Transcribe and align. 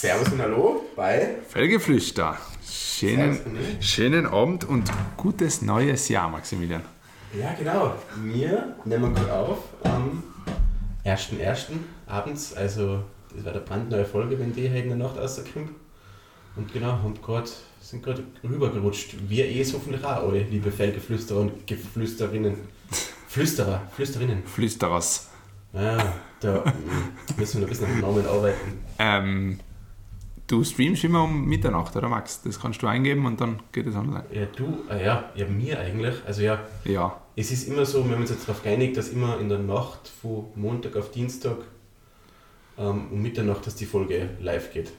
Servus 0.00 0.28
und 0.28 0.40
Hallo 0.40 0.84
bei 0.94 1.38
Felgeflüster. 1.48 2.38
Schönen, 2.64 3.36
schönen 3.80 4.26
Abend 4.26 4.62
und 4.62 4.88
gutes 5.16 5.60
neues 5.60 6.08
Jahr, 6.08 6.30
Maximilian. 6.30 6.82
Ja, 7.36 7.52
genau. 7.58 7.96
Wir 8.22 8.76
nehmen 8.84 9.12
gerade 9.12 9.32
auf 9.32 9.58
am 9.82 10.22
1.1. 11.04 11.70
abends. 12.06 12.54
Also, 12.54 13.02
das 13.34 13.44
war 13.44 13.50
eine 13.50 13.60
brandneue 13.60 14.04
Folge, 14.04 14.38
wenn 14.38 14.52
die 14.52 14.68
heute 14.70 14.78
in 14.78 14.88
der 14.90 14.98
Nacht 14.98 15.18
rauskommt. 15.18 15.70
Und 16.54 16.72
genau, 16.72 16.92
haben 16.92 17.20
grad, 17.20 17.50
sind 17.80 18.04
gerade 18.04 18.22
rübergerutscht. 18.44 19.16
Wir 19.28 19.46
eh 19.46 19.64
hoffentlich 19.64 20.04
auch, 20.04 20.28
alle 20.28 20.44
liebe 20.44 20.70
Felgeflüsterer 20.70 21.40
und 21.40 21.66
Geflüsterinnen. 21.66 22.54
Flüsterer, 23.26 23.82
Flüsterinnen. 23.96 24.46
Flüsterers. 24.46 25.28
Ja, 25.72 26.14
da 26.38 26.60
mm, 26.60 27.36
müssen 27.36 27.54
wir 27.54 27.66
noch 27.66 27.66
ein 27.66 27.70
bisschen 27.70 27.86
am 27.86 28.00
Namen 28.00 28.26
arbeiten. 28.26 28.78
Ähm, 29.00 29.58
du 30.48 30.64
streamst 30.64 31.04
immer 31.04 31.22
um 31.22 31.44
Mitternacht, 31.44 31.94
oder 31.94 32.08
Max? 32.08 32.42
Das 32.42 32.58
kannst 32.60 32.82
du 32.82 32.88
eingeben 32.88 33.24
und 33.26 33.40
dann 33.40 33.60
geht 33.70 33.86
es 33.86 33.94
online. 33.94 34.24
Ja, 34.32 34.46
du, 34.46 34.82
ah 34.88 34.96
ja, 34.96 35.30
ja, 35.36 35.46
mir 35.46 35.78
eigentlich. 35.78 36.14
Also 36.26 36.42
ja, 36.42 36.58
Ja, 36.84 37.20
Es 37.36 37.52
ist 37.52 37.68
immer 37.68 37.84
so, 37.86 38.04
wir 38.04 38.14
haben 38.14 38.22
uns 38.22 38.30
jetzt 38.30 38.48
darauf 38.48 38.62
geeinigt, 38.62 38.96
dass 38.96 39.10
immer 39.10 39.38
in 39.38 39.48
der 39.48 39.58
Nacht 39.60 40.10
von 40.20 40.46
Montag 40.56 40.96
auf 40.96 41.12
Dienstag 41.12 41.58
ähm, 42.76 43.06
um 43.12 43.22
Mitternacht, 43.22 43.66
dass 43.66 43.76
die 43.76 43.86
Folge 43.86 44.30
live 44.40 44.72
geht. 44.72 44.90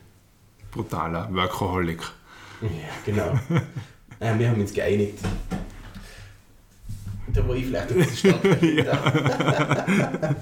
brutaler 0.71 1.27
Workaholic. 1.33 2.01
Ja, 2.61 2.69
genau. 3.05 3.39
äh, 4.19 4.37
wir 4.37 4.49
haben 4.49 4.61
uns 4.61 4.73
geeinigt. 4.73 5.17
Da 7.33 7.47
war 7.47 7.55
ich 7.55 7.65
vielleicht 7.65 7.91
ein 7.91 7.97
bisschen 7.97 8.35
stark. 8.83 10.35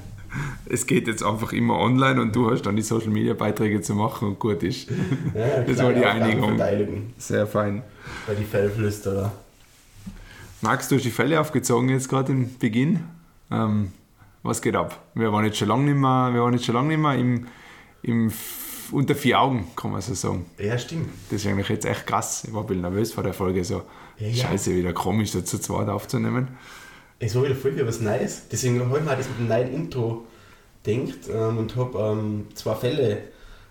Es 0.70 0.86
geht 0.86 1.08
jetzt 1.08 1.24
einfach 1.24 1.54
immer 1.54 1.80
online 1.80 2.22
und 2.22 2.36
du 2.36 2.52
hast 2.52 2.64
dann 2.64 2.76
die 2.76 2.82
Social 2.82 3.10
Media 3.10 3.34
Beiträge 3.34 3.82
zu 3.82 3.96
machen 3.96 4.28
und 4.30 4.40
gut 4.40 4.64
ist. 4.64 4.90
Ja, 5.34 5.62
Das 5.66 5.78
war 5.82 5.94
die 5.94 6.06
Einigung. 6.06 6.58
Sehr 7.18 7.48
fein. 7.48 7.84
Bei 8.26 8.36
die 8.36 8.44
Fellflüsterer. 8.44 9.32
Max, 10.62 10.88
du 10.88 10.96
hast 10.96 11.04
die 11.04 11.12
Fälle 11.12 11.40
aufgezogen 11.40 11.90
jetzt 11.90 12.10
gerade 12.10 12.32
im 12.32 12.58
Beginn. 12.58 13.02
Ähm, 13.52 13.92
was 14.44 14.62
geht 14.62 14.76
ab? 14.76 15.00
Wir 15.14 15.32
waren 15.32 15.46
jetzt 15.46 15.58
schon 15.58 15.68
lange 15.68 15.84
nicht 15.86 15.98
mehr, 15.98 16.30
wir 16.34 16.42
waren 16.42 16.54
jetzt 16.54 16.66
schon 16.66 16.76
lange 16.76 16.90
nicht 16.90 17.00
mehr 17.00 17.16
im, 17.16 17.48
im 18.02 18.32
unter 18.92 19.16
vier 19.16 19.40
Augen, 19.42 19.68
kann 19.76 19.92
man 19.92 20.02
so 20.02 20.14
sagen. 20.14 20.46
Ja, 20.58 20.78
stimmt. 20.78 21.10
Das 21.30 21.42
ist 21.42 21.48
eigentlich 21.48 21.70
jetzt 21.70 21.86
echt 21.86 22.08
krass. 22.08 22.46
Ich 22.48 22.54
war 22.54 22.62
ein 22.62 22.68
bisschen 22.68 22.82
nervös 22.82 23.12
vor 23.12 23.24
der 23.24 23.34
Folge, 23.34 23.64
so 23.64 23.84
Ja, 24.18 24.28
ja. 24.28 24.48
scheiße, 24.48 24.76
wieder 24.76 24.94
komisch, 24.94 25.32
so 25.32 25.42
zu 25.42 25.60
zweit 25.60 25.90
aufzunehmen. 25.90 26.48
Es 27.20 27.36
war 27.36 27.44
wieder 27.44 27.56
voll 27.56 27.76
wieder 27.76 27.88
was 27.88 28.00
Neues. 28.00 28.44
Deswegen 28.52 28.80
habe 28.80 29.00
ich 29.00 29.06
mir 29.06 29.12
auch 29.12 29.18
das 29.18 29.28
mit 29.30 29.40
dem 29.40 29.48
neuen 29.48 29.74
Intro 29.74 30.26
gedacht 30.84 31.18
ähm, 31.30 31.58
und 31.58 31.76
habe 31.76 31.98
ähm, 32.00 32.48
zwei 32.54 32.76
Fälle 32.76 33.24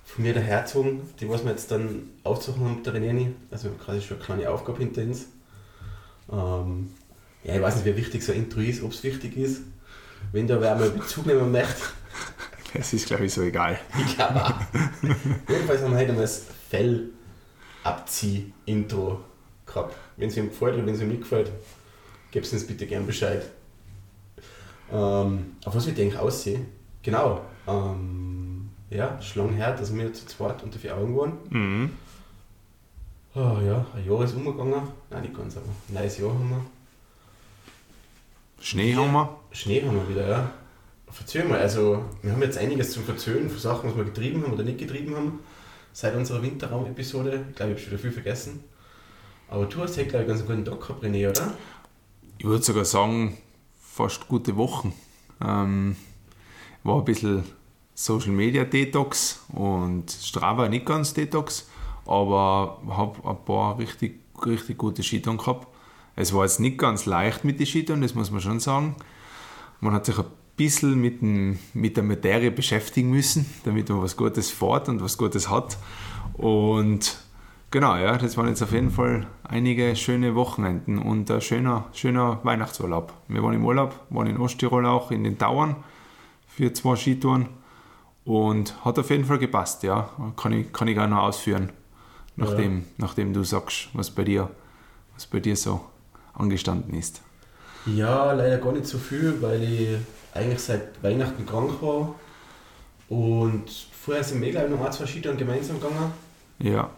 von 0.04 0.24
mir 0.24 0.34
dahergezogen, 0.34 1.02
die 1.20 1.28
was 1.28 1.44
wir 1.44 1.52
jetzt 1.52 1.70
dann 1.70 2.10
aufzusuchen 2.24 2.64
haben 2.64 2.74
mit 2.76 2.86
der 2.86 2.94
Reneni. 2.94 3.34
Also 3.50 3.68
quasi 3.70 4.00
schon 4.02 4.16
eine 4.16 4.26
kleine 4.26 4.50
Aufgabe 4.50 4.78
hinter 4.78 5.02
uns. 5.02 5.26
Ähm, 6.30 6.90
ja, 7.44 7.54
ich 7.54 7.62
weiß 7.62 7.76
nicht, 7.76 7.84
wie 7.86 7.96
wichtig 7.96 8.24
so 8.24 8.32
ein 8.32 8.38
Intro 8.38 8.58
ist, 8.60 8.82
ob 8.82 8.90
es 8.92 9.02
wichtig 9.04 9.36
ist. 9.36 9.60
Wenn 10.32 10.48
da 10.48 10.60
wer 10.60 10.74
mal 10.74 10.90
Bezug 10.90 11.26
nehmen 11.26 11.52
möchte, 11.52 11.82
Es 12.74 12.92
ist, 12.92 13.06
glaube 13.06 13.26
ich, 13.26 13.32
so 13.32 13.42
egal. 13.42 13.78
ich 14.04 14.16
glaube 14.16 14.44
auch. 14.44 14.54
Jedenfalls 15.48 15.82
haben 15.82 15.92
wir 15.92 15.98
heute 15.98 16.08
einmal 16.10 16.24
das 16.24 16.42
Fell-Abzieh-Intro 16.70 19.20
gehabt. 19.64 19.94
Wenn 20.16 20.28
es 20.28 20.36
ihm 20.36 20.48
gefällt 20.50 20.74
oder 20.74 20.84
wenn 20.86 20.94
es 20.94 21.00
ihm 21.00 21.08
nicht 21.08 21.22
gefällt, 21.22 21.50
gebt 22.36 22.52
uns 22.52 22.66
bitte 22.66 22.86
gern 22.86 23.06
Bescheid. 23.06 23.42
Ähm, 24.92 25.56
auf 25.64 25.74
was 25.74 25.86
wir 25.86 25.94
eigentlich 25.94 26.18
aussehen? 26.18 26.66
Genau. 27.02 27.40
Ähm, 27.66 28.68
ja, 28.90 29.20
schon 29.22 29.46
lange 29.46 29.56
her, 29.56 29.74
dass 29.74 29.94
wir 29.94 30.12
zu 30.12 30.26
zweit 30.26 30.62
unter 30.62 30.78
vier 30.78 30.94
Augen 30.94 31.16
waren. 31.16 31.32
Mhm. 31.48 31.90
Oh, 33.34 33.56
ja, 33.64 33.86
ein 33.94 34.06
Jahr 34.06 34.22
ist 34.22 34.34
umgegangen. 34.34 34.82
Nein, 35.08 35.22
nicht 35.22 35.34
ganz, 35.34 35.56
aber 35.56 35.64
ein 35.88 35.94
neues 35.94 36.18
Jahr 36.18 36.28
haben 36.28 36.50
wir. 36.50 36.66
Schnee 38.62 38.94
haben 38.94 39.12
wir. 39.12 39.38
Schnee 39.52 39.82
haben 39.82 39.96
wir 39.96 40.08
wieder, 40.10 40.28
ja. 40.28 40.50
Verzeih 41.08 41.44
mal, 41.44 41.60
also 41.60 42.04
wir 42.20 42.32
haben 42.32 42.42
jetzt 42.42 42.58
einiges 42.58 42.92
zum 42.92 43.04
Verzögern 43.04 43.48
von 43.48 43.58
Sachen, 43.58 43.88
was 43.88 43.96
wir 43.96 44.04
getrieben 44.04 44.42
haben 44.42 44.52
oder 44.52 44.62
nicht 44.62 44.78
getrieben 44.78 45.16
haben. 45.16 45.38
Seit 45.94 46.14
unserer 46.14 46.42
Winterraum-Episode. 46.42 47.46
Ich 47.48 47.56
glaube, 47.56 47.72
ich 47.72 47.78
habe 47.78 47.80
schon 47.80 47.92
wieder 47.92 48.02
viel 48.02 48.12
vergessen. 48.12 48.62
Aber 49.48 49.66
du 49.66 49.80
hast 49.80 49.96
ja, 49.96 50.04
glaube 50.04 50.24
ich, 50.24 50.28
ganz 50.28 50.40
einen 50.40 50.48
guten 50.48 50.64
Tag 50.64 50.80
gehabt, 50.80 51.04
René, 51.04 51.30
oder? 51.30 51.54
Ich 52.38 52.44
würde 52.44 52.62
sogar 52.62 52.84
sagen, 52.84 53.36
fast 53.80 54.28
gute 54.28 54.56
Wochen. 54.56 54.92
Ähm, 55.40 55.96
war 56.82 56.98
ein 56.98 57.04
bisschen 57.04 57.44
Social 57.94 58.32
Media 58.32 58.64
Detox 58.64 59.40
und 59.48 60.10
Strava 60.10 60.68
nicht 60.68 60.84
ganz 60.84 61.14
Detox, 61.14 61.68
aber 62.04 62.80
habe 62.88 63.28
ein 63.28 63.44
paar 63.44 63.78
richtig, 63.78 64.20
richtig 64.44 64.76
gute 64.76 65.02
Skitouren 65.02 65.38
gehabt. 65.38 65.66
Es 66.14 66.34
war 66.34 66.44
jetzt 66.44 66.60
nicht 66.60 66.78
ganz 66.78 67.06
leicht 67.06 67.44
mit 67.44 67.58
den 67.58 67.66
Skitouren, 67.66 68.02
das 68.02 68.14
muss 68.14 68.30
man 68.30 68.40
schon 68.42 68.60
sagen. 68.60 68.96
Man 69.80 69.94
hat 69.94 70.04
sich 70.04 70.18
ein 70.18 70.26
bisschen 70.56 71.00
mit, 71.00 71.22
dem, 71.22 71.58
mit 71.72 71.96
der 71.96 72.04
Materie 72.04 72.50
beschäftigen 72.50 73.10
müssen, 73.10 73.46
damit 73.64 73.88
man 73.88 74.02
was 74.02 74.16
Gutes 74.16 74.50
fährt 74.50 74.90
und 74.90 75.00
was 75.00 75.16
Gutes 75.16 75.48
hat. 75.48 75.78
Und 76.34 77.18
genau, 77.76 77.94
ja, 77.96 78.16
das 78.16 78.38
waren 78.38 78.48
jetzt 78.48 78.62
auf 78.62 78.72
jeden 78.72 78.90
Fall 78.90 79.26
einige 79.44 79.94
schöne 79.96 80.34
Wochenenden 80.34 80.96
und 80.96 81.30
ein 81.30 81.42
schöner, 81.42 81.84
schöner 81.92 82.40
Weihnachtsurlaub. 82.42 83.12
Wir 83.28 83.42
waren 83.42 83.52
im 83.52 83.66
Urlaub, 83.66 84.00
waren 84.08 84.28
in 84.28 84.38
Osttirol 84.38 84.86
auch, 84.86 85.10
in 85.10 85.24
den 85.24 85.36
Tauern 85.36 85.76
für 86.48 86.72
zwei 86.72 86.96
Skitouren 86.96 87.50
und 88.24 88.82
hat 88.82 88.98
auf 88.98 89.10
jeden 89.10 89.26
Fall 89.26 89.36
gepasst, 89.36 89.82
ja. 89.82 90.08
Kann 90.38 90.54
ich, 90.54 90.72
kann 90.72 90.88
ich 90.88 90.98
auch 90.98 91.06
noch 91.06 91.24
ausführen, 91.24 91.68
nachdem, 92.36 92.86
nachdem 92.96 93.34
du 93.34 93.44
sagst, 93.44 93.90
was 93.92 94.10
bei 94.10 94.24
dir, 94.24 94.48
was 95.14 95.26
bei 95.26 95.40
dir 95.40 95.54
so 95.54 95.82
angestanden 96.32 96.94
ist. 96.94 97.20
Ja, 97.84 98.32
leider 98.32 98.56
gar 98.56 98.72
nicht 98.72 98.86
so 98.86 98.96
viel, 98.96 99.36
weil 99.42 99.62
ich 99.62 99.98
eigentlich 100.32 100.60
seit 100.60 101.02
Weihnachten 101.02 101.44
krank 101.44 101.72
war. 101.82 102.14
Und 103.10 103.68
vorher 103.92 104.24
sind 104.24 104.40
wir, 104.40 104.50
glaube 104.50 104.68
ich, 104.68 104.72
noch 104.72 104.86
ein, 104.86 104.92
zwei 104.92 105.04
Skitouren 105.04 105.36
gemeinsam 105.36 105.78
gegangen, 105.78 106.10
Ja, 106.58 106.90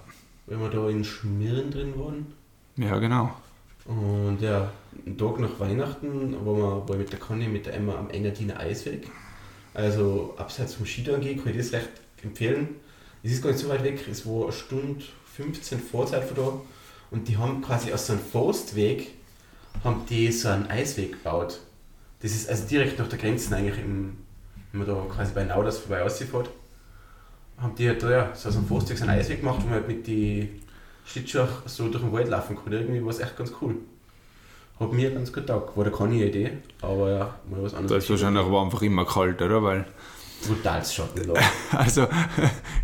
weil 0.49 0.61
wir 0.61 0.69
da 0.71 0.89
in 0.89 1.05
Schmirren 1.05 1.71
drin 1.71 1.95
waren. 1.97 2.27
ja 2.77 2.99
genau. 2.99 3.35
Und 3.85 4.41
ja, 4.41 4.71
einen 5.07 5.17
Tag 5.17 5.39
nach 5.39 5.59
Weihnachten 5.59 6.37
wo 6.45 6.57
wir, 6.57 6.89
war 6.89 6.97
mit 6.97 7.11
der 7.11 7.19
Conny, 7.19 7.49
mit 7.49 7.67
der 7.67 7.75
Emma 7.75 7.97
am 7.97 8.11
Engadiner 8.11 8.59
Eisweg. 8.61 9.11
Also 9.75 10.35
abseits 10.37 10.75
vom 10.75 10.87
gehen, 10.87 11.43
kann 11.43 11.53
ich 11.53 11.57
das 11.57 11.73
recht 11.73 11.91
empfehlen. 12.23 12.77
Es 13.23 13.33
ist 13.33 13.43
gar 13.43 13.51
nicht 13.51 13.61
so 13.61 13.69
weit 13.69 13.85
weg, 13.85 14.07
es 14.11 14.27
war 14.27 14.45
eine 14.45 14.53
Stunde 14.53 15.05
15 15.37 15.79
Vorzeit 15.79 16.25
von 16.25 16.37
da. 16.37 16.53
Und 17.11 17.29
die 17.29 17.37
haben 17.37 17.63
quasi 17.63 17.93
aus 17.93 18.07
so 18.07 18.13
einem 18.13 18.23
Forstweg 18.23 19.15
haben 19.85 20.03
die 20.09 20.31
so 20.33 20.49
einen 20.49 20.67
Eisweg 20.67 21.13
gebaut. 21.13 21.61
Das 22.21 22.33
ist 22.33 22.49
also 22.49 22.67
direkt 22.67 22.99
nach 22.99 23.09
der 23.09 23.19
Grenze 23.19 23.55
eigentlich, 23.55 23.79
im, 23.79 24.17
wenn 24.73 24.81
man 24.81 24.89
da 24.89 25.15
quasi 25.15 25.33
bei 25.33 25.45
Nauders 25.45 25.79
vorbei 25.79 26.03
ausfährt, 26.03 26.51
haben 27.61 27.75
die 27.75 27.89
halt 27.89 28.03
da 28.03 28.11
ja, 28.11 28.31
so 28.35 28.49
aus 28.49 28.57
einem 28.57 28.67
Forstweg 28.67 28.99
so 28.99 29.05
einen 29.05 29.19
Eisweg 29.19 29.41
gemacht, 29.41 29.59
wo 29.61 29.65
man 29.67 29.75
halt 29.75 29.89
mit 29.89 30.07
die 30.07 30.49
Schlittschuhe 31.05 31.49
so 31.67 31.89
durch 31.89 32.03
den 32.03 32.13
Wald 32.13 32.29
laufen 32.29 32.57
kann. 32.57 32.73
Irgendwie 32.73 33.03
war 33.03 33.11
es 33.11 33.21
echt 33.21 33.37
ganz 33.37 33.53
cool. 33.61 33.77
Hat 34.79 34.93
mir 34.93 35.11
ganz 35.11 35.33
gut 35.33 35.47
taugt. 35.47 35.77
War 35.77 35.85
da 35.85 35.91
keine 35.91 36.15
Idee, 36.25 36.59
aber 36.83 37.11
ja, 37.11 37.35
mal 37.51 37.63
was 37.63 37.73
Da 37.73 37.79
anderes. 37.79 38.05
ist 38.05 38.11
wahrscheinlich 38.11 38.45
aber 38.45 38.63
einfach 38.63 38.83
immer 38.83 39.05
kalt, 39.05 39.43
oder? 39.43 39.63
Weil 39.63 39.85
Brutales 40.47 40.95
Schattenloch. 40.95 41.37
Also, 41.73 42.07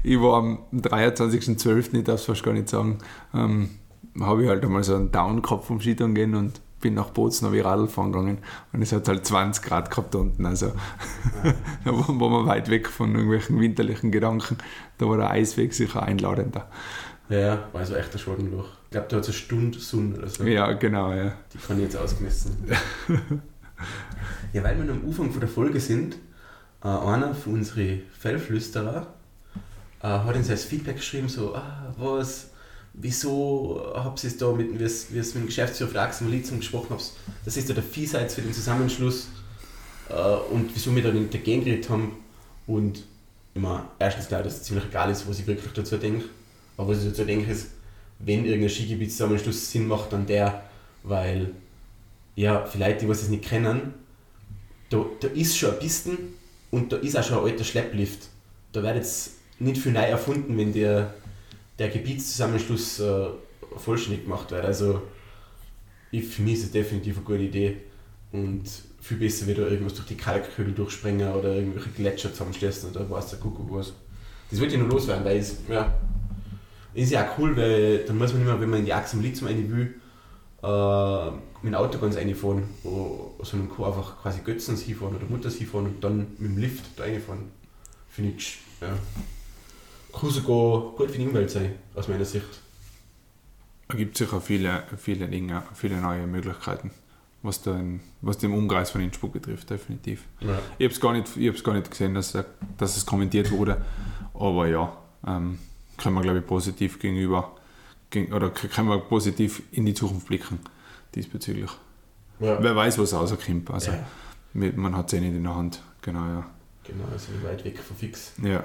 ich 0.02 0.20
war 0.20 0.38
am 0.38 0.58
23.12., 0.74 1.94
ich 1.98 2.04
darf 2.04 2.18
es 2.20 2.26
fast 2.26 2.42
gar 2.42 2.52
nicht 2.52 2.68
sagen, 2.68 2.98
ähm, 3.32 3.70
habe 4.20 4.42
ich 4.42 4.48
halt 4.48 4.64
einmal 4.64 4.82
so 4.82 4.96
einen 4.96 5.12
Down 5.12 5.40
gehabt 5.40 5.64
vom 5.64 5.80
Skitouren 5.80 6.14
gehen 6.16 6.34
und 6.34 6.60
bin 6.84 6.94
nach 6.94 7.08
Bozen 7.08 7.46
habe 7.46 7.56
ich 7.56 7.64
Radl 7.64 7.88
fahren 7.88 8.12
gegangen 8.12 8.38
und 8.72 8.82
es 8.82 8.92
hat 8.92 9.08
halt 9.08 9.24
20 9.24 9.64
Grad 9.64 9.90
gehabt 9.90 10.14
da 10.14 10.18
unten, 10.18 10.44
also 10.44 10.72
da 11.84 11.92
war 11.92 12.20
war 12.20 12.28
man 12.28 12.46
weit 12.46 12.68
weg 12.68 12.88
von 12.88 13.14
irgendwelchen 13.14 13.58
winterlichen 13.58 14.12
Gedanken, 14.12 14.58
da 14.98 15.08
war 15.08 15.16
der 15.16 15.30
Eisweg 15.30 15.72
sicher 15.72 16.02
einladender. 16.02 16.68
ja, 17.30 17.68
war 17.72 17.80
also 17.80 17.94
echt 17.94 18.12
ein 18.12 18.18
Schattenloch. 18.18 18.68
Ich 18.84 18.90
glaube, 18.90 19.06
da 19.08 19.16
hat 19.16 19.22
es 19.22 19.28
eine 19.30 19.36
Stunde 19.38 19.78
Sonne 19.78 20.18
oder 20.18 20.28
so. 20.28 20.44
Ja, 20.44 20.72
genau, 20.74 21.12
ja. 21.14 21.32
Die 21.54 21.58
kann 21.58 21.78
ich 21.78 21.84
jetzt 21.84 21.96
ausgemessen. 21.96 22.54
ja, 24.52 24.62
weil 24.62 24.76
wir 24.76 24.84
noch 24.84 24.94
am 24.94 25.08
Anfang 25.08 25.30
von 25.30 25.40
der 25.40 25.48
Folge 25.48 25.80
sind, 25.80 26.16
äh, 26.84 26.88
einer 26.88 27.34
von 27.34 27.54
unseren 27.54 28.02
Fellflüsterer 28.18 29.06
äh, 30.02 30.06
hat 30.06 30.36
uns 30.36 30.50
als 30.50 30.64
Feedback 30.64 30.96
geschrieben, 30.96 31.30
so, 31.30 31.54
ah, 31.54 31.94
was, 31.96 32.50
wieso 32.94 33.92
habt 33.94 34.22
ihr 34.24 34.30
es 34.30 34.36
da 34.36 34.52
mit, 34.52 34.78
wie 34.78 34.84
es 34.84 35.10
mit 35.10 35.34
dem 35.34 35.46
Geschäftsführer 35.46 35.90
von 35.90 36.00
Axel 36.00 36.26
Malizum 36.26 36.60
gesprochen 36.60 36.88
habt, 36.90 37.12
das 37.44 37.56
ist 37.56 37.68
ja 37.68 37.74
der 37.74 37.84
Viehseits 37.84 38.34
für 38.34 38.42
den 38.42 38.52
Zusammenschluss 38.52 39.28
äh, 40.08 40.14
und 40.14 40.70
wieso 40.74 40.94
wir 40.94 41.02
da 41.02 41.10
nicht 41.10 41.34
dagegen 41.34 41.64
geredet 41.64 41.90
haben. 41.90 42.12
Und 42.66 43.02
immer 43.54 43.90
erstens 43.98 44.28
klar, 44.28 44.42
dass 44.42 44.54
es 44.54 44.62
ziemlich 44.62 44.86
egal 44.86 45.10
ist, 45.10 45.28
was 45.28 45.38
ich 45.38 45.46
wirklich 45.46 45.72
dazu 45.72 45.96
denke, 45.96 46.24
aber 46.76 46.88
was 46.90 47.02
ich 47.02 47.10
dazu 47.10 47.24
denke 47.24 47.50
ist, 47.50 47.68
wenn 48.20 48.44
irgendein 48.44 48.70
Skigebietszusammenschluss 48.70 49.70
Sinn 49.70 49.86
macht, 49.86 50.12
dann 50.12 50.26
der, 50.26 50.62
weil 51.02 51.50
ja, 52.36 52.64
vielleicht 52.64 53.02
die, 53.02 53.08
was 53.08 53.22
es 53.22 53.28
nicht 53.28 53.44
kennen, 53.44 53.94
da, 54.88 55.04
da 55.20 55.28
ist 55.28 55.56
schon 55.56 55.70
eine 55.70 55.78
Pisten 55.78 56.18
und 56.70 56.92
da 56.92 56.96
ist 56.96 57.16
auch 57.16 57.24
schon 57.24 57.38
ein 57.38 57.44
alter 57.44 57.64
Schlepplift. 57.64 58.28
Da 58.72 58.82
wird 58.82 58.96
jetzt 58.96 59.32
nicht 59.58 59.78
viel 59.78 59.92
neu 59.92 60.00
erfunden, 60.00 60.56
wenn 60.56 60.72
der, 60.72 61.14
der 61.78 61.88
Gebietszusammenschluss 61.88 63.00
äh, 63.00 63.26
vollständig 63.76 64.24
gemacht 64.24 64.50
wird. 64.50 64.64
Also 64.64 65.02
ich, 66.10 66.38
ist 66.38 66.64
es 66.64 66.70
definitiv 66.70 67.16
eine 67.16 67.24
gute 67.24 67.42
Idee 67.42 67.76
und 68.32 68.62
viel 69.00 69.16
besser 69.16 69.46
wieder 69.46 69.68
irgendwas 69.68 69.94
durch 69.94 70.06
die 70.06 70.16
Kalkhöhle 70.16 70.72
durchspringen 70.72 71.32
oder 71.32 71.54
irgendwelche 71.54 71.90
Gletscher 71.90 72.32
zusammenschließen 72.32 72.90
oder 72.90 73.08
was 73.10 73.30
der 73.30 73.38
Kuckuck 73.38 73.70
was. 73.70 73.92
Das 74.50 74.60
wird 74.60 74.72
ja 74.72 74.78
nur 74.78 74.88
loswerden, 74.88 75.24
weil 75.24 75.38
es, 75.38 75.56
ja, 75.68 75.92
ist 76.94 77.10
ja 77.10 77.26
auch 77.26 77.38
cool, 77.38 77.56
weil 77.56 78.04
dann 78.04 78.16
muss 78.16 78.32
man 78.32 78.44
mehr, 78.44 78.60
wenn 78.60 78.70
man 78.70 78.80
in 78.80 78.86
die 78.86 78.92
Achse 78.92 79.16
am 79.16 79.22
Lithium 79.22 79.48
rein 79.48 79.70
will, 79.70 79.94
äh, 80.62 81.30
mit 81.62 81.72
dem 81.72 81.74
Auto 81.74 81.98
ganz 81.98 82.16
reinfahren, 82.16 82.64
sondern 83.42 83.74
kann 83.74 83.86
einfach 83.86 84.22
quasi 84.22 84.40
Götzens 84.40 84.82
hinfahren 84.82 85.16
oder 85.16 85.26
Mutters 85.26 85.56
hinfahren 85.56 85.86
und 85.86 86.04
dann 86.04 86.18
mit 86.38 86.50
dem 86.52 86.58
Lift 86.58 86.84
da 86.96 87.04
reinfahren. 87.04 87.50
Finde 88.08 88.34
ich, 88.36 88.58
ja, 88.80 88.96
kann 90.20 90.30
sogar 90.30 90.92
gut 90.96 91.10
für 91.10 91.18
die 91.18 91.26
Umwelt 91.26 91.50
sein, 91.50 91.74
aus 91.94 92.08
meiner 92.08 92.24
Sicht. 92.24 92.46
Es 93.88 93.96
gibt 93.96 94.16
sicher 94.16 94.40
viele, 94.40 94.84
viele 94.96 95.28
Dinge, 95.28 95.62
viele 95.74 96.00
neue 96.00 96.26
Möglichkeiten, 96.26 96.90
was, 97.42 97.60
den, 97.62 98.00
was 98.22 98.38
den 98.38 98.52
Umkreis 98.52 98.90
von 98.90 99.00
Innsbruck 99.02 99.32
betrifft, 99.34 99.68
definitiv. 99.70 100.24
Ja. 100.40 100.58
Ich 100.78 100.84
habe 100.86 100.94
es 100.94 101.00
gar, 101.00 101.12
nicht- 101.12 101.64
gar 101.64 101.74
nicht 101.74 101.90
gesehen, 101.90 102.14
dass, 102.14 102.32
dass 102.78 102.96
es 102.96 103.04
kommentiert 103.04 103.50
wurde, 103.50 103.84
aber 104.32 104.66
ja, 104.68 104.96
ähm, 105.26 105.58
können 105.98 106.14
wir, 106.16 106.22
glaube 106.22 106.38
ich, 106.40 106.46
positiv 106.46 106.98
gegenüber, 106.98 107.52
gegen, 108.10 108.32
oder 108.32 108.50
können 108.50 108.88
wir 108.88 108.98
positiv 108.98 109.62
in 109.70 109.84
die 109.86 109.94
Zukunft 109.94 110.26
blicken 110.28 110.58
diesbezüglich. 111.14 111.70
Ja. 112.40 112.60
Wer 112.62 112.74
weiß, 112.74 112.98
was 112.98 113.12
rauskommt. 113.14 113.70
Also, 113.70 113.92
ja, 113.92 114.72
man 114.76 114.96
hat 114.96 115.06
es 115.12 115.18
eh 115.18 115.20
nicht 115.20 115.34
in 115.36 115.44
der 115.44 115.54
Hand. 115.54 115.80
Genau, 116.02 116.20
ja. 116.26 116.46
genau, 116.82 117.04
also 117.12 117.28
weit 117.44 117.64
weg 117.64 117.78
von 117.78 117.96
fix. 117.96 118.32
ja. 118.42 118.64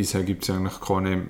Bisher 0.00 0.22
gibt 0.22 0.44
es 0.44 0.48
eigentlich 0.48 0.80
keine 0.80 1.26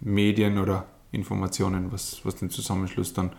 Medien 0.00 0.58
oder 0.58 0.84
Informationen, 1.12 1.90
was, 1.90 2.20
was 2.24 2.36
den 2.36 2.50
Zusammenschluss 2.50 3.14
dann 3.14 3.32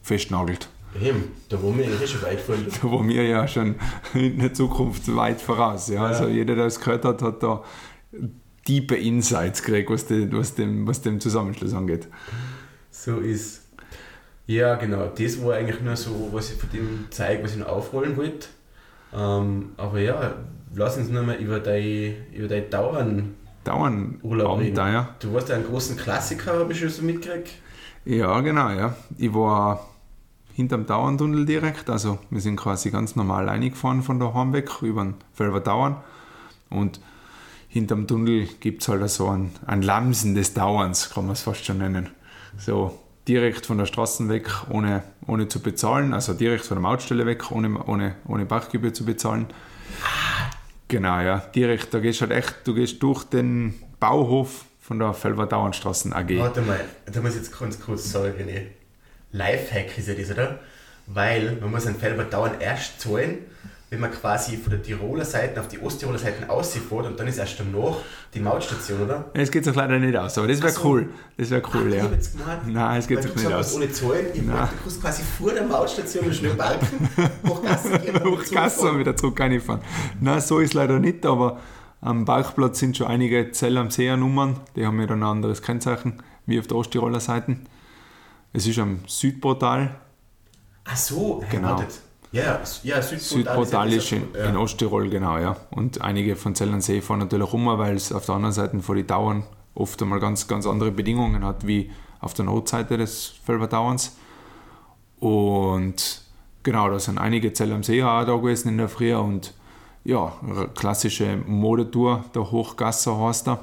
festnagelt. 0.00 0.68
Eben, 1.02 1.24
da 1.48 1.60
wo 1.60 1.76
wir 1.76 1.86
eigentlich 1.86 2.02
eh 2.02 2.06
schon 2.06 2.22
weit 2.22 2.40
fahren. 2.40 2.64
Da 2.80 2.88
waren 2.88 3.08
wir 3.08 3.24
ja 3.24 3.48
schon 3.48 3.74
in 4.14 4.38
der 4.38 4.54
Zukunft 4.54 5.12
weit 5.16 5.40
voraus. 5.40 5.88
Ja? 5.88 5.94
Ja. 5.94 6.02
Also 6.04 6.28
jeder, 6.28 6.54
der 6.54 6.66
es 6.66 6.78
gehört 6.78 7.04
hat, 7.04 7.20
hat 7.20 7.42
da 7.42 7.64
tiefe 8.64 8.94
Insights 8.94 9.64
gekriegt, 9.64 9.90
was, 9.90 10.06
den, 10.06 10.32
was, 10.36 10.54
dem, 10.54 10.86
was 10.86 11.02
dem 11.02 11.18
Zusammenschluss 11.18 11.74
angeht. 11.74 12.06
So 12.92 13.18
ist. 13.18 13.62
Ja, 14.46 14.76
genau. 14.76 15.08
Das 15.18 15.42
war 15.42 15.56
eigentlich 15.56 15.80
nur 15.80 15.96
so, 15.96 16.28
was 16.30 16.52
ich 16.52 16.60
von 16.60 16.70
dem 16.70 17.06
zeige, 17.10 17.42
was 17.42 17.54
ich 17.54 17.58
noch 17.58 17.70
aufrollen 17.70 18.16
wollte. 18.16 18.46
Ähm, 19.12 19.72
aber 19.78 19.98
ja, 19.98 20.36
lass 20.74 20.96
uns 20.96 21.10
noch 21.10 21.24
mal 21.24 21.36
über 21.36 21.60
deine, 21.60 22.14
über 22.32 22.48
deine 22.48 22.62
Dauern. 22.62 23.34
Dauern 23.64 24.18
Urlaub 24.22 24.58
reden. 24.58 24.78
Abenteuer. 24.78 25.14
Du 25.20 25.32
warst 25.34 25.48
ja 25.48 25.56
einen 25.56 25.66
großen 25.66 25.96
Klassiker, 25.96 26.58
habe 26.58 26.72
ich 26.72 26.80
schon 26.80 26.88
so 26.88 27.02
mitgekriegt. 27.02 27.52
Ja, 28.04 28.40
genau, 28.40 28.70
ja. 28.70 28.96
Ich 29.16 29.32
war 29.32 29.86
hinterm 30.54 30.86
Dauerntunnel 30.86 31.46
direkt, 31.46 31.88
also 31.88 32.18
wir 32.30 32.40
sind 32.40 32.56
quasi 32.56 32.90
ganz 32.90 33.16
normal 33.16 33.48
reingefahren 33.48 34.02
von 34.02 34.18
daheim 34.18 34.52
weg 34.52 34.70
über 34.82 35.04
den 35.04 35.14
Felber 35.32 35.60
Dauern 35.60 35.96
und 36.68 37.00
hinterm 37.68 38.06
Tunnel 38.06 38.48
gibt 38.60 38.82
es 38.82 38.88
halt 38.88 39.08
so 39.08 39.28
ein, 39.28 39.50
ein 39.66 39.80
Lamsen 39.82 40.34
des 40.34 40.52
Dauerns, 40.52 41.10
kann 41.10 41.24
man 41.24 41.34
es 41.34 41.42
fast 41.42 41.64
schon 41.64 41.78
nennen. 41.78 42.10
So 42.58 42.98
direkt 43.26 43.64
von 43.64 43.78
der 43.78 43.86
Straße 43.86 44.28
weg, 44.28 44.50
ohne, 44.68 45.04
ohne 45.26 45.48
zu 45.48 45.60
bezahlen, 45.60 46.12
also 46.12 46.34
direkt 46.34 46.64
von 46.64 46.76
der 46.76 46.82
Mautstelle 46.82 47.24
weg, 47.24 47.50
ohne, 47.50 47.82
ohne, 47.86 48.16
ohne 48.26 48.44
Parkgebühr 48.44 48.92
zu 48.92 49.04
bezahlen. 49.06 49.46
Genau, 50.92 51.20
ja, 51.20 51.38
direkt, 51.54 51.94
da 51.94 52.00
gehst 52.00 52.20
du 52.20 52.26
halt 52.26 52.32
echt, 52.32 52.54
du 52.64 52.74
gehst 52.74 53.02
durch 53.02 53.24
den 53.24 53.72
Bauhof 53.98 54.66
von 54.78 54.98
der 54.98 55.14
Felber 55.14 55.46
Dauernstraßen 55.46 56.12
AG. 56.12 56.36
Warte 56.36 56.60
mal, 56.60 56.80
da 57.10 57.22
muss 57.22 57.30
ich 57.30 57.36
jetzt 57.36 57.58
ganz 57.58 57.80
kurz 57.80 58.12
sagen, 58.12 58.34
René. 58.38 58.66
Lifehack 59.32 59.96
ist 59.96 60.08
ja 60.08 60.14
das, 60.14 60.30
oder? 60.32 60.58
Weil 61.06 61.56
man 61.62 61.70
muss 61.70 61.86
einen 61.86 61.96
Felber 61.96 62.24
dauernd 62.24 62.60
erst 62.60 63.00
zahlen, 63.00 63.38
wenn 63.92 64.00
man 64.00 64.10
quasi 64.10 64.56
von 64.56 64.70
der 64.70 64.82
Tiroler 64.82 65.24
Seite 65.26 65.60
auf 65.60 65.68
die 65.68 65.78
Osttiroler 65.78 66.18
Seite 66.18 66.48
ausfährt 66.48 67.04
und 67.06 67.20
dann 67.20 67.26
ist 67.28 67.36
erst 67.36 67.60
danach 67.60 67.96
die 68.32 68.40
Mautstation, 68.40 69.02
oder? 69.02 69.26
Es 69.34 69.50
geht 69.50 69.64
sich 69.66 69.74
leider 69.74 69.98
nicht 69.98 70.16
aus, 70.16 70.38
aber 70.38 70.48
das 70.48 70.62
wäre 70.62 70.72
Ach 70.72 70.76
so. 70.80 70.88
cool. 70.88 71.08
Das 71.36 71.50
wäre 71.50 71.62
cool, 71.74 71.88
Ich 71.92 71.96
ja. 71.98 72.06
jetzt 72.06 72.38
gemeint, 72.38 72.66
Nein, 72.72 72.98
es 72.98 73.06
geht 73.06 73.22
sich 73.22 73.34
nicht 73.34 73.52
aus. 73.52 73.74
ohne 73.74 73.92
Zahlen, 73.92 74.26
ich 74.32 74.42
kannst 74.46 75.00
quasi 75.02 75.22
vor 75.22 75.52
der 75.52 75.64
Mautstation 75.66 76.32
schnell 76.32 76.54
parken, 76.54 77.06
Hochgasse 77.46 77.98
gehen 77.98 78.16
und 78.16 78.24
Hoch 78.30 78.50
Gasse 78.50 78.90
und 78.90 78.98
wieder 78.98 79.14
zurück 79.14 79.38
reinfahren. 79.38 79.82
Nein, 80.20 80.40
so 80.40 80.58
ist 80.60 80.72
leider 80.72 80.98
nicht, 80.98 81.26
aber 81.26 81.60
am 82.00 82.24
Parkplatz 82.24 82.78
sind 82.78 82.96
schon 82.96 83.08
einige 83.08 83.52
Zell 83.52 83.76
am 83.76 83.90
See 83.90 84.16
Nummern, 84.16 84.58
die 84.74 84.86
haben 84.86 84.98
ja 85.00 85.06
dann 85.06 85.22
ein 85.22 85.28
anderes 85.28 85.60
Kennzeichen, 85.60 86.14
wie 86.46 86.58
auf 86.58 86.66
der 86.66 86.78
Osttiroler 86.78 87.20
Seite. 87.20 87.58
Es 88.54 88.66
ist 88.66 88.78
am 88.78 89.00
Südportal. 89.06 89.94
Ach 90.84 90.96
so, 90.96 91.42
hey, 91.46 91.58
Genau. 91.58 91.68
wartet. 91.76 92.00
Ja, 92.32 92.60
ja, 92.82 93.02
Südportal, 93.02 93.18
Südportal 93.18 93.92
ist 93.92 94.10
in, 94.12 94.22
ja. 94.34 94.46
in 94.46 94.56
Osttirol, 94.56 95.10
genau, 95.10 95.36
ja. 95.36 95.56
Und 95.70 96.00
einige 96.00 96.34
von 96.34 96.54
Zell 96.54 96.72
am 96.72 96.80
See 96.80 97.02
fahren 97.02 97.18
natürlich 97.18 97.52
rum, 97.52 97.66
weil 97.66 97.94
es 97.94 98.10
auf 98.10 98.24
der 98.24 98.36
anderen 98.36 98.54
Seite 98.54 98.80
von 98.80 98.96
den 98.96 99.06
Dauern 99.06 99.42
oft 99.74 100.00
einmal 100.00 100.18
ganz, 100.18 100.48
ganz 100.48 100.66
andere 100.66 100.90
Bedingungen 100.90 101.44
hat, 101.44 101.66
wie 101.66 101.90
auf 102.20 102.32
der 102.32 102.46
Nordseite 102.46 102.96
des 102.96 103.34
Felberdauerns. 103.44 104.16
Und 105.20 106.22
genau, 106.62 106.88
da 106.88 106.98
sind 106.98 107.18
einige 107.18 107.52
Zell 107.52 107.70
am 107.72 107.82
See 107.82 108.02
auch 108.02 108.24
da 108.24 108.36
gewesen 108.36 108.68
in 108.70 108.78
der 108.78 108.88
Früh 108.88 109.14
und 109.14 109.52
ja, 110.04 110.32
klassische 110.74 111.36
Modetour, 111.46 112.24
der 112.34 112.50
Hochgasser 112.50 113.18
heißt 113.18 113.48
er. 113.48 113.60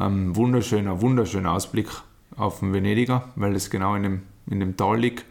Ähm, 0.00 0.34
wunderschöner, 0.36 1.00
wunderschöner 1.00 1.52
Ausblick 1.52 1.88
auf 2.36 2.60
den 2.60 2.72
Venediger, 2.72 3.24
weil 3.34 3.54
es 3.56 3.68
genau 3.68 3.94
in 3.94 4.02
dem, 4.04 4.22
in 4.48 4.60
dem 4.60 4.76
Tal 4.76 4.98
liegt. 4.98 5.24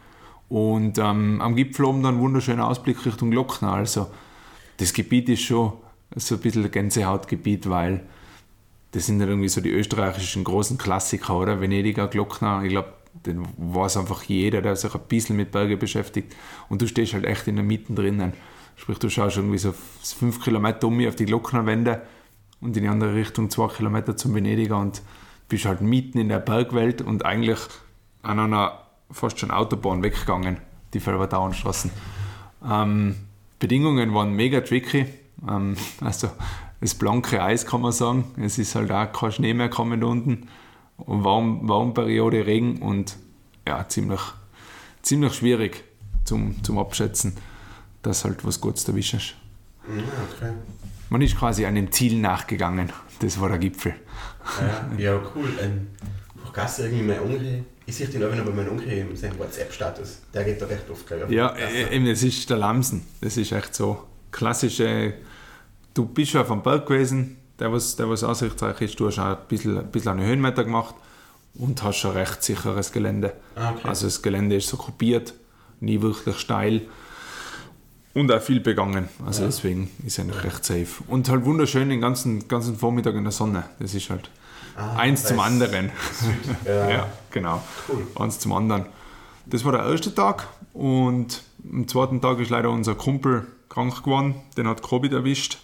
Und 0.55 0.99
ähm, 0.99 1.41
am 1.41 1.57
Gipfel 1.57 1.83
oben 1.83 2.01
dann 2.01 2.21
wunderschöner 2.21 2.65
Ausblick 2.65 3.05
Richtung 3.05 3.29
Glockner. 3.29 3.73
Also 3.73 4.07
das 4.77 4.93
Gebiet 4.93 5.27
ist 5.27 5.41
schon 5.41 5.73
so 6.15 6.35
ein 6.35 6.39
bisschen 6.41 6.71
Gänsehautgebiet, 6.71 7.69
weil 7.69 8.05
das 8.93 9.05
sind 9.05 9.19
dann 9.19 9.27
irgendwie 9.27 9.49
so 9.49 9.59
die 9.59 9.71
österreichischen 9.71 10.45
großen 10.45 10.77
Klassiker, 10.77 11.35
oder? 11.35 11.59
Venediger, 11.59 12.07
Glockner, 12.07 12.63
ich 12.63 12.69
glaube, 12.69 12.93
den 13.25 13.45
weiß 13.57 13.97
einfach 13.97 14.23
jeder, 14.23 14.61
der 14.61 14.77
sich 14.77 14.95
ein 14.95 15.01
bisschen 15.09 15.35
mit 15.35 15.51
Bergen 15.51 15.77
beschäftigt. 15.77 16.33
Und 16.69 16.81
du 16.81 16.87
stehst 16.87 17.13
halt 17.13 17.25
echt 17.25 17.49
in 17.49 17.57
der 17.57 17.65
Mitte 17.65 17.91
drinnen. 17.91 18.31
Sprich, 18.77 18.97
du 18.97 19.09
schaust 19.09 19.35
irgendwie 19.35 19.57
so 19.57 19.73
fünf 19.73 20.41
Kilometer 20.41 20.87
um 20.87 20.95
mich 20.95 21.09
auf 21.09 21.17
die 21.17 21.25
Glocknerwände 21.25 22.01
und 22.61 22.77
in 22.77 22.83
die 22.83 22.89
andere 22.89 23.13
Richtung 23.13 23.49
zwei 23.49 23.67
Kilometer 23.67 24.15
zum 24.15 24.33
Venediger 24.33 24.79
und 24.79 25.01
bist 25.49 25.65
halt 25.65 25.81
mitten 25.81 26.17
in 26.17 26.29
der 26.29 26.39
Bergwelt 26.39 27.01
und 27.01 27.25
eigentlich 27.25 27.59
an 28.23 28.39
einer 28.39 28.84
fast 29.11 29.39
schon 29.39 29.51
Autobahn 29.51 30.03
weggegangen, 30.03 30.57
die 30.93 30.99
Felberdauernstraßen. 30.99 31.91
Ähm, 32.67 33.15
Bedingungen 33.59 34.13
waren 34.13 34.33
mega 34.33 34.61
tricky. 34.61 35.05
Ähm, 35.47 35.75
also 36.01 36.29
das 36.81 36.95
blanke 36.95 37.41
Eis 37.41 37.65
kann 37.65 37.81
man 37.81 37.91
sagen. 37.91 38.25
Es 38.41 38.57
ist 38.57 38.75
halt 38.75 38.91
auch 38.91 39.11
kein 39.11 39.31
Schnee 39.31 39.53
mehr 39.53 39.69
kommen 39.69 40.03
unten. 40.03 40.47
Und 40.97 41.23
warm, 41.23 41.67
Warmperiode, 41.67 42.45
Regen 42.45 42.81
und 42.81 43.17
ja, 43.67 43.87
ziemlich, 43.87 44.21
ziemlich 45.01 45.33
schwierig 45.33 45.83
zum, 46.23 46.63
zum 46.63 46.77
Abschätzen, 46.77 47.35
dass 48.01 48.23
halt 48.23 48.45
was 48.45 48.61
Gutes 48.61 48.87
erwischt 48.87 49.15
ist. 49.15 49.35
Okay. 49.87 50.53
Man 51.09 51.21
ist 51.21 51.37
quasi 51.37 51.65
einem 51.65 51.91
Ziel 51.91 52.19
nachgegangen. 52.19 52.91
Das 53.19 53.39
war 53.39 53.49
der 53.49 53.59
Gipfel. 53.59 53.95
Ja, 54.59 54.97
ja, 54.97 55.21
cool. 55.35 55.49
Ähm, 55.61 55.87
Hochgasse 56.45 56.85
irgendwie 56.85 57.03
mein 57.03 57.19
Onkel, 57.19 57.65
ich 57.87 57.95
sehe 57.95 58.07
den 58.07 58.23
auch 58.23 58.35
noch 58.35 58.45
bei 58.45 58.51
meinem 58.51 58.71
Onkel 58.71 58.87
in 58.91 59.15
seinem 59.15 59.37
WhatsApp-Status. 59.39 60.19
Der 60.33 60.43
geht 60.43 60.61
da 60.61 60.65
recht 60.65 60.89
oft, 60.89 61.05
glaube 61.07 61.21
ich. 61.33 61.41
auf 61.41 61.57
Ja, 61.57 61.65
äh, 61.67 61.95
eben, 61.95 62.05
das 62.05 62.23
ist 62.23 62.49
der 62.49 62.57
Lamsen. 62.57 63.05
Das 63.21 63.37
ist 63.37 63.51
echt 63.51 63.75
so 63.75 64.03
klassische. 64.31 65.13
Du 65.93 66.05
bist 66.05 66.31
schon 66.31 66.41
auf 66.41 66.47
dem 66.47 66.61
Berg 66.63 66.85
gewesen, 66.87 67.37
der 67.59 67.71
was, 67.71 67.95
der 67.95 68.09
was 68.09 68.23
aussichtsreich 68.23 68.81
ist. 68.81 68.99
Du 68.99 69.07
hast 69.07 69.19
auch 69.19 69.25
ein 69.25 69.37
bisschen, 69.47 69.77
ein 69.77 69.91
bisschen 69.91 70.11
eine 70.11 70.25
Höhenmeter 70.25 70.63
gemacht 70.63 70.95
und 71.55 71.81
hast 71.83 71.97
schon 71.97 72.11
recht 72.11 72.43
sicheres 72.43 72.91
Gelände. 72.91 73.33
Ah, 73.55 73.71
okay. 73.71 73.87
Also 73.87 74.07
das 74.07 74.21
Gelände 74.21 74.55
ist 74.57 74.67
so 74.67 74.77
kopiert, 74.77 75.33
nie 75.79 76.01
wirklich 76.01 76.37
steil 76.37 76.81
und 78.13 78.31
auch 78.31 78.41
viel 78.41 78.59
begangen. 78.59 79.07
Also 79.25 79.41
Ja. 79.41 79.47
deswegen 79.47 79.89
ist 80.05 80.19
eigentlich 80.19 80.43
recht 80.43 80.65
safe. 80.65 80.87
Und 81.07 81.29
halt 81.29 81.45
wunderschön 81.45 81.89
den 81.89 82.01
ganzen, 82.01 82.47
ganzen 82.47 82.75
Vormittag 82.77 83.15
in 83.15 83.23
der 83.23 83.31
Sonne. 83.31 83.63
Das 83.79 83.93
ist 83.93 84.09
halt 84.09 84.29
Ah, 84.75 84.97
eins 84.97 85.23
zum 85.23 85.39
anderen. 85.39 85.91
Ja, 86.65 86.89
Ja, 86.89 87.07
genau. 87.31 87.61
Cool. 87.87 88.07
Eins 88.19 88.39
zum 88.39 88.53
anderen. 88.53 88.85
Das 89.45 89.63
war 89.63 89.71
der 89.71 89.85
erste 89.85 90.13
Tag 90.13 90.47
und 90.73 91.43
am 91.71 91.87
zweiten 91.87 92.21
Tag 92.21 92.39
ist 92.39 92.49
leider 92.49 92.69
unser 92.69 92.95
Kumpel 92.95 93.47
krank 93.69 94.03
geworden. 94.03 94.35
Den 94.57 94.67
hat 94.67 94.81
Covid 94.83 95.13
erwischt. 95.13 95.59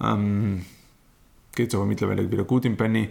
Ähm, 0.00 0.64
Geht 1.54 1.74
aber 1.74 1.84
mittlerweile 1.84 2.30
wieder 2.30 2.44
gut 2.44 2.64
im 2.64 2.76
Penny. 2.76 3.10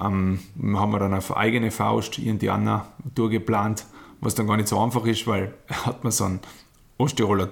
Ähm, 0.00 0.40
haben 0.74 0.92
wir 0.92 0.98
dann 0.98 1.14
auf 1.14 1.36
eigene 1.36 1.70
Faust, 1.70 2.18
die 2.18 2.50
Anna, 2.50 2.86
durchgeplant, 3.14 3.86
was 4.20 4.34
dann 4.34 4.46
gar 4.46 4.56
nicht 4.56 4.68
so 4.68 4.78
einfach 4.78 5.04
ist, 5.06 5.26
weil 5.26 5.54
er 5.66 5.86
hat 5.86 6.04
mir 6.04 6.12
so 6.12 6.24
einen 6.24 6.40
Osttiroler 6.98 7.48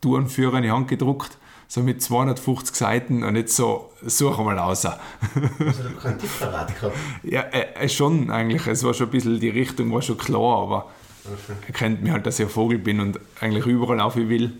Tourenführer 0.00 0.58
in 0.58 0.62
die 0.64 0.70
Hand 0.70 0.88
gedruckt, 0.88 1.38
so 1.72 1.82
mit 1.82 2.02
250 2.02 2.74
Seiten 2.74 3.22
und 3.22 3.34
nicht 3.34 3.48
so, 3.48 3.92
such 4.04 4.38
mal 4.38 4.58
raus. 4.58 4.84
Also 4.86 4.98
du 5.36 5.94
keinen 6.02 6.18
Tipp 6.18 6.28
verraten 6.28 6.74
gehabt? 6.74 6.96
ja, 7.22 7.42
äh, 7.42 7.84
äh, 7.84 7.88
schon 7.88 8.28
eigentlich. 8.32 8.66
Es 8.66 8.82
war 8.82 8.92
schon 8.92 9.06
ein 9.06 9.10
bisschen, 9.12 9.38
die 9.38 9.50
Richtung 9.50 9.92
war 9.94 10.02
schon 10.02 10.18
klar, 10.18 10.62
aber 10.64 10.86
Okay. 11.22 11.52
er 11.68 11.72
kennt 11.74 12.02
mich 12.02 12.10
halt, 12.12 12.24
dass 12.26 12.40
ich 12.40 12.46
ein 12.46 12.50
Vogel 12.50 12.78
bin 12.78 12.98
und 12.98 13.20
eigentlich 13.40 13.66
überall 13.66 14.00
auf 14.00 14.16
will. 14.16 14.58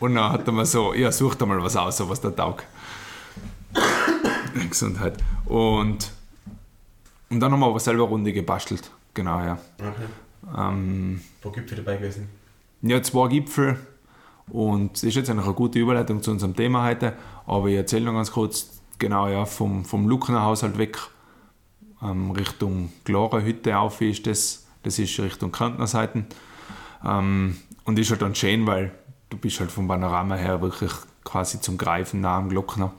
Und 0.00 0.16
dann 0.16 0.32
hat 0.32 0.46
er 0.46 0.52
mir 0.52 0.66
so, 0.66 0.92
ja, 0.92 1.10
such 1.10 1.36
dir 1.36 1.46
mal 1.46 1.62
was 1.62 1.76
aus, 1.76 2.06
was 2.08 2.20
der 2.20 2.34
taugt. 2.36 2.66
Gesundheit. 4.68 5.16
Und, 5.46 6.10
und 7.30 7.40
dann 7.40 7.52
haben 7.52 7.60
wir 7.60 7.66
aber 7.66 7.80
selber 7.80 8.04
Runde 8.04 8.32
gebastelt. 8.32 8.90
Genau, 9.14 9.38
ja. 9.40 9.58
Okay. 9.78 10.58
Ähm, 10.58 11.22
Wo 11.42 11.50
gibt 11.50 11.70
es 11.70 11.76
dabei 11.76 11.96
gewesen? 11.96 12.28
ja, 12.82 13.02
zwei 13.02 13.28
Gipfel. 13.28 13.78
Und 14.50 14.92
das 14.94 15.04
ist 15.04 15.14
jetzt 15.14 15.30
eine 15.30 15.42
gute 15.42 15.78
Überleitung 15.78 16.22
zu 16.22 16.30
unserem 16.30 16.54
Thema 16.54 16.84
heute. 16.84 17.14
Aber 17.46 17.68
ich 17.68 17.76
erzähle 17.76 18.06
noch 18.06 18.12
ganz 18.12 18.30
kurz, 18.30 18.80
genau, 18.98 19.28
ja, 19.28 19.44
vom, 19.44 19.84
vom 19.84 20.08
Luckner 20.08 20.42
Haushalt 20.42 20.78
weg 20.78 20.98
ähm, 22.02 22.30
Richtung 22.32 22.92
Glora 23.04 23.40
Hütte 23.40 23.78
auf 23.78 24.00
ist 24.00 24.26
das. 24.26 24.66
Das 24.82 24.98
ist 24.98 25.18
Richtung 25.18 25.50
Kärntner 25.50 25.86
Seiten. 25.86 26.26
Ähm, 27.04 27.56
und 27.84 27.98
ist 27.98 28.10
halt 28.10 28.22
dann 28.22 28.34
schön, 28.34 28.66
weil 28.66 28.92
du 29.30 29.38
bist 29.38 29.60
halt 29.60 29.70
vom 29.72 29.88
Panorama 29.88 30.34
her 30.34 30.60
wirklich 30.60 30.92
quasi 31.24 31.60
zum 31.60 31.78
Greifen 31.78 32.20
nah 32.20 32.36
am 32.36 32.50
Glockner. 32.50 32.92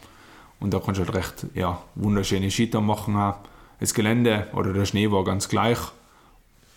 Und 0.59 0.73
da 0.73 0.79
kannst 0.79 0.99
du 0.99 1.05
halt 1.05 1.15
recht 1.15 1.47
ja, 1.53 1.81
wunderschöne 1.95 2.49
Skitouren 2.49 2.85
machen. 2.85 3.15
Auch. 3.15 3.37
Das 3.79 3.93
Gelände 3.93 4.47
oder 4.53 4.73
der 4.73 4.85
Schnee 4.85 5.11
war 5.11 5.23
ganz 5.23 5.47
gleich 5.47 5.77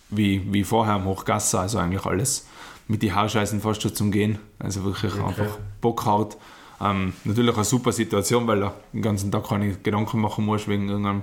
wie, 0.09 0.51
wie 0.53 0.63
vorher 0.63 0.95
am 0.95 1.05
Hochgasser, 1.05 1.61
also 1.61 1.79
eigentlich 1.79 2.05
alles 2.05 2.47
mit 2.89 3.03
den 3.03 3.15
Haarscheißen 3.15 3.61
fast 3.61 3.81
schon 3.83 3.93
zum 3.95 4.11
Gehen. 4.11 4.39
Also 4.57 4.83
wirklich 4.83 5.13
Okay. 5.13 5.23
einfach 5.23 5.57
Bockhaut. 5.79 6.37
Ähm, 6.81 7.13
natürlich 7.23 7.55
eine 7.55 7.63
super 7.63 7.91
Situation, 7.91 8.47
weil 8.47 8.61
du 8.61 8.73
den 8.93 9.01
ganzen 9.01 9.31
Tag 9.31 9.47
keine 9.47 9.75
Gedanken 9.75 10.19
machen 10.19 10.43
musst 10.43 10.67
wegen 10.67 10.89
irgendeinem, 10.89 11.21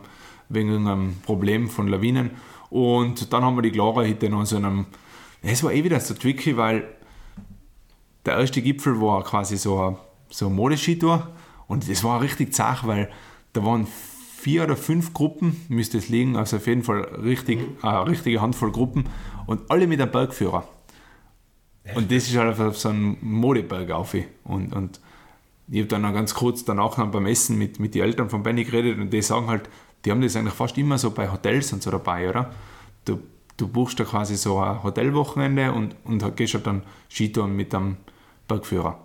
wegen 0.48 0.70
irgendeinem 0.70 1.16
Problem 1.24 1.68
von 1.68 1.88
Lawinen. 1.88 2.30
Und 2.70 3.32
dann 3.32 3.44
haben 3.44 3.56
wir 3.56 3.62
die 3.62 3.72
Clara-Hütte 3.72 4.30
noch 4.30 4.46
so 4.46 4.56
einem. 4.56 4.86
Es 5.42 5.62
war 5.64 5.72
eh 5.72 5.82
wieder 5.82 5.98
so 5.98 6.14
tricky, 6.14 6.56
weil 6.56 6.84
der 8.24 8.38
erste 8.38 8.62
Gipfel 8.62 9.00
war 9.00 9.24
quasi 9.24 9.56
so 9.56 9.78
eine, 9.80 9.96
so 10.30 10.46
eine 10.46 10.54
Modeskitour 10.54 11.28
und 11.66 11.88
das 11.90 12.04
war 12.04 12.20
richtig 12.20 12.54
zart, 12.54 12.86
weil 12.86 13.10
da 13.52 13.64
waren 13.64 13.86
vier 14.36 14.64
oder 14.64 14.76
fünf 14.76 15.12
Gruppen, 15.14 15.64
müsste 15.68 15.98
es 15.98 16.08
liegen, 16.08 16.36
also 16.36 16.56
auf 16.56 16.66
jeden 16.66 16.82
Fall 16.82 17.02
richtig, 17.22 17.60
eine 17.82 18.06
richtige 18.06 18.40
Handvoll 18.40 18.70
Gruppen 18.72 19.08
und 19.46 19.70
alle 19.70 19.86
mit 19.86 20.00
einem 20.00 20.10
Bergführer. 20.10 20.66
Und 21.94 22.10
das 22.10 22.28
ist 22.28 22.36
halt 22.36 22.58
auf 22.58 22.78
so 22.78 22.88
einem 22.88 23.16
Modeberg 23.20 23.90
auf. 23.90 24.16
Und, 24.44 24.72
und 24.74 25.00
ich 25.68 25.78
habe 25.78 25.88
dann 25.88 26.02
noch 26.02 26.12
ganz 26.12 26.34
kurz 26.34 26.64
danach 26.64 26.96
beim 26.96 27.26
Essen 27.26 27.58
mit, 27.58 27.80
mit 27.80 27.94
den 27.94 28.02
Eltern 28.02 28.30
von 28.30 28.42
Benny 28.42 28.64
geredet 28.64 28.98
und 28.98 29.12
die 29.12 29.22
sagen 29.22 29.48
halt, 29.48 29.68
die 30.04 30.10
haben 30.10 30.20
das 30.20 30.36
eigentlich 30.36 30.54
fast 30.54 30.78
immer 30.78 30.98
so 30.98 31.10
bei 31.10 31.30
Hotels 31.30 31.72
und 31.72 31.82
so 31.82 31.90
dabei, 31.90 32.28
oder? 32.28 32.52
Du, 33.04 33.20
du 33.56 33.68
buchst 33.68 33.98
da 33.98 34.04
quasi 34.04 34.36
so 34.36 34.58
ein 34.58 34.82
Hotelwochenende 34.82 35.72
und, 35.72 35.96
und 36.04 36.36
gehst 36.36 36.54
halt 36.54 36.66
dann 36.66 36.82
Skitouren 37.08 37.54
mit 37.54 37.74
einem 37.74 37.96
Bergführer. 38.46 39.00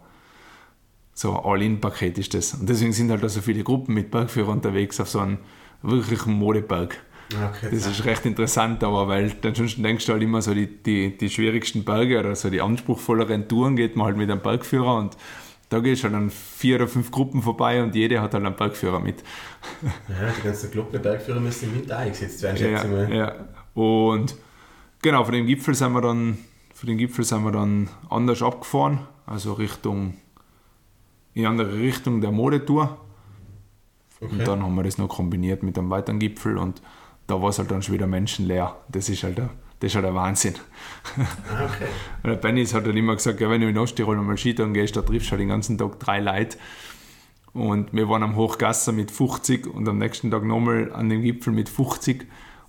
So 1.13 1.37
ein 1.37 1.45
All-In-Paket 1.45 2.17
ist 2.17 2.33
das. 2.33 2.53
Und 2.53 2.69
deswegen 2.69 2.93
sind 2.93 3.09
halt 3.09 3.23
da 3.23 3.29
so 3.29 3.41
viele 3.41 3.63
Gruppen 3.63 3.93
mit 3.93 4.11
Bergführer 4.11 4.49
unterwegs 4.49 4.99
auf 4.99 5.09
so 5.09 5.19
einem 5.19 5.39
wirklichen 5.81 6.33
Modeberg. 6.33 6.97
Okay, 7.33 7.69
Das 7.71 7.85
ist 7.85 8.05
recht 8.05 8.25
interessant, 8.25 8.83
aber 8.83 9.07
weil 9.07 9.29
dann 9.41 9.55
schon 9.55 9.83
denkst 9.83 10.05
du 10.05 10.13
halt 10.13 10.23
immer 10.23 10.41
so 10.41 10.53
die, 10.53 10.67
die, 10.67 11.17
die 11.17 11.29
schwierigsten 11.29 11.83
Berge 11.83 12.19
oder 12.19 12.35
so 12.35 12.49
die 12.49 12.61
anspruchsvolleren 12.61 13.47
Touren 13.47 13.75
geht 13.75 13.95
man 13.95 14.07
halt 14.07 14.17
mit 14.17 14.29
einem 14.29 14.41
Bergführer 14.41 14.95
und 14.97 15.17
da 15.69 15.79
gehst 15.79 16.03
du 16.03 16.07
halt 16.09 16.15
an 16.15 16.29
vier 16.29 16.75
oder 16.75 16.87
fünf 16.87 17.11
Gruppen 17.11 17.41
vorbei 17.41 17.81
und 17.81 17.95
jede 17.95 18.21
hat 18.21 18.33
halt 18.33 18.45
einen 18.45 18.55
Bergführer 18.55 18.99
mit. 18.99 19.23
ja, 20.09 20.15
die 20.37 20.41
ganzen 20.43 20.69
Glocknerbergführer 20.71 21.39
müssen 21.39 21.69
im 21.69 21.75
Winter 21.79 21.97
eingesetzt 21.97 22.41
werden, 22.43 22.57
schätze 22.57 22.85
ich 22.87 22.91
Ja, 22.91 23.07
mal. 23.07 23.15
ja. 23.15 23.35
Und 23.73 24.35
genau, 25.01 25.23
von 25.23 25.33
dem 25.33 25.45
Gipfel 25.45 25.73
sind 25.73 25.93
wir 25.93 26.01
dann, 26.01 26.37
von 26.73 26.87
dem 26.87 26.97
Gipfel 26.97 27.23
sind 27.23 27.43
wir 27.43 27.51
dann 27.51 27.89
anders 28.09 28.41
abgefahren, 28.43 28.99
also 29.25 29.53
Richtung, 29.53 30.15
in 31.33 31.45
andere 31.45 31.73
Richtung 31.77 32.19
der 32.19 32.31
Modetour. 32.31 32.97
Okay. 34.19 34.33
Und 34.33 34.45
dann 34.47 34.61
haben 34.61 34.75
wir 34.75 34.83
das 34.83 34.97
noch 34.97 35.07
kombiniert 35.07 35.63
mit 35.63 35.77
einem 35.79 35.89
weiteren 35.89 36.19
Gipfel 36.19 36.57
und 36.57 36.81
da 37.27 37.41
war 37.41 37.49
es 37.49 37.59
halt 37.59 37.71
dann 37.71 37.81
schon 37.81 37.95
wieder 37.95 38.07
menschenleer. 38.07 38.75
Das 38.89 39.09
ist 39.09 39.23
halt 39.23 39.37
der, 39.37 39.49
das 39.79 39.91
ist 39.91 39.95
halt 39.95 40.05
der 40.05 40.15
Wahnsinn. 40.15 40.55
Ah, 41.17 41.65
okay. 41.65 41.87
Der 42.25 42.35
Benny 42.35 42.65
hat 42.65 42.85
dann 42.85 42.95
immer 42.97 43.15
gesagt, 43.15 43.41
ja, 43.41 43.49
wenn 43.49 43.61
du 43.61 43.69
in 43.69 43.77
Osttirol 43.77 44.17
einmal 44.17 44.37
Skitouren 44.37 44.73
gehst, 44.73 44.95
da 44.95 45.01
triffst 45.01 45.27
du 45.27 45.31
halt 45.31 45.41
den 45.41 45.49
ganzen 45.49 45.77
Tag 45.77 45.99
drei 45.99 46.19
Leute. 46.19 46.57
Und 47.53 47.91
wir 47.93 48.07
waren 48.07 48.23
am 48.23 48.35
Hochgasser 48.35 48.91
mit 48.91 49.11
50 49.11 49.67
und 49.67 49.87
am 49.89 49.97
nächsten 49.97 50.31
Tag 50.31 50.43
nochmal 50.43 50.93
an 50.93 51.09
dem 51.09 51.21
Gipfel 51.21 51.51
mit 51.51 51.67
50. 51.67 52.27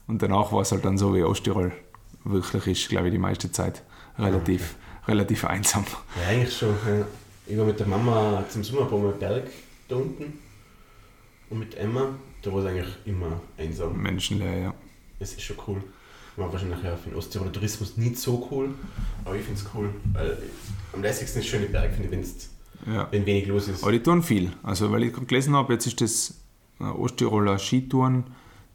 Und 0.09 0.23
danach 0.23 0.53
war 0.53 0.63
es 0.63 0.73
halt 0.73 0.85
dann 0.85 0.99
so, 0.99 1.15
wie 1.15 1.23
Osttirol 1.23 1.73
wirklich 2.25 2.67
ist, 2.67 2.89
glaube 2.89 3.09
ich, 3.09 3.13
die 3.13 3.19
meiste 3.19 3.53
Zeit 3.53 3.83
relativ, 4.19 4.77
relativ 5.07 5.45
einsam. 5.45 5.85
Ja, 6.21 6.29
eigentlich 6.31 6.57
schon. 6.57 6.71
Ja. 6.87 7.05
Ich 7.47 7.59
war 7.59 7.65
mit 7.65 7.79
der 7.79 7.87
Mama 7.87 8.45
zum 8.49 8.65
Sommerbaum 8.65 9.07
am 9.07 9.19
Berg 9.19 9.45
da 9.89 9.97
unten 9.97 10.39
und 11.51 11.59
mit 11.59 11.75
Emma, 11.77 12.15
da 12.43 12.53
war 12.53 12.61
es 12.61 12.67
eigentlich 12.67 12.97
immer 13.05 13.41
einsam. 13.57 14.01
Menschenleer, 14.01 14.59
ja. 14.59 14.75
Es 15.19 15.33
ist 15.33 15.43
schon 15.43 15.57
cool. 15.67 15.83
War 16.37 16.53
wahrscheinlich 16.53 16.83
ja 16.83 16.97
für 16.97 17.11
den 17.11 17.19
Osttiroler 17.19 17.53
Tourismus 17.53 17.97
nicht 17.97 18.19
so 18.19 18.49
cool, 18.51 18.71
aber 19.25 19.37
ich 19.37 19.43
finde 19.45 19.61
es 19.61 19.67
cool, 19.75 19.91
weil 20.13 20.39
am 20.93 21.03
lässigsten 21.03 21.43
ist 21.43 21.49
schöne 21.49 21.67
Berg, 21.67 21.95
finde 21.95 22.17
ich, 22.17 22.29
ja. 22.87 23.07
wenn 23.11 23.27
wenig 23.27 23.47
los 23.47 23.69
ist. 23.69 23.83
Aber 23.83 23.93
die 23.93 24.03
tun 24.03 24.23
viel. 24.23 24.51
Also, 24.63 24.91
weil 24.91 25.05
ich 25.05 25.13
gerade 25.13 25.27
gelesen 25.27 25.55
habe, 25.55 25.75
jetzt 25.75 25.87
ist 25.87 26.01
das 26.01 26.35
äh, 26.81 26.85
Osttiroler 26.85 27.59
Skitouren, 27.59 28.25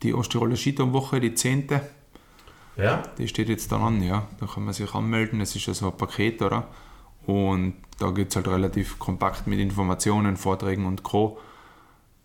die 0.03 0.13
Osttiroler 0.13 0.55
Skitourenwoche, 0.55 1.19
die 1.19 1.33
10. 1.33 1.67
Ja? 2.77 3.01
Die 3.17 3.27
steht 3.27 3.50
jetzt 3.50 3.71
dann 3.71 3.81
an, 3.81 4.03
ja. 4.03 4.27
Da 4.39 4.45
kann 4.45 4.63
man 4.63 4.74
sich 4.74 4.93
anmelden. 4.93 5.41
Es 5.41 5.55
ist 5.55 5.65
ja 5.65 5.74
so 5.74 5.88
ein 5.88 5.97
Paket, 5.97 6.43
oder? 6.43 6.67
Und 7.25 7.74
da 8.00 8.12
geht 8.12 8.29
es 8.29 8.36
halt 8.36 8.47
relativ 8.47 9.00
kompakt 9.00 9.47
mit 9.47 9.59
Informationen, 9.59 10.38
Vorträgen 10.38 10.86
und 10.86 11.01
Co. 11.03 11.39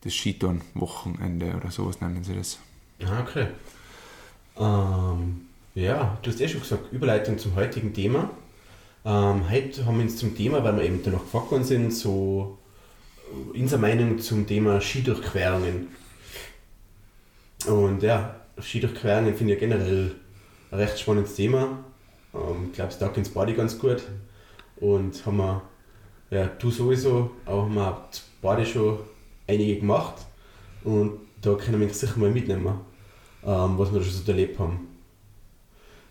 Das 0.04 0.14
Skitouren-Wochenende 0.14 1.54
oder 1.56 1.70
sowas 1.70 2.00
nennen 2.00 2.24
sie 2.24 2.34
das. 2.34 2.58
Ah, 3.04 3.20
okay. 3.20 3.46
Ähm, 4.58 5.46
ja, 5.74 6.18
du 6.22 6.30
hast 6.30 6.40
eh 6.40 6.48
schon 6.48 6.60
gesagt, 6.60 6.92
Überleitung 6.92 7.38
zum 7.38 7.54
heutigen 7.54 7.94
Thema. 7.94 8.30
Ähm, 9.04 9.48
heute 9.50 9.86
haben 9.86 9.96
wir 9.96 10.04
uns 10.04 10.16
zum 10.16 10.36
Thema, 10.36 10.62
weil 10.64 10.76
wir 10.76 10.84
eben 10.84 11.02
danach 11.04 11.20
gefragt 11.20 11.50
worden 11.50 11.64
sind, 11.64 11.92
so 11.92 12.58
äh, 13.54 13.58
unsere 13.58 13.80
Meinung 13.80 14.18
zum 14.18 14.46
Thema 14.46 14.80
Skidurchquerungen. 14.80 15.88
Und 17.66 18.02
ja, 18.02 18.36
Skidurchquerungen 18.60 19.36
finde 19.36 19.54
ich 19.54 19.60
generell 19.60 20.16
ein 20.70 20.78
recht 20.78 20.98
spannendes 20.98 21.34
Thema. 21.34 21.84
Ähm, 22.34 22.66
ich 22.66 22.72
glaube, 22.72 22.90
es 22.90 22.98
taugt 22.98 23.16
ins 23.16 23.28
Body 23.28 23.54
ganz 23.54 23.78
gut. 23.78 24.02
Und 24.76 25.24
haben 25.24 25.36
wir, 25.36 25.62
ja, 26.30 26.46
du 26.46 26.70
sowieso, 26.70 27.30
auch 27.46 27.62
haben 27.62 27.74
wir 27.74 28.08
beide 28.40 28.66
schon 28.66 28.98
einige 29.46 29.80
gemacht. 29.80 30.14
Und 30.84 31.20
da 31.40 31.54
können 31.54 31.80
wir 31.80 31.88
uns 31.88 32.00
sicher 32.00 32.18
mal 32.18 32.30
mitnehmen, 32.30 32.66
ähm, 33.44 33.78
was 33.78 33.92
wir 33.92 33.98
da 33.98 34.04
schon 34.04 34.14
so 34.14 34.30
erlebt 34.30 34.58
haben. 34.58 34.88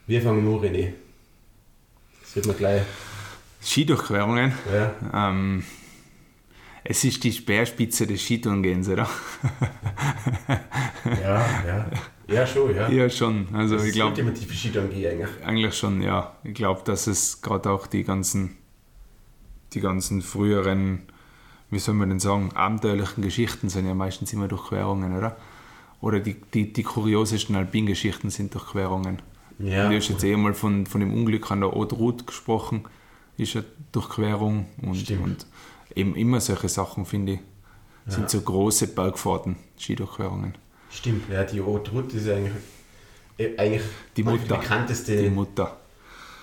Wir 0.08 0.22
fangen 0.22 0.44
nur 0.44 0.62
René. 0.62 0.94
Das 2.22 2.36
wird 2.36 2.48
mir 2.48 2.54
gleich. 2.54 2.84
Skidurchquerungen. 3.62 4.54
Ja, 4.74 5.30
Ähm, 5.30 5.64
es 6.84 7.04
ist 7.04 7.24
die 7.24 7.32
Speerspitze 7.32 8.08
des 8.08 8.22
Skitourengens, 8.22 8.90
oder? 8.90 9.08
ja, 11.06 11.46
ja. 11.68 11.92
Ja, 12.28 12.48
schon, 12.48 12.74
ja. 12.76 12.90
ja, 12.90 13.10
schon. 13.10 13.48
Also 13.54 13.76
das 13.76 13.84
ich 13.84 13.90
ist 13.90 13.96
glaube, 13.96 14.12
ultimative 14.12 14.54
Skitouren 14.54 14.90
eigentlich. 14.90 15.30
Eigentlich 15.46 15.76
schon, 15.76 16.02
ja. 16.02 16.36
Ich 16.44 16.54
glaube, 16.54 16.82
dass 16.86 17.08
es 17.08 17.42
gerade 17.42 17.70
auch 17.70 17.88
die 17.88 18.04
ganzen, 18.04 18.58
die 19.74 19.82
ganzen 19.82 20.22
früheren, 20.22 21.04
wie 21.72 21.80
soll 21.80 21.96
man 21.96 22.10
denn 22.10 22.20
sagen, 22.20 22.52
abenteuerlichen 22.54 23.24
Geschichten 23.24 23.70
sind 23.70 23.88
ja 23.88 23.94
meistens 23.96 24.32
immer 24.34 24.48
Durchquerungen, 24.48 25.18
oder? 25.18 25.38
Oder 26.02 26.20
die, 26.20 26.36
die, 26.54 26.72
die 26.74 26.84
kuriosesten 26.84 27.56
Alpingeschichten 27.56 28.30
sind 28.30 28.54
Durchquerungen. 28.54 29.22
Ja, 29.60 29.90
Du 29.90 29.96
hast 29.96 30.10
jetzt 30.10 30.24
eh 30.24 30.36
mal 30.36 30.54
von, 30.54 30.86
von 30.86 31.00
dem 31.02 31.14
Unglück 31.14 31.50
an 31.52 31.62
der 31.62 31.72
Haute 31.72 31.96
Route 31.96 32.26
gesprochen, 32.26 32.84
ist 33.38 33.56
eine 33.56 33.66
Durchquerung 33.92 34.66
und, 34.82 34.96
Stimmt. 34.96 35.24
und 35.24 35.46
eben 35.96 36.16
immer 36.16 36.40
solche 36.42 36.70
Sachen, 36.70 37.06
finde 37.06 37.34
ich, 37.34 37.40
Ja. 38.08 38.14
sind 38.14 38.30
so 38.30 38.42
große 38.42 38.88
Bergfahrten, 38.88 39.56
Skidurchquerungen. 39.80 40.56
stimmt. 40.90 41.30
Ja, 41.32 41.44
die 41.44 41.62
Haute 41.62 41.92
Route 41.92 42.18
ist 42.18 42.28
eigentlich, 42.28 42.54
äh, 43.38 43.56
eigentlich 43.58 43.84
Die 44.18 44.24
Mutter. 44.24 44.58
bekannteste 44.58 45.16
Die 45.22 45.30
Mutter, 45.30 45.78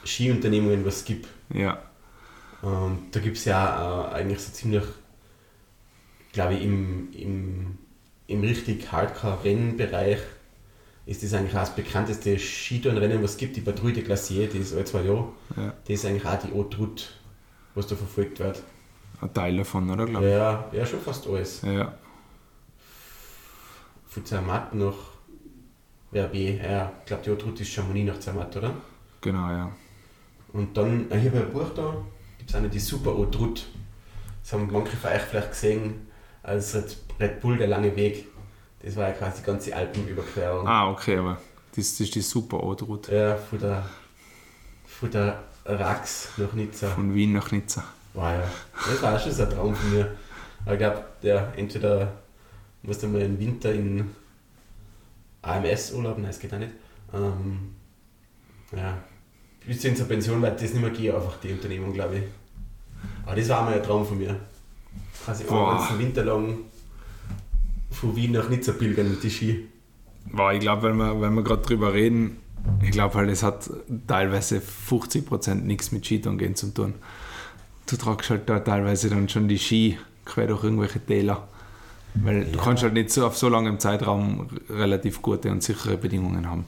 Skiunternehmungen, 0.04 0.84
was 0.86 0.96
es 0.98 1.04
gibt. 1.04 1.26
ja. 1.52 1.82
Und 2.62 3.08
da 3.12 3.20
gibt 3.20 3.36
es 3.36 3.44
ja 3.44 4.08
äh, 4.10 4.14
eigentlich 4.14 4.40
so 4.40 4.50
ziemlich, 4.52 4.82
glaube 6.38 6.54
ich, 6.54 6.62
im, 6.62 7.12
im, 7.14 7.78
im 8.28 8.40
richtig 8.42 8.92
Hardcore-Rennbereich 8.92 10.20
ist 11.04 11.24
das 11.24 11.34
eigentlich 11.34 11.56
auch 11.56 11.60
das 11.60 11.74
bekannteste 11.74 12.38
Skitourenrennen, 12.38 13.20
was 13.24 13.32
es 13.32 13.36
gibt, 13.38 13.56
die 13.56 13.60
Patrouille 13.60 13.94
de 13.94 14.04
Glacier, 14.04 14.46
die 14.46 14.58
ist 14.58 14.72
alle 14.72 14.84
zwei 14.84 15.02
Jahre. 15.02 15.32
ja. 15.56 15.74
Das 15.82 15.88
ist 15.88 16.04
eigentlich 16.04 16.24
auch 16.24 16.38
die 16.38 16.54
Haute 16.54 17.02
was 17.74 17.88
da 17.88 17.96
verfolgt 17.96 18.38
wird. 18.38 18.62
ein 19.20 19.34
Teil 19.34 19.56
davon, 19.56 19.90
oder? 19.90 20.06
Glaub 20.06 20.22
ich. 20.22 20.30
Ja, 20.30 20.70
ja, 20.72 20.86
schon 20.86 21.00
fast 21.00 21.26
alles. 21.26 21.62
Ja. 21.62 21.92
Von 24.06 24.24
Zermatt 24.24 24.72
nach 24.76 24.94
Verbe. 26.12 26.38
Ja, 26.38 26.92
ich 27.00 27.06
glaube, 27.06 27.22
die 27.24 27.30
Haute 27.30 27.62
ist 27.62 27.72
Chamonix 27.72 28.06
nach 28.06 28.20
Zermatt, 28.20 28.56
oder? 28.56 28.74
Genau, 29.22 29.50
ja. 29.50 29.72
Und 30.52 30.76
dann, 30.76 31.10
äh, 31.10 31.18
hier 31.18 31.32
bei 31.32 31.40
ein 31.40 31.52
Buch 31.52 31.70
da, 31.74 31.96
gibt 32.38 32.48
es 32.48 32.54
eine, 32.54 32.68
die 32.68 32.78
Super 32.78 33.16
Haute. 33.16 33.62
Das 34.40 34.52
haben 34.52 34.68
manche 34.70 34.96
von 34.96 35.10
euch 35.10 35.22
vielleicht 35.22 35.50
gesehen, 35.50 36.07
als 36.48 36.74
Red- 36.74 36.96
Red 37.20 37.40
Bull, 37.40 37.58
der 37.58 37.68
lange 37.68 37.94
Weg. 37.96 38.26
Das 38.82 38.96
war 38.96 39.08
ja 39.08 39.14
quasi 39.14 39.38
die 39.40 39.46
ganze 39.46 39.74
Alpenüberquerung. 39.74 40.66
Ah, 40.66 40.90
okay, 40.90 41.18
aber 41.18 41.40
das, 41.74 41.90
das 41.92 42.00
ist 42.00 42.14
die 42.14 42.20
super 42.20 42.58
Autoroute. 42.58 43.14
Ja, 43.14 43.36
von 43.36 43.58
der, 43.58 43.84
von 44.86 45.10
der 45.10 45.42
Rax 45.64 46.30
nach 46.36 46.52
Nizza. 46.52 46.88
Von 46.88 47.14
Wien 47.14 47.32
nach 47.32 47.50
Nizza. 47.50 47.84
Wow, 48.14 48.24
ja. 48.32 48.42
Das 48.86 49.02
war 49.02 49.18
schon 49.18 49.32
so 49.32 49.42
ein 49.42 49.50
Traum 49.50 49.74
von 49.74 49.92
mir. 49.92 50.12
Aber 50.64 50.72
ich 50.74 50.78
glaube, 50.78 51.04
der 51.22 51.52
entweder 51.56 52.12
musst 52.82 53.02
du 53.02 53.08
mal 53.08 53.20
im 53.20 53.38
Winter 53.38 53.72
in 53.72 54.10
AMS-Urlaub, 55.42 56.18
nein, 56.18 56.26
das 56.28 56.38
geht 56.38 56.52
auch 56.54 56.58
nicht. 56.58 56.72
Ähm, 57.12 57.74
ja, 58.76 58.98
bis 59.66 59.80
zur 59.80 60.06
Pension 60.06 60.42
wird 60.42 60.60
das 60.62 60.72
nicht 60.72 60.80
mehr 60.80 60.90
gehen, 60.90 61.14
einfach 61.14 61.38
die 61.40 61.52
Unternehmung, 61.52 61.92
glaube 61.92 62.16
ich. 62.18 62.24
Aber 63.24 63.36
das 63.36 63.48
war 63.48 63.62
mal 63.62 63.74
ein 63.74 63.82
Traum 63.82 64.06
von 64.06 64.18
mir. 64.18 64.36
Quasi 65.24 65.44
Boah. 65.44 65.76
ganzen 65.78 65.98
Winter 65.98 66.24
lang 66.24 66.58
von 67.90 68.14
Wien 68.16 68.32
nach 68.32 68.48
Nizza 68.48 68.72
pilgern 68.72 69.10
mit 69.10 69.22
den 69.22 69.30
Ski. 69.30 69.66
Boah, 70.32 70.52
ich 70.52 70.60
glaube, 70.60 70.82
wenn 70.88 70.96
wir, 70.96 71.20
wenn 71.20 71.34
wir 71.34 71.42
gerade 71.42 71.62
drüber 71.62 71.92
reden, 71.94 72.36
ich 72.82 72.90
glaube 72.90 73.14
halt, 73.14 73.30
es 73.30 73.42
hat 73.42 73.68
teilweise 74.06 74.60
50% 74.60 75.54
nichts 75.56 75.90
mit 75.92 76.04
Skitouren 76.06 76.38
gehen 76.38 76.54
zu 76.54 76.72
tun. 76.72 76.94
Du 77.86 77.96
tragst 77.96 78.28
halt 78.30 78.48
da 78.48 78.60
teilweise 78.60 79.08
dann 79.08 79.28
schon 79.28 79.48
die 79.48 79.58
Ski 79.58 79.98
quer 80.24 80.46
durch 80.46 80.64
irgendwelche 80.64 81.00
Täler. 81.00 81.48
Weil 82.14 82.44
du 82.44 82.56
Ja. 82.58 82.62
kannst 82.64 82.82
halt 82.82 82.92
nicht 82.94 83.10
so 83.10 83.26
auf 83.26 83.36
so 83.38 83.48
langem 83.48 83.78
Zeitraum 83.78 84.48
relativ 84.68 85.22
gute 85.22 85.50
und 85.50 85.62
sichere 85.62 85.96
Bedingungen 85.96 86.48
haben. 86.48 86.66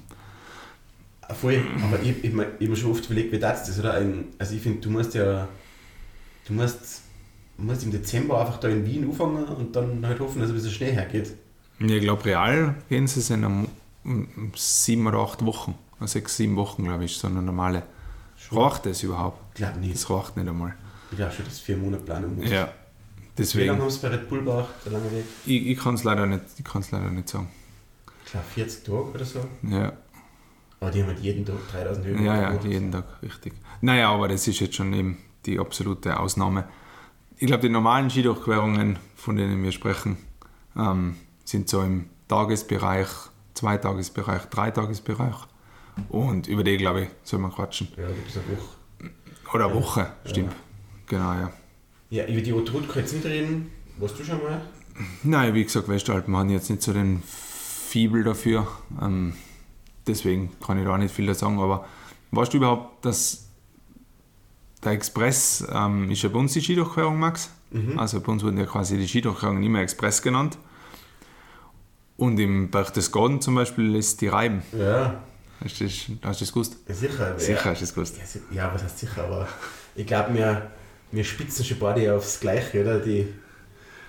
Ah, 1.22 1.34
Voll, 1.34 1.62
aber 1.82 2.00
ich, 2.02 2.10
ich, 2.10 2.24
ich 2.24 2.32
habe 2.32 2.48
mir 2.60 2.76
schon 2.76 2.90
oft 2.92 3.04
überlegt, 3.06 3.32
wie 3.32 3.38
das 3.38 3.68
ist, 3.68 3.78
oder? 3.78 4.00
Also 4.38 4.54
ich 4.54 4.62
finde, 4.62 4.80
du 4.80 4.90
musst 4.90 5.14
ja, 5.14 5.48
du 6.46 6.52
musst, 6.54 7.02
du 7.60 7.66
musst 7.66 7.84
im 7.84 7.90
Dezember 7.92 8.40
einfach 8.40 8.58
da 8.58 8.68
in 8.68 8.84
Wien 8.86 9.04
anfangen 9.08 9.44
und 9.44 9.74
dann 9.76 10.04
halt 10.06 10.20
hoffen, 10.20 10.40
dass 10.40 10.50
ein 10.50 10.54
bisschen 10.54 10.70
Schnee 10.72 10.92
hergeht. 10.92 11.34
Ich 11.78 12.00
glaube, 12.00 12.24
real 12.24 12.74
gehen 12.88 13.06
sie 13.06 13.20
es 13.20 13.30
in 13.30 13.44
um, 13.44 13.68
um 14.04 14.52
sieben 14.56 15.06
oder 15.06 15.18
acht 15.18 15.44
Wochen. 15.44 15.74
Sechs, 16.02 16.36
sieben 16.36 16.56
Wochen, 16.56 16.84
glaube 16.84 17.04
ich, 17.04 17.16
so 17.16 17.28
eine 17.28 17.42
normale. 17.42 17.82
Reicht 18.50 18.86
das 18.86 19.02
überhaupt? 19.02 19.38
Ich 19.50 19.56
glaube 19.56 19.78
nicht. 19.80 19.94
Das 19.94 20.08
reicht 20.10 20.36
nicht 20.36 20.48
einmal. 20.48 20.74
Ich 21.10 21.16
glaube 21.18 21.32
schon, 21.32 21.44
dass 21.44 21.58
vier 21.60 21.76
Monate 21.76 22.02
Planung 22.04 22.36
muss. 22.36 22.50
Ja. 22.50 22.50
Wie 22.50 22.56
lange 22.56 22.68
Deswegen, 23.36 23.80
haben 23.80 23.90
sie 23.90 24.00
bei 24.00 24.08
Red 24.08 24.28
Bull 24.28 24.38
gebraucht, 24.40 24.68
der 24.84 24.92
lange 24.92 25.10
Weg? 25.12 25.24
ich, 25.46 25.66
ich 25.68 25.78
kann 25.78 25.94
es 25.94 26.04
leider, 26.04 26.26
nicht- 26.26 26.42
ich 26.58 26.90
leider 26.90 27.10
nicht 27.10 27.28
sagen. 27.28 27.48
Ich 28.24 28.32
glaube 28.32 28.46
40 28.54 28.84
Tage 28.84 28.96
oder 29.14 29.24
so. 29.24 29.40
Ja, 29.62 29.92
Aber 30.80 30.90
die 30.90 31.00
haben 31.02 31.08
halt 31.08 31.20
jeden 31.20 31.44
Tag 31.44 31.56
3000 31.72 32.06
Höhenmeter 32.06 32.34
ja, 32.34 32.52
ja 32.54 32.60
jeden 32.64 32.92
Tag, 32.92 33.04
richtig. 33.22 33.54
Naja, 33.80 34.10
aber 34.12 34.28
das 34.28 34.46
ist 34.46 34.60
jetzt 34.60 34.74
schon 34.74 34.92
eben 34.92 35.18
die 35.46 35.58
absolute 35.58 36.18
Ausnahme. 36.18 36.64
Ich 37.42 37.46
glaube, 37.46 37.62
die 37.62 37.70
normalen 37.70 38.10
Skidurchquerungen, 38.10 38.98
von 39.16 39.34
denen 39.34 39.62
wir 39.62 39.72
sprechen, 39.72 40.18
ähm, 40.76 41.16
sind 41.42 41.70
so 41.70 41.80
im 41.80 42.10
Tagesbereich, 42.28 43.08
Zweitagesbereich, 43.54 44.44
Dreitagesbereich. 44.50 45.36
Und 46.10 46.48
über 46.48 46.62
die, 46.64 46.76
glaube 46.76 47.04
ich, 47.04 47.08
soll 47.22 47.40
man 47.40 47.50
quatschen. 47.50 47.88
Ja, 47.96 48.08
du 48.08 48.12
bist 48.12 48.36
eine 48.36 48.58
Woche. 48.58 49.54
Oder 49.54 49.68
Ja. 49.68 49.74
Woche, 49.74 50.12
stimmt. 50.26 50.54
Genau, 51.06 51.32
ja. 51.32 51.50
Ja, 52.10 52.26
über 52.26 52.42
die 52.42 52.52
Autoroute 52.52 52.86
kann 52.88 52.98
jetzt 52.98 53.14
nicht 53.14 53.24
reden. 53.24 53.70
Warst 53.96 54.18
du 54.18 54.24
schon 54.24 54.42
mal? 54.42 54.60
Nein, 55.22 55.54
wie 55.54 55.64
gesagt, 55.64 55.88
Westalpen 55.88 56.36
haben 56.36 56.50
jetzt 56.50 56.68
nicht 56.68 56.82
so 56.82 56.92
den 56.92 57.22
Fibel 57.24 58.22
dafür. 58.22 58.68
Ähm, 59.00 59.32
deswegen 60.06 60.50
kann 60.60 60.78
ich 60.78 60.84
da 60.84 60.92
auch 60.92 60.98
nicht 60.98 61.14
viel 61.14 61.24
dazu 61.26 61.46
sagen. 61.46 61.58
Aber 61.58 61.86
weißt 62.32 62.52
du 62.52 62.58
überhaupt, 62.58 63.02
dass 63.06 63.49
der 64.84 64.92
Express 64.92 65.64
ähm, 65.72 66.10
ist 66.10 66.22
ja 66.22 66.28
bei 66.28 66.38
uns 66.38 66.52
die 66.52 66.60
Skidurchquerung, 66.60 67.18
Max? 67.18 67.50
Mhm. 67.70 67.98
Also 67.98 68.20
bei 68.20 68.32
uns 68.32 68.42
wurden 68.42 68.58
ja 68.58 68.66
quasi 68.66 68.96
die 68.96 69.06
Skidurchquerungen 69.06 69.62
immer 69.62 69.80
Express 69.80 70.22
genannt. 70.22 70.58
Und 72.16 72.38
im 72.38 72.70
Berchtesgaden 72.70 73.40
zum 73.40 73.54
Beispiel 73.54 73.94
ist 73.96 74.20
die 74.20 74.28
Reiben. 74.28 74.62
Ja, 74.78 75.22
Hast 75.62 75.78
du 75.80 75.84
das, 75.84 75.92
hast 76.22 76.40
du 76.40 76.44
das 76.44 76.52
gewusst? 76.52 76.76
ja 76.88 76.94
sicher. 76.94 77.38
Sicher 77.38 77.52
Ja, 77.52 77.64
hast 77.64 77.80
du 77.80 77.84
das 77.84 77.94
gewusst. 77.94 78.16
ja, 78.50 78.70
was 78.72 78.82
heißt 78.82 78.98
sicher, 78.98 79.24
aber 79.24 79.46
ich 79.94 80.06
glaube, 80.06 80.32
wir, 80.34 80.70
wir 81.12 81.24
spitzen 81.24 81.64
schon 81.64 81.78
beide 81.78 82.14
aufs 82.14 82.40
Gleiche, 82.40 82.80
oder? 82.82 82.98
Die, 82.98 83.26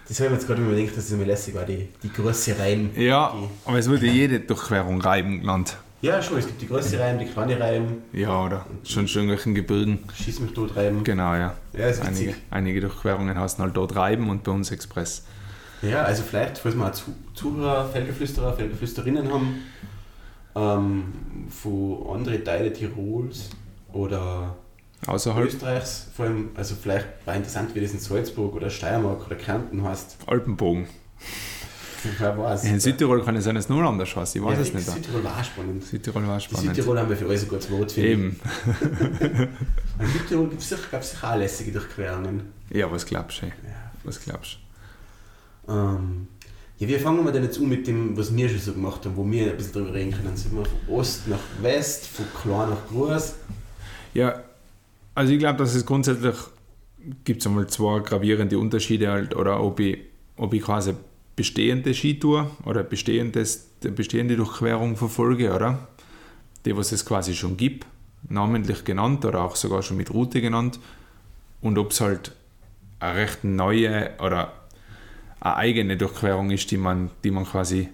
das 0.07 0.17
habe 0.19 0.27
ich 0.27 0.31
mir 0.31 0.38
jetzt 0.38 0.47
gerade 0.47 0.62
überlegt, 0.62 0.95
dass 0.97 1.05
es 1.05 1.12
mir 1.12 1.25
lässig 1.25 1.53
war, 1.55 1.65
die, 1.65 1.89
die 2.03 2.12
große 2.12 2.57
Reim. 2.57 2.91
Ja, 2.95 3.34
aber 3.65 3.77
es 3.79 3.89
wurde 3.89 4.05
jede 4.07 4.39
Durchquerung 4.39 5.01
Reiben 5.01 5.41
genannt. 5.41 5.77
Ja, 6.01 6.21
schon, 6.21 6.37
es 6.39 6.47
gibt 6.47 6.61
die 6.61 6.67
große 6.67 6.99
Reim, 6.99 7.19
die 7.19 7.25
kleine 7.25 7.59
Reim, 7.59 8.01
Ja, 8.13 8.45
oder? 8.45 8.65
Schon 8.83 9.07
schon 9.07 9.23
irgendwelchen 9.23 9.53
Gebirgen. 9.55 9.99
Schieß 10.15 10.39
mich 10.39 10.53
tot 10.53 10.75
Reim. 10.75 11.03
Genau, 11.03 11.33
ja. 11.35 11.55
Ja, 11.73 11.87
ist 11.87 12.01
Einige, 12.01 12.27
witzig. 12.31 12.41
einige 12.49 12.81
Durchquerungen 12.81 13.37
heißen 13.37 13.63
halt 13.63 13.77
dort 13.77 13.95
Reiben 13.95 14.29
und 14.29 14.43
bei 14.43 14.51
uns 14.51 14.71
Express. 14.71 15.25
Ja, 15.81 16.03
also 16.03 16.23
vielleicht, 16.23 16.57
falls 16.59 16.75
wir 16.75 16.85
auch 16.87 16.91
Zu- 16.91 17.15
Zuhörer, 17.33 17.87
Feldgeflüsterer, 17.89 18.53
Feldgeflüsterinnen 18.53 19.31
haben, 19.33 19.61
ähm, 20.55 21.03
von 21.49 22.15
anderen 22.17 22.43
Teilen 22.43 22.73
Tirols 22.73 23.49
oder 23.93 24.55
Außerhalb 25.07 25.45
Österreichs, 25.47 26.09
vor 26.15 26.25
allem, 26.25 26.49
also 26.55 26.75
vielleicht 26.79 27.07
war 27.25 27.35
interessant, 27.35 27.73
wie 27.73 27.81
das 27.81 27.91
in 27.93 27.99
Salzburg 27.99 28.53
oder 28.55 28.69
Steiermark 28.69 29.25
oder 29.25 29.35
Kärnten 29.35 29.83
heißt. 29.83 30.17
Alpenbogen. 30.27 30.87
In 32.63 32.79
Südtirol 32.79 33.23
kann 33.23 33.35
es 33.35 33.43
sein, 33.43 33.55
dass 33.55 33.65
es 33.65 33.69
nur 33.69 33.83
anders 33.83 34.15
heißt. 34.15 34.35
Ich 34.35 34.43
weiß 34.43 34.55
ja, 34.55 34.61
es 34.61 34.73
nicht. 34.73 34.89
Südtirol 34.89 35.23
war 35.23 35.43
spannend. 35.43 35.83
Südtirol 35.83 36.27
war 36.27 36.37
Die 36.37 36.43
spannend. 36.43 36.75
Südtirol 36.75 36.99
haben 36.99 37.09
wir 37.09 37.17
für 37.17 37.25
alles 37.25 37.43
ein 37.43 37.49
gutes 37.49 37.71
Wort, 37.71 37.91
finde 37.91 38.09
Eben. 38.09 38.39
In 39.99 40.07
Südtirol 40.07 40.49
gibt 40.49 40.61
es 40.61 40.69
sicher, 40.69 41.23
auch 41.23 41.35
lässige 41.35 41.71
Durchquerungen. 41.71 42.41
Ja, 42.71 42.91
was 42.91 43.05
glaubst 43.05 43.41
du? 43.41 43.47
Ja. 43.47 43.53
Was 44.03 44.19
glaubst 44.19 44.57
Ähm, 45.67 46.27
ja, 46.79 46.87
wie 46.87 46.97
fangen 46.97 47.23
wir 47.23 47.31
denn 47.31 47.43
jetzt 47.43 47.59
an 47.59 47.69
mit 47.69 47.85
dem, 47.85 48.17
was 48.17 48.35
wir 48.35 48.49
schon 48.49 48.59
so 48.59 48.73
gemacht 48.73 49.05
haben, 49.05 49.15
wo 49.15 49.29
wir 49.29 49.51
ein 49.51 49.57
bisschen 49.57 49.73
drüber 49.73 49.93
reden 49.93 50.11
können? 50.11 50.35
Sind 50.35 50.55
wir 50.55 50.65
von 50.65 50.95
Ost 50.95 51.27
nach 51.27 51.37
West, 51.61 52.07
von 52.07 52.25
klein 52.41 52.69
nach 52.69 52.87
groß? 52.89 53.35
du? 54.13 54.19
Ja, 54.19 54.43
also 55.13 55.31
ich 55.33 55.39
glaube, 55.39 55.59
dass 55.59 55.75
es 55.75 55.85
grundsätzlich 55.85 56.35
gibt 57.23 57.41
es 57.41 57.47
einmal 57.47 57.67
zwei 57.67 57.99
gravierende 57.99 58.57
Unterschiede 58.57 59.11
halt, 59.11 59.35
oder 59.35 59.61
ob 59.61 59.79
ich, 59.79 59.99
ob 60.37 60.53
ich 60.53 60.61
quasi 60.63 60.93
bestehende 61.41 61.91
Skitour 61.95 62.51
oder 62.65 62.84
bestehendes, 62.84 63.67
bestehende 63.82 64.36
Durchquerung 64.36 64.95
verfolge, 64.95 65.51
oder? 65.51 65.88
Die, 66.65 66.77
was 66.77 66.91
es 66.91 67.04
quasi 67.04 67.34
schon 67.34 67.58
gibt, 67.58 67.88
namentlich 68.30 68.84
genannt 68.84 69.25
oder 69.25 69.41
auch 69.41 69.56
sogar 69.56 69.82
schon 69.82 69.97
mit 69.97 70.13
Route 70.13 70.39
genannt 70.39 70.80
und 71.62 71.80
ob 71.80 71.89
es 71.89 71.99
halt 71.99 72.34
eine 72.99 73.15
recht 73.15 73.43
neue 73.43 74.12
oder 74.19 74.54
eine 75.39 75.56
eigene 75.56 75.97
Durchquerung 75.97 76.51
ist, 76.51 76.69
die 76.69 76.77
man, 76.77 77.10
die 77.23 77.32
man 77.32 77.45
quasi 77.45 77.89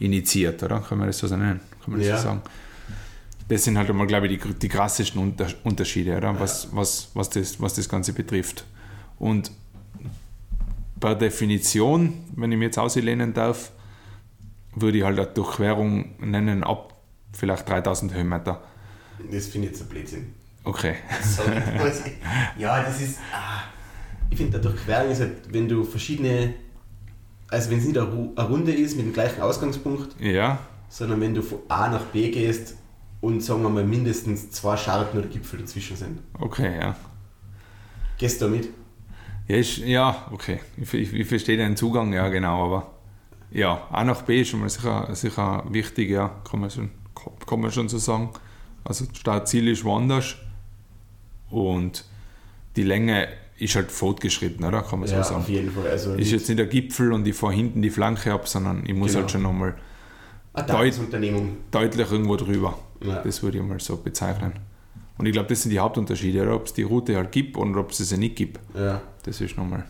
initiiert, 0.00 0.62
oder? 0.62 0.80
Kann 0.80 0.96
man 0.96 1.08
das 1.08 1.18
so 1.18 1.26
nennen? 1.26 1.60
Kann 1.82 1.90
man 1.90 2.00
das 2.00 2.08
Ja. 2.08 2.16
so 2.16 2.22
sagen? 2.28 2.40
Das 3.48 3.62
sind 3.64 3.76
halt 3.76 3.90
einmal, 3.90 4.06
glaube 4.06 4.26
ich, 4.26 4.40
die, 4.40 4.54
die 4.54 4.68
krassesten 4.68 5.20
Unter 5.20 5.48
Unterschiede, 5.64 6.16
oder? 6.16 6.40
Was, 6.40 6.74
was, 6.74 7.10
was, 7.12 7.28
das, 7.28 7.60
was 7.60 7.74
das 7.74 7.90
Ganze 7.90 8.14
betrifft. 8.14 8.64
Und 9.18 9.50
per 11.00 11.14
Definition, 11.14 12.24
wenn 12.36 12.52
ich 12.52 12.58
mich 12.58 12.66
jetzt 12.66 12.78
auslehnen 12.78 13.34
darf, 13.34 13.72
würde 14.74 14.98
ich 14.98 15.04
halt 15.04 15.18
eine 15.18 15.28
Durchquerung 15.28 16.14
nennen 16.20 16.64
ab 16.64 16.94
vielleicht 17.32 17.68
3000 17.68 18.14
Höhenmeter. 18.14 18.60
Das 19.30 19.46
finde 19.46 19.68
ich 19.68 19.72
jetzt 19.72 19.82
ein 19.82 19.88
Blödsinn. 19.88 20.34
Okay. 20.64 20.96
Sorry. 21.22 21.62
Ja, 22.58 22.82
das 22.82 23.00
ist. 23.00 23.18
Ah, 23.32 23.62
ich 24.30 24.36
finde, 24.36 24.58
der 24.58 24.70
Durchquerung 24.70 25.10
ist 25.10 25.20
halt, 25.20 25.52
wenn 25.52 25.68
du 25.68 25.84
verschiedene. 25.84 26.54
Also, 27.48 27.70
wenn 27.70 27.78
es 27.78 27.84
nicht 27.84 27.96
eine 27.96 28.08
eine 28.36 28.48
Runde 28.48 28.72
ist 28.72 28.96
mit 28.96 29.06
dem 29.06 29.12
gleichen 29.12 29.40
Ausgangspunkt, 29.40 30.20
Ja, 30.20 30.58
sondern 30.88 31.20
wenn 31.20 31.34
du 31.34 31.42
von 31.42 31.58
A 31.68 31.88
nach 31.88 32.04
B 32.06 32.30
gehst 32.30 32.74
und 33.20 33.40
sagen 33.42 33.62
wir 33.62 33.70
mal 33.70 33.84
mindestens 33.84 34.50
zwei 34.50 34.76
Scharten 34.76 35.18
oder 35.18 35.28
Gipfel 35.28 35.60
dazwischen 35.60 35.96
sind. 35.96 36.20
okay, 36.40 36.78
ja. 36.80 36.96
Gehst 38.18 38.40
du 38.40 38.46
damit? 38.46 38.68
Ja, 39.48 39.56
ist, 39.56 39.78
ja 39.78 40.26
okay. 40.32 40.60
Ich, 40.76 40.92
ich, 40.94 41.12
ich 41.12 41.26
verstehe 41.26 41.56
den 41.56 41.76
Zugang, 41.76 42.12
ja, 42.12 42.28
genau, 42.28 42.64
aber 42.66 42.90
ja, 43.50 43.86
A 43.90 44.02
nach 44.04 44.22
B 44.22 44.40
ist 44.40 44.48
schon 44.48 44.60
mal 44.60 44.68
sicher, 44.68 45.08
sicher 45.14 45.64
wichtig, 45.70 46.10
ja, 46.10 46.30
kann 46.48 46.60
man 46.60 46.70
schon, 46.70 46.90
kann 47.46 47.60
man 47.60 47.70
schon 47.70 47.88
so 47.88 47.98
sagen. 47.98 48.30
Also, 48.84 49.04
Startziel 49.12 49.68
ist 49.68 49.84
woanders 49.84 50.36
und 51.50 52.04
die 52.76 52.82
Länge 52.82 53.28
ist 53.58 53.74
halt 53.76 53.90
fortgeschritten, 53.90 54.64
oder? 54.64 54.82
Kann 54.82 55.00
man 55.00 55.08
Ja, 55.08 55.22
so 55.22 55.34
auf 55.36 55.44
sagen. 55.44 55.52
jeden 55.52 55.70
Fall. 55.70 55.86
Also, 55.88 56.14
Ist 56.14 56.30
jetzt 56.32 56.48
nicht 56.48 56.58
der 56.58 56.66
Gipfel 56.66 57.12
und 57.12 57.26
ich 57.26 57.34
fahre 57.34 57.54
hinten 57.54 57.80
die 57.82 57.90
Flanke 57.90 58.32
ab, 58.32 58.46
sondern 58.48 58.84
ich 58.84 58.94
muss 58.94 59.12
Genau. 59.12 59.20
halt 59.22 59.30
schon 59.30 59.42
nochmal 59.42 59.74
Tagesunternehmung. 60.54 61.56
deutlich 61.70 62.10
irgendwo 62.10 62.36
drüber. 62.36 62.78
Ja. 63.02 63.22
Das 63.22 63.42
würde 63.42 63.58
ich 63.58 63.64
mal 63.64 63.78
so 63.80 63.96
bezeichnen. 63.96 64.52
Und 65.18 65.26
ich 65.26 65.32
glaube, 65.32 65.48
das 65.48 65.62
sind 65.62 65.70
die 65.70 65.78
Hauptunterschiede, 65.78 66.42
oder? 66.42 66.56
ob 66.56 66.66
es 66.66 66.74
die 66.74 66.82
Route 66.82 67.16
halt 67.16 67.32
gibt 67.32 67.56
oder 67.56 67.80
ob 67.80 67.90
es 67.90 67.98
sie 67.98 68.18
nicht 68.18 68.36
gibt. 68.36 68.58
Ja. 68.76 69.00
Das 69.26 69.40
ist 69.40 69.56
nochmal 69.56 69.84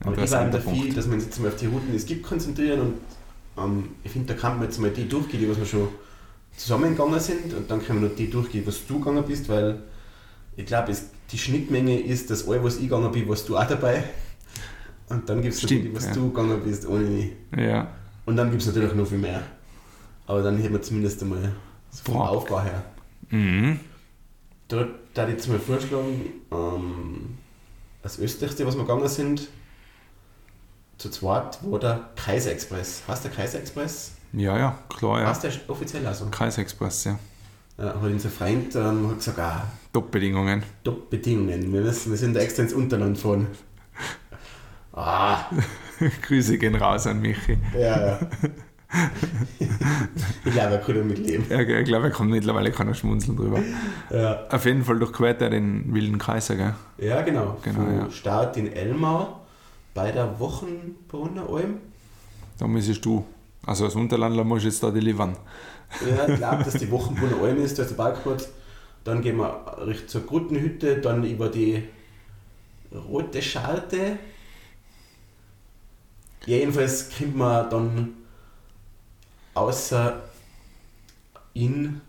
Aber 0.00 0.18
ich 0.18 0.30
war 0.30 0.46
dafür, 0.46 0.94
dass 0.94 1.06
wir 1.06 1.14
uns 1.14 1.24
jetzt 1.24 1.40
mal 1.40 1.48
auf 1.48 1.56
die 1.56 1.66
Routen, 1.66 1.90
die 1.90 1.96
es 1.96 2.06
gibt, 2.06 2.24
konzentrieren 2.24 2.80
und 2.80 2.94
ähm, 3.56 3.88
ich 4.02 4.10
finde, 4.10 4.34
da 4.34 4.40
kann 4.40 4.58
man 4.58 4.66
jetzt 4.66 4.78
mal 4.78 4.90
die 4.90 5.08
durchgehen, 5.08 5.40
die 5.40 5.48
was 5.48 5.58
wir 5.58 5.66
schon 5.66 5.88
zusammengegangen 6.56 7.20
sind 7.20 7.54
und 7.54 7.70
dann 7.70 7.84
können 7.84 8.02
wir 8.02 8.08
noch 8.08 8.16
die 8.16 8.30
durchgehen, 8.30 8.66
was 8.66 8.86
du 8.86 8.98
gegangen 8.98 9.24
bist, 9.24 9.48
weil 9.48 9.78
ich 10.56 10.66
glaube, 10.66 10.92
die 11.30 11.38
Schnittmenge 11.38 12.00
ist, 12.00 12.30
dass 12.30 12.48
all, 12.48 12.64
was 12.64 12.76
ich 12.76 12.82
gegangen 12.82 13.12
bin, 13.12 13.28
warst 13.28 13.48
du 13.48 13.56
auch 13.56 13.66
dabei. 13.66 14.02
Und 15.08 15.28
dann 15.28 15.40
gibt 15.40 15.54
es 15.54 15.60
die, 15.60 15.94
was 15.94 16.06
ja. 16.06 16.12
du 16.12 16.28
gegangen 16.28 16.60
bist, 16.64 16.86
ohne 16.86 17.04
mich. 17.04 17.30
Ja, 17.56 17.88
Und 18.26 18.36
dann 18.36 18.50
gibt 18.50 18.62
es 18.62 18.68
natürlich 18.68 18.92
noch 18.94 19.06
viel 19.06 19.18
mehr. 19.18 19.42
Aber 20.26 20.42
dann 20.42 20.58
hätten 20.58 20.74
wir 20.74 20.82
zumindest 20.82 21.22
einmal 21.22 21.52
so 21.90 22.04
vom 22.04 22.14
Boah. 22.14 22.30
Aufbau 22.30 22.60
her. 22.60 22.84
mhm. 23.30 23.80
Da 24.66 24.86
da 25.14 25.26
ich 25.26 25.34
jetzt 25.34 25.48
mal 25.48 25.58
vorschlagen, 25.58 26.20
ähm, 26.52 27.38
das 28.02 28.18
östlichste, 28.18 28.66
was 28.66 28.76
wir 28.76 28.82
gegangen 28.82 29.08
sind, 29.08 29.48
zu 30.98 31.10
zweit, 31.10 31.58
war 31.62 31.78
der 31.78 32.08
Kaiser 32.16 32.52
Express. 32.52 33.02
Heißt 33.06 33.24
der 33.24 33.30
Kaiser 33.30 33.58
Express? 33.60 34.12
ja, 34.32 34.58
ja, 34.58 34.78
klar, 34.88 35.20
ja. 35.20 35.28
Heißt 35.28 35.44
der 35.44 35.52
offiziell 35.68 36.06
also? 36.06 36.26
Kreisexpress, 36.30 37.04
ja. 37.04 37.18
Ja, 37.78 37.84
hat 37.94 38.02
unser 38.02 38.28
Freund 38.28 38.74
ähm, 38.74 39.08
hat 39.08 39.18
gesagt, 39.18 39.38
ah, 39.38 39.66
Top-Bedingungen. 39.92 40.64
Top-Bedingungen. 40.82 41.72
Wir, 41.72 41.80
müssen, 41.80 42.10
wir 42.10 42.18
sind 42.18 42.34
da 42.34 42.40
extra 42.40 42.64
ins 42.64 42.72
Unterland 42.72 43.18
fahren. 43.18 43.46
Ah, 44.92 45.48
Grüße 46.22 46.58
gehen 46.58 46.74
raus 46.74 47.06
an 47.06 47.20
Michi. 47.20 47.56
ja, 47.72 48.04
ja. 48.04 48.18
ich 50.44 50.52
glaube, 50.52 50.74
er 50.74 50.78
kann 50.78 50.94
damit 50.94 51.18
leben. 51.18 51.44
Ja, 51.50 51.60
ich 51.60 51.84
glaube, 51.84 52.06
er 52.06 52.10
kommt 52.10 52.30
mittlerweile 52.30 52.70
kann 52.70 52.88
er 52.88 52.94
schmunzeln 52.94 53.36
drüber. 53.36 53.60
Ja, 54.10 54.46
Auf 54.50 54.64
jeden 54.64 54.84
Fall 54.84 54.98
durchquert 54.98 55.42
er 55.42 55.50
den 55.50 55.92
wilden 55.92 56.18
Kaiser, 56.18 56.56
gell? 56.56 56.74
ja 56.98 57.20
genau. 57.22 57.58
Genau, 57.62 57.80
Von 57.80 57.96
ja. 57.96 58.10
Start 58.10 58.56
in 58.56 58.72
Elmau 58.72 59.40
bei 59.94 60.10
der 60.10 60.38
Wochenbrunner 60.40 61.48
Alm. 61.48 61.78
Da 62.58 62.66
müsstest 62.66 63.04
du, 63.04 63.24
also 63.66 63.84
als 63.84 63.94
Unterlandler 63.94 64.44
musst 64.44 64.64
du 64.64 64.68
jetzt 64.68 64.82
da 64.82 64.90
delivern. 64.90 65.36
Ja, 66.08 66.28
ich 66.28 66.36
glaube, 66.36 66.64
dass 66.64 66.74
die 66.74 66.90
Wochenbrunner 66.90 67.42
Alm 67.42 67.62
ist, 67.62 67.78
da 67.78 67.82
ist 67.82 67.90
der 67.90 67.96
Parkplatz. 67.96 68.48
Dann 69.04 69.20
gehen 69.22 69.36
wir 69.36 69.64
Richtung 69.86 70.08
zur 70.08 70.26
Gruttenhütte, 70.26 70.98
dann 70.98 71.24
über 71.24 71.48
die 71.48 71.82
rote 72.92 73.40
Scharte. 73.42 74.18
Ja, 76.46 76.56
jedenfalls 76.56 77.10
kommt 77.16 77.36
man 77.36 77.68
dann 77.70 78.14
außer 79.58 80.22
in. 81.54 82.00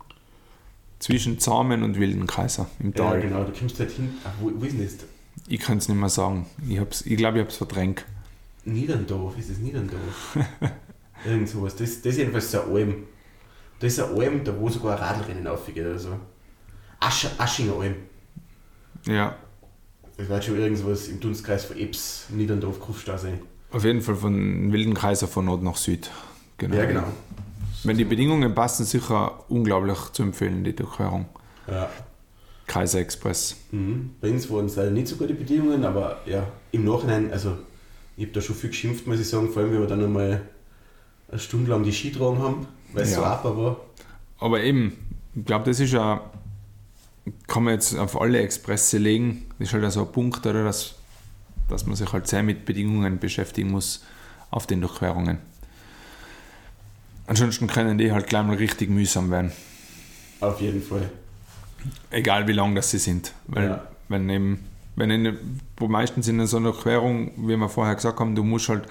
Zwischen 0.98 1.38
Zahmen 1.38 1.82
und 1.82 1.98
wilden 1.98 2.26
Kaiser 2.26 2.68
im 2.78 2.92
Ja, 2.92 3.04
Tal. 3.10 3.20
genau, 3.22 3.42
du 3.44 3.52
kommst 3.58 3.78
halt 3.80 3.90
hin. 3.90 4.10
Ach, 4.24 4.30
wo, 4.40 4.50
wo 4.54 4.64
ist 4.64 4.72
denn 4.76 4.84
das? 4.84 4.96
Ich 5.48 5.60
kann 5.60 5.78
es 5.78 5.88
nicht 5.88 5.98
mehr 5.98 6.10
sagen. 6.10 6.46
Ich, 6.68 6.78
hab's, 6.78 7.02
ich 7.02 7.16
glaube, 7.16 7.38
ich 7.38 7.42
habe 7.42 7.50
es 7.50 7.56
verdrängt. 7.56 8.04
Niederndorf, 8.66 9.38
ist 9.38 9.50
das 9.50 9.58
Niederndorf? 9.58 10.36
Irgend 11.24 11.48
sowas. 11.48 11.74
Das, 11.76 12.02
das 12.02 12.12
ist 12.12 12.18
jedenfalls 12.18 12.50
so 12.50 12.60
eine 12.62 12.72
Alm. 12.74 12.94
Da 13.78 13.86
ist 13.86 13.98
eine 13.98 14.12
Alm, 14.20 14.44
da 14.44 14.58
wo 14.58 14.68
sogar 14.68 14.96
ein 14.96 15.02
Radlrennen 15.02 15.46
aufgeht 15.46 15.78
oder 15.78 15.98
so. 15.98 16.10
Asch, 17.00 17.26
Aschinger 17.38 17.74
Alm. 17.80 17.94
Ja, 19.06 19.34
Das 20.18 20.28
war 20.28 20.42
schon 20.42 20.58
irgendwas 20.58 21.08
im 21.08 21.18
Dunstkreis 21.18 21.64
von 21.64 21.78
Eps, 21.78 22.26
Niederndorf, 22.28 22.78
Kufstraße. 22.78 23.32
auf 23.72 23.84
jeden 23.84 24.02
Fall 24.02 24.16
von 24.16 24.70
wilden 24.70 24.92
Kaiser 24.92 25.26
von 25.26 25.46
Nord 25.46 25.62
nach 25.62 25.76
Süd. 25.76 26.10
Genau. 26.58 26.76
Ja, 26.76 26.84
genau. 26.84 27.04
Wenn 27.84 27.96
die 27.96 28.04
Bedingungen 28.04 28.54
passen, 28.54 28.84
sicher 28.84 29.44
unglaublich 29.48 29.98
zu 30.12 30.22
empfehlen, 30.22 30.64
die 30.64 30.74
Durchquerung. 30.74 31.26
Ja. 31.66 31.88
Kaiser 32.66 33.00
Express. 33.00 33.56
Mhm. 33.72 34.10
Bei 34.20 34.30
uns 34.30 34.48
waren 34.50 34.66
es 34.66 34.76
leider 34.76 34.90
nicht 34.90 35.08
so 35.08 35.16
gute 35.16 35.34
Bedingungen, 35.34 35.84
aber 35.84 36.20
ja, 36.26 36.46
im 36.72 36.84
Nachhinein, 36.84 37.32
also 37.32 37.56
ich 38.16 38.24
habe 38.24 38.32
da 38.32 38.40
schon 38.40 38.54
viel 38.54 38.70
geschimpft, 38.70 39.06
muss 39.06 39.18
ich 39.18 39.28
sagen, 39.28 39.50
vor 39.50 39.62
allem, 39.62 39.72
wenn 39.72 39.80
wir 39.80 39.86
dann 39.88 40.04
einmal 40.04 40.42
eine 41.28 41.38
Stunde 41.38 41.70
lang 41.70 41.82
die 41.82 41.92
Ski 41.92 42.10
getragen 42.10 42.38
haben, 42.38 42.68
weil 42.92 43.02
es 43.04 43.14
so 43.14 43.22
Ja. 43.22 43.32
aper 43.32 43.56
war. 43.56 43.76
Aber 44.38 44.60
eben, 44.62 44.96
ich 45.34 45.44
glaube, 45.44 45.64
das 45.64 45.80
ist 45.80 45.92
ja, 45.92 46.30
kann 47.46 47.64
man 47.64 47.74
jetzt 47.74 47.96
auf 47.96 48.20
alle 48.20 48.38
Expresse 48.40 48.98
legen. 48.98 49.46
Das 49.58 49.68
ist 49.68 49.74
halt 49.74 49.84
auch 49.84 49.90
so 49.90 50.06
ein 50.06 50.12
Punkt, 50.12 50.44
oder, 50.46 50.64
dass, 50.64 50.94
dass 51.68 51.86
man 51.86 51.96
sich 51.96 52.12
halt 52.12 52.26
sehr 52.28 52.42
mit 52.42 52.64
Bedingungen 52.66 53.18
beschäftigen 53.18 53.70
muss 53.70 54.04
auf 54.50 54.66
den 54.66 54.80
Durchquerungen. 54.80 55.38
Ansonsten 57.30 57.68
können 57.68 57.96
die 57.96 58.10
halt 58.10 58.26
gleich 58.26 58.44
mal 58.44 58.56
richtig 58.56 58.90
mühsam 58.90 59.30
werden. 59.30 59.52
Auf 60.40 60.60
jeden 60.60 60.82
Fall. 60.82 61.08
Egal 62.10 62.48
wie 62.48 62.52
lang 62.52 62.74
das 62.74 62.90
sie 62.90 62.98
sind. 62.98 63.32
Weil 63.46 63.68
Ja. 63.68 63.86
wenn 64.08 64.28
eben, 64.28 64.64
wenn 64.96 65.12
in, 65.12 65.38
wo 65.76 65.86
meistens 65.86 66.26
in 66.26 66.44
so 66.48 66.56
einer 66.56 66.72
Querung, 66.72 67.30
wie 67.36 67.56
wir 67.56 67.68
vorher 67.68 67.94
gesagt 67.94 68.18
haben, 68.18 68.34
du 68.34 68.42
musst 68.42 68.68
halt 68.68 68.88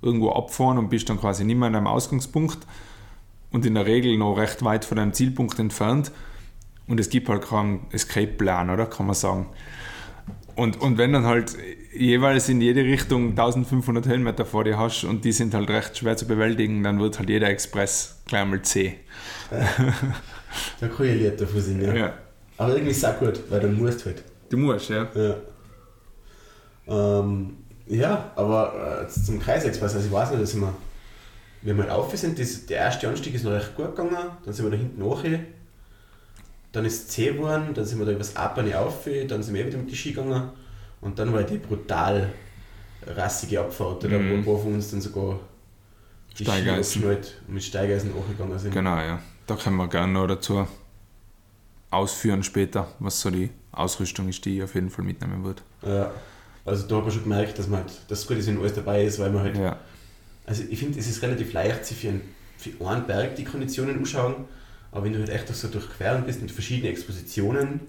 irgendwo 0.00 0.30
abfahren 0.32 0.78
und 0.78 0.88
bist 0.88 1.10
dann 1.10 1.20
quasi 1.20 1.44
nicht 1.44 1.56
mehr 1.56 1.66
an 1.66 1.74
deinem 1.74 1.86
Ausgangspunkt 1.86 2.66
und 3.52 3.66
in 3.66 3.74
der 3.74 3.84
Regel 3.84 4.16
noch 4.16 4.32
recht 4.38 4.64
weit 4.64 4.86
von 4.86 4.96
deinem 4.96 5.12
Zielpunkt 5.12 5.58
entfernt. 5.58 6.10
Und 6.86 6.98
es 7.00 7.10
gibt 7.10 7.28
halt 7.28 7.42
keinen 7.46 7.86
Escape-Plan, 7.90 8.70
oder? 8.70 8.86
Kann 8.86 9.04
man 9.04 9.14
sagen. 9.14 9.44
Und, 10.56 10.80
und 10.80 10.98
wenn 10.98 11.12
dann 11.12 11.24
halt 11.24 11.56
jeweils 11.92 12.48
in 12.48 12.60
jede 12.60 12.82
Richtung 12.82 13.30
1500 13.30 14.06
Höhenmeter 14.06 14.46
vor 14.46 14.64
dir 14.64 14.78
hast 14.78 15.04
und 15.04 15.24
die 15.24 15.32
sind 15.32 15.54
halt 15.54 15.68
recht 15.68 15.98
schwer 15.98 16.16
zu 16.16 16.26
bewältigen, 16.26 16.82
dann 16.82 17.00
wird 17.00 17.18
halt 17.18 17.28
jeder 17.28 17.48
Express 17.48 18.22
gleich 18.26 18.46
mal 18.46 18.62
zäh. 18.62 18.94
Da 20.80 20.88
kann 20.88 21.06
ich 21.06 21.14
Lied 21.20 21.40
davon 21.40 21.60
singen. 21.60 21.96
Ja. 21.96 22.12
Aber 22.56 22.72
irgendwie 22.72 22.92
ist 22.92 22.98
es 22.98 23.04
auch 23.04 23.18
gut, 23.18 23.40
weil 23.50 23.60
dann 23.60 23.76
musst 23.76 24.06
halt. 24.06 24.22
Du 24.48 24.56
musst, 24.56 24.88
ja. 24.88 25.08
Ja. 25.14 25.36
Ähm, 26.86 27.56
ja, 27.86 28.30
aber 28.36 29.02
äh, 29.02 29.08
zum 29.08 29.40
Kreisexpress, 29.40 29.94
also 29.94 30.06
ich 30.06 30.12
weiß 30.12 30.30
nicht, 30.30 30.42
dass 30.42 30.54
wir, 30.54 30.72
wir 31.62 31.76
halt 31.76 31.90
auf 31.90 32.16
sind, 32.16 32.38
das, 32.38 32.66
der 32.66 32.78
erste 32.78 33.08
Anstieg 33.08 33.34
ist 33.34 33.44
noch 33.44 33.52
recht 33.52 33.74
gut 33.74 33.96
gegangen, 33.96 34.16
dann 34.44 34.54
sind 34.54 34.64
wir 34.64 34.70
da 34.70 34.76
hinten 34.76 35.02
hoch, 35.02 35.24
dann 36.74 36.84
ist 36.84 36.94
es 36.94 37.08
zäh 37.08 37.32
geworden, 37.32 37.68
dann 37.74 37.84
sind 37.84 37.98
wir 37.98 38.06
da 38.06 38.12
übers 38.12 38.36
Aperne 38.36 38.78
auf, 38.78 39.04
dann 39.28 39.42
sind 39.42 39.54
wir 39.54 39.62
eh 39.64 39.66
wieder 39.68 39.78
mit 39.78 39.90
die 39.90 39.96
Ski 39.96 40.10
gegangen 40.12 40.50
und 41.00 41.18
dann 41.18 41.32
war 41.32 41.42
die 41.42 41.58
brutal 41.58 42.30
rassige 43.06 43.60
Abfahrt, 43.60 44.04
oder, 44.04 44.18
Mhm. 44.18 44.44
wo, 44.44 44.52
wo 44.54 44.58
von 44.58 44.74
uns 44.74 44.90
dann 44.90 45.00
sogar 45.00 45.38
die 46.38 46.44
Steigeisen. 46.44 47.02
Ski 47.02 47.08
und 47.08 47.34
mit 47.48 47.62
Steigeisen 47.62 48.12
hochgegangen 48.14 48.58
sind. 48.58 48.72
Genau, 48.72 48.96
ja. 48.96 49.20
Da 49.46 49.56
können 49.56 49.76
wir 49.76 49.88
gerne 49.88 50.12
noch 50.12 50.26
dazu 50.26 50.66
ausführen 51.90 52.42
später, 52.42 52.88
was 52.98 53.20
so 53.20 53.30
die 53.30 53.50
Ausrüstung 53.72 54.28
ist, 54.28 54.44
die 54.44 54.56
ich 54.58 54.62
auf 54.62 54.74
jeden 54.74 54.90
Fall 54.90 55.04
mitnehmen 55.04 55.44
würde. 55.44 55.62
Ja. 55.86 56.10
Also 56.64 56.86
da 56.88 56.96
hat 56.96 57.02
man 57.04 57.12
schon 57.12 57.22
gemerkt, 57.24 57.58
dass 57.58 57.68
man 57.68 57.80
halt, 57.80 57.92
dass 58.08 58.26
gut 58.26 58.38
ist, 58.38 58.46
wenn 58.46 58.58
alles 58.58 58.74
dabei 58.74 59.04
ist, 59.04 59.18
weil 59.18 59.30
man 59.30 59.42
halt 59.44 59.56
Ja, 59.58 59.78
Also 60.46 60.62
ich 60.68 60.78
finde, 60.78 60.98
es 60.98 61.06
ist 61.06 61.22
relativ 61.22 61.52
leicht, 61.52 61.84
sich 61.84 61.98
für 61.98 62.08
einen, 62.08 62.22
für 62.56 62.70
einen 62.86 63.06
Berg 63.06 63.36
die 63.36 63.44
Konditionen 63.44 63.98
anschauen, 63.98 64.34
aber 64.94 65.04
wenn 65.04 65.12
du 65.12 65.18
halt 65.18 65.28
echt 65.28 65.48
so 65.54 65.66
durchqueren 65.66 66.24
bist 66.24 66.40
mit 66.40 66.52
verschiedenen 66.52 66.92
Expositionen, 66.92 67.80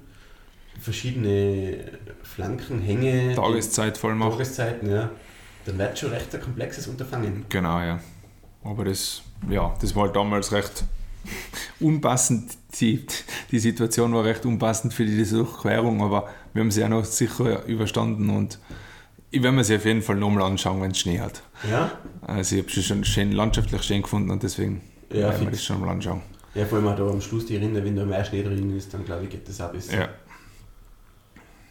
verschiedene 0.82 1.78
Flanken, 2.24 2.82
Hänge, 2.82 3.36
Tageszeit 3.36 3.98
voll 3.98 4.16
machen. 4.16 4.32
Tageszeiten, 4.32 4.90
ja, 4.90 5.12
dann 5.66 5.78
wird 5.78 6.00
schon 6.00 6.10
recht 6.10 6.34
ein 6.34 6.42
komplexes 6.42 6.88
Unterfangen. 6.88 7.46
Genau, 7.50 7.80
ja. 7.80 8.00
Aber 8.64 8.86
das, 8.86 9.22
ja, 9.48 9.74
das 9.80 9.96
war 9.96 10.06
halt 10.06 10.16
damals 10.16 10.52
recht 10.52 10.84
unpassend. 11.80 12.58
Die, 12.82 13.06
die 13.52 13.60
Situation 13.60 14.12
war 14.12 14.26
recht 14.26 14.44
unpassend 14.44 14.92
für 14.92 15.06
diese 15.06 15.38
Durchquerung, 15.38 16.02
aber 16.02 16.28
wir 16.54 16.62
haben 16.62 16.72
sie 16.72 16.82
ja 16.82 16.90
noch 16.90 17.06
sicher 17.06 17.66
überstanden 17.66 18.32
und 18.32 18.58
ich 19.30 19.44
werde 19.44 19.58
mir 19.58 19.64
sie 19.64 19.76
auf 19.76 19.86
jeden 19.86 20.02
Fall 20.02 20.16
nochmal 20.16 20.44
anschauen, 20.44 20.82
wenn 20.82 20.92
es 20.92 21.00
Schnee 21.00 21.20
hat. 21.20 21.44
Ja? 21.70 21.92
Also 22.22 22.56
ich 22.56 22.64
habe 22.64 22.72
sie 22.72 22.82
schon 22.82 23.06
schön, 23.06 23.32
landschaftlich 23.32 23.84
schön 23.84 24.02
gefunden 24.02 24.32
und 24.32 24.42
deswegen 24.42 24.82
Ja, 25.12 25.30
werden 25.30 25.42
wir 25.42 25.52
das 25.52 25.64
schon 25.64 25.80
mal 25.82 25.90
anschauen. 25.90 26.22
Ja, 26.56 26.66
vor 26.66 26.78
allem 26.78 26.88
auch 26.88 26.96
da 26.96 27.08
am 27.08 27.22
Schluss 27.22 27.46
die 27.46 27.58
Rinde, 27.58 27.84
wenn 27.84 27.96
da 27.96 28.06
mehr 28.06 28.24
Schnee 28.24 28.42
drin 28.42 28.76
ist, 28.76 28.94
dann 28.94 29.04
glaube 29.06 29.26
ich, 29.26 29.30
geht 29.30 29.48
das 29.48 29.60
auch 29.60 29.72
besser. 29.72 30.00
Ja. 30.00 30.10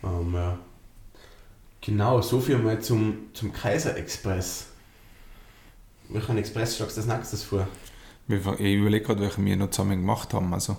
Ähm, 0.05 0.35
ja. 0.35 0.59
Genau, 1.81 2.21
so 2.21 2.39
viel 2.41 2.59
mal 2.59 2.81
zum, 2.81 3.31
zum 3.33 3.53
Kaiser 3.53 3.97
Express. 3.97 4.69
Welchen 6.11 6.37
Express 6.37 6.77
schlagst 6.77 6.97
du 6.97 7.01
als 7.01 7.09
nächstes 7.09 7.43
vor? 7.43 7.67
Ich 8.29 8.75
überlege 8.75 9.05
gerade, 9.05 9.21
welche 9.21 9.45
wir 9.45 9.57
noch 9.57 9.71
zusammen 9.71 10.01
gemacht 10.01 10.33
haben. 10.33 10.53
Also, 10.53 10.77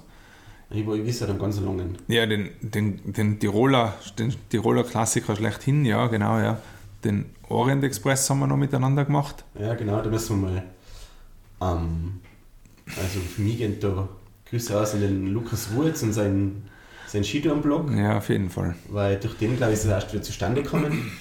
Ich, 0.70 0.86
weiß 0.86 1.20
ja 1.22 1.28
dann 1.28 1.40
ganz 1.40 1.60
langen. 1.60 1.98
ja, 2.08 2.26
den, 2.26 2.50
den, 2.62 3.14
den, 3.14 3.40
Tiroler, 3.40 3.94
den 4.18 4.34
Tiroler 4.50 4.84
Klassiker 4.84 5.36
schlechthin, 5.36 5.86
ja, 5.86 6.08
genau, 6.08 6.40
ja. 6.40 6.60
Den 7.04 7.26
Orient 7.50 7.84
Express 7.84 8.30
haben 8.30 8.40
wir 8.40 8.48
noch 8.48 8.58
miteinander 8.58 9.06
gemacht. 9.06 9.44
Ja, 9.60 9.76
genau, 9.76 10.02
da 10.02 10.10
müssen 10.10 10.42
wir 10.42 10.50
mal. 10.50 10.64
Ähm, 11.62 12.20
also 12.88 13.20
für 13.20 13.42
mich 13.42 13.58
gehen 13.58 13.80
da 13.80 14.08
Grüße 14.50 14.80
aus 14.80 14.94
an 14.94 15.02
den 15.02 15.28
Lukas 15.34 15.74
Wurz 15.74 16.04
und 16.04 16.14
seinen, 16.14 16.70
seinen 17.08 17.24
Skitourenblog, 17.24 17.92
Ja, 17.92 18.18
auf 18.18 18.30
jeden 18.30 18.50
Fall. 18.50 18.76
weil 18.90 19.20
durch 19.20 19.36
den, 19.38 19.58
glaube 19.58 19.74
ich, 19.74 19.80
ist 19.80 19.86
es 19.86 19.92
erst 19.92 20.14
wieder 20.14 20.22
zustande 20.24 20.62
gekommen. 20.64 21.12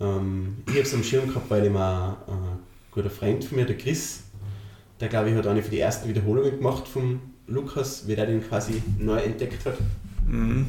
ähm, 0.00 0.58
ich 0.66 0.72
habe 0.74 0.82
es 0.82 0.94
am 0.94 1.02
Schirm 1.02 1.28
gehabt, 1.28 1.50
weil 1.50 1.66
ich 1.66 1.72
mal 1.72 2.16
äh, 2.28 2.30
ein 2.30 2.58
guter 2.92 3.10
Freund 3.10 3.44
von 3.44 3.56
mir, 3.58 3.66
der 3.66 3.76
Chris, 3.76 4.20
der, 5.00 5.08
glaube 5.08 5.30
ich, 5.30 5.36
hat 5.36 5.46
eine 5.46 5.62
für 5.62 5.70
die 5.70 5.80
ersten 5.80 6.08
Wiederholungen 6.08 6.56
gemacht 6.58 6.86
vom 6.86 7.20
Lukas, 7.46 8.06
wie 8.06 8.14
der 8.14 8.26
den 8.26 8.46
quasi 8.46 8.82
neu 8.98 9.18
entdeckt 9.18 9.64
hat. 9.66 9.74
Mhm. 10.26 10.66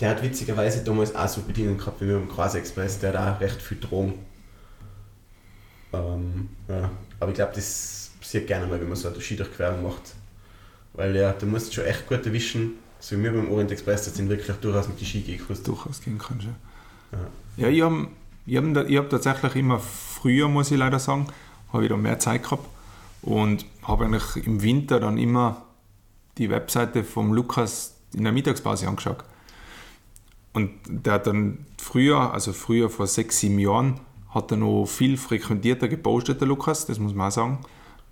der 0.00 0.10
hat 0.10 0.22
witzigerweise 0.22 0.84
damals 0.84 1.14
auch 1.14 1.28
so 1.28 1.40
Bedingungen 1.42 1.78
gehabt 1.78 2.00
wie 2.02 2.08
wir 2.08 2.18
beim 2.18 2.28
Quasi 2.28 2.58
Express, 2.58 2.98
der 2.98 3.12
hat 3.18 3.36
auch 3.36 3.40
recht 3.40 3.62
viel 3.62 3.78
Drogen. 3.80 4.14
Ähm, 5.92 6.48
ja. 6.68 6.90
Aber 7.18 7.30
ich 7.30 7.36
glaube, 7.36 7.52
das 7.54 7.99
passiert 8.30 8.46
gerne 8.46 8.68
mal, 8.68 8.80
wenn 8.80 8.86
man 8.86 8.96
so 8.96 9.08
eine 9.08 9.20
Skidurchquerung 9.20 9.82
macht. 9.82 10.14
Weil 10.92 11.16
ja, 11.16 11.32
du 11.32 11.46
musst 11.46 11.74
schon 11.74 11.84
echt 11.84 12.06
gut 12.06 12.24
erwischen, 12.24 12.74
so 13.00 13.18
wie 13.18 13.24
wir 13.24 13.32
beim 13.32 13.50
Orient 13.50 13.72
Express, 13.72 14.04
das 14.04 14.14
sind 14.14 14.28
wirklich 14.28 14.56
durchaus 14.58 14.86
mit 14.86 15.00
die 15.00 15.04
Ski 15.04 15.20
gehen 15.22 15.40
kannst. 15.44 15.66
Durchaus 15.66 16.00
gehen 16.00 16.16
kannst, 16.16 16.46
ja. 16.46 17.18
Ja, 17.56 17.68
ich 17.68 17.82
habe 17.82 18.06
ich 18.46 18.56
hab, 18.56 18.88
ich 18.88 18.96
hab 18.98 19.10
tatsächlich 19.10 19.56
immer 19.56 19.80
früher, 19.80 20.46
muss 20.46 20.70
ich 20.70 20.78
leider 20.78 21.00
sagen, 21.00 21.26
habe 21.72 21.82
ich 21.82 21.88
da 21.88 21.96
mehr 21.96 22.20
Zeit 22.20 22.44
gehabt 22.44 22.68
und 23.22 23.66
habe 23.82 24.04
eigentlich 24.04 24.46
im 24.46 24.62
Winter 24.62 25.00
dann 25.00 25.18
immer 25.18 25.66
die 26.38 26.50
Webseite 26.50 27.02
vom 27.02 27.32
Lukas 27.32 27.96
in 28.14 28.22
der 28.22 28.32
Mittagspause 28.32 28.86
angeschaut. 28.86 29.24
Und 30.52 30.70
der 30.86 31.14
hat 31.14 31.26
dann 31.26 31.66
früher, 31.78 32.32
also 32.32 32.52
früher 32.52 32.90
vor 32.90 33.08
sechs, 33.08 33.40
sieben 33.40 33.58
Jahren, 33.58 33.98
hat 34.32 34.52
er 34.52 34.56
noch 34.56 34.86
viel 34.86 35.16
frequentierter 35.16 35.88
gepostet, 35.88 36.40
der 36.40 36.46
Lukas, 36.46 36.86
das 36.86 37.00
muss 37.00 37.12
man 37.12 37.26
auch 37.26 37.32
sagen. 37.32 37.58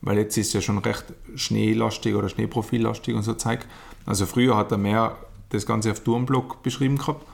Weil 0.00 0.18
jetzt 0.18 0.36
ist 0.36 0.54
er 0.54 0.60
schon 0.60 0.78
recht 0.78 1.04
schneelastig 1.34 2.14
oder 2.14 2.28
schneeprofillastig 2.28 3.14
und 3.14 3.22
so 3.22 3.34
Zeug. 3.34 3.66
Also 4.06 4.26
früher 4.26 4.56
hat 4.56 4.70
er 4.70 4.78
mehr 4.78 5.16
das 5.50 5.66
Ganze 5.66 5.90
auf 5.90 6.00
Tourenblog 6.00 6.62
beschrieben 6.62 6.98
gehabt 6.98 7.26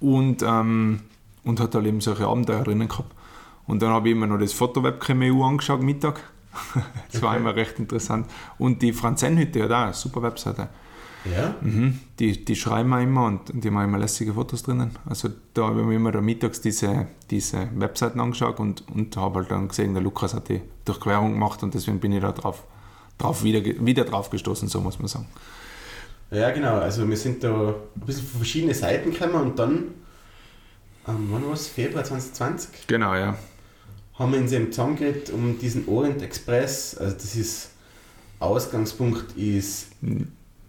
und, 0.00 0.42
ähm, 0.42 1.00
und 1.44 1.60
hat 1.60 1.74
halt 1.74 1.86
eben 1.86 2.00
solche 2.00 2.26
Abenteuer 2.26 2.62
drinnen 2.64 2.88
gehabt. 2.88 3.12
Und 3.66 3.82
dann 3.82 3.90
habe 3.90 4.08
ich 4.08 4.14
immer 4.14 4.26
noch 4.26 4.38
das 4.38 4.52
Fotowebcam 4.52 5.22
EU 5.22 5.42
angeschaut, 5.44 5.82
Mittag. 5.82 6.20
das 7.12 7.22
war 7.22 7.30
Okay. 7.30 7.40
immer 7.40 7.54
recht 7.54 7.78
interessant. 7.78 8.26
Und 8.58 8.82
die 8.82 8.92
Franzenhütte 8.92 9.62
hat 9.62 9.70
auch 9.70 9.84
eine 9.84 9.92
super 9.94 10.22
Webseite. 10.22 10.68
Ja? 11.32 11.54
Mhm. 11.60 12.00
Die, 12.18 12.44
die 12.44 12.56
schreiben 12.56 12.88
wir 12.90 13.00
immer 13.00 13.26
und, 13.26 13.50
und 13.50 13.64
die 13.64 13.68
haben 13.68 13.82
immer 13.82 13.98
lässige 13.98 14.34
Fotos 14.34 14.62
drinnen. 14.62 14.90
Also 15.06 15.28
da 15.54 15.68
habe 15.68 15.80
ich 15.80 15.86
mir 15.86 15.96
immer 15.96 16.12
da 16.12 16.20
mittags 16.20 16.60
diese, 16.60 17.06
diese 17.30 17.68
Webseiten 17.74 18.20
angeschaut 18.20 18.60
und, 18.60 18.84
und 18.90 19.16
habe 19.16 19.40
halt 19.40 19.50
dann 19.50 19.68
gesehen, 19.68 19.94
der 19.94 20.02
Lukas 20.02 20.34
hat 20.34 20.48
die 20.48 20.60
Durchquerung 20.84 21.32
gemacht 21.32 21.62
und 21.62 21.74
deswegen 21.74 22.00
bin 22.00 22.12
ich 22.12 22.20
da 22.20 22.32
drauf, 22.32 22.64
drauf 23.18 23.42
wieder, 23.42 23.64
wieder 23.64 24.04
drauf 24.04 24.30
gestoßen, 24.30 24.68
so 24.68 24.80
muss 24.80 24.98
man 24.98 25.08
sagen. 25.08 25.26
Ja, 26.30 26.50
genau. 26.50 26.78
Also 26.78 27.08
wir 27.08 27.16
sind 27.16 27.42
da 27.42 27.68
ein 27.68 28.06
bisschen 28.06 28.26
von 28.26 28.38
verschiedenen 28.40 28.74
Seiten 28.74 29.12
gekommen 29.12 29.34
und 29.34 29.58
dann, 29.58 29.94
ähm, 31.06 31.28
wann 31.30 31.46
war 31.46 31.54
es? 31.54 31.68
Februar 31.68 32.04
2020? 32.04 32.86
Genau, 32.86 33.14
ja. 33.14 33.36
haben 34.14 34.32
wir 34.32 34.40
uns 34.40 34.52
eben 34.52 34.70
zusammengeredet 34.70 35.30
um 35.30 35.58
diesen 35.58 35.88
Orient 35.88 36.20
Express. 36.22 36.96
Also 36.98 37.14
das 37.14 37.34
ist, 37.34 37.70
Ausgangspunkt 38.40 39.36
ist 39.36 39.88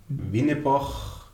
Winnebach. 0.09 1.27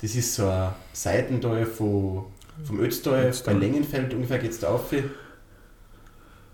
Das 0.00 0.14
ist 0.14 0.34
so 0.34 0.48
ein 0.48 0.72
Seitental 0.92 1.64
von, 1.66 2.24
vom 2.64 2.80
Ötztal, 2.80 3.32
bei. 3.44 3.52
Längenfeld 3.52 4.12
ungefähr 4.14 4.38
geht 4.38 4.50
es 4.50 4.60
da 4.60 4.68
auf. 4.68 4.92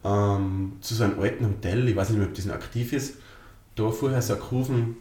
Ähm, 0.04 0.72
zu 0.80 0.94
so 0.94 1.04
einem 1.04 1.20
alten 1.20 1.46
Hotel, 1.46 1.88
ich 1.88 1.94
weiß 1.94 2.10
nicht 2.10 2.18
mehr, 2.18 2.28
ob 2.28 2.34
das 2.34 2.44
noch 2.44 2.54
aktiv 2.54 2.92
ist. 2.92 3.14
Da 3.76 3.90
vorher 3.90 4.20
so 4.20 4.34
ein 4.34 4.40
Kurven, 4.40 4.96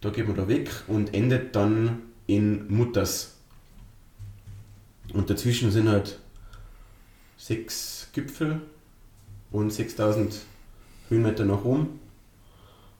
da 0.00 0.10
geht 0.10 0.26
man 0.26 0.36
da 0.36 0.48
weg 0.48 0.68
und 0.88 1.14
endet 1.14 1.54
dann 1.54 2.02
in 2.26 2.68
Mutters. 2.68 3.36
Und 5.12 5.30
dazwischen 5.30 5.70
sind 5.70 5.88
halt 5.88 6.18
sechs 7.38 8.08
Gipfel 8.12 8.60
und 9.52 9.72
6000 9.72 10.38
Höhenmeter 11.08 11.44
nach 11.44 11.64
oben. 11.64 12.00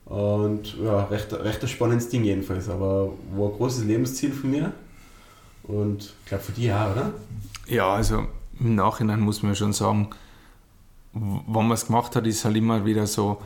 Und 0.07 0.77
ja, 0.79 1.05
recht, 1.05 1.33
recht 1.33 1.62
ein 1.62 1.69
spannendes 1.69 2.09
Ding 2.09 2.25
jedenfalls, 2.25 2.69
aber 2.69 3.11
war 3.35 3.49
ein 3.49 3.57
großes 3.57 3.85
Lebensziel 3.85 4.33
von 4.33 4.51
mir. 4.51 4.73
Und 5.64 6.14
ich 6.23 6.27
glaube 6.27 6.45
für 6.45 6.53
die 6.53 6.73
auch, 6.73 6.92
oder? 6.92 7.12
Ja, 7.66 7.92
also 7.95 8.27
im 8.61 8.77
Nachhinein 8.77 9.21
muss 9.21 9.42
man 9.42 9.57
schon 9.57 9.73
sagen, 9.73 10.11
wenn 11.12 11.66
man 11.66 11.73
es 11.73 11.87
gemacht 11.87 12.14
hat, 12.14 12.27
ist 12.27 12.45
halt 12.45 12.57
immer 12.57 12.85
wieder 12.85 13.07
so, 13.07 13.42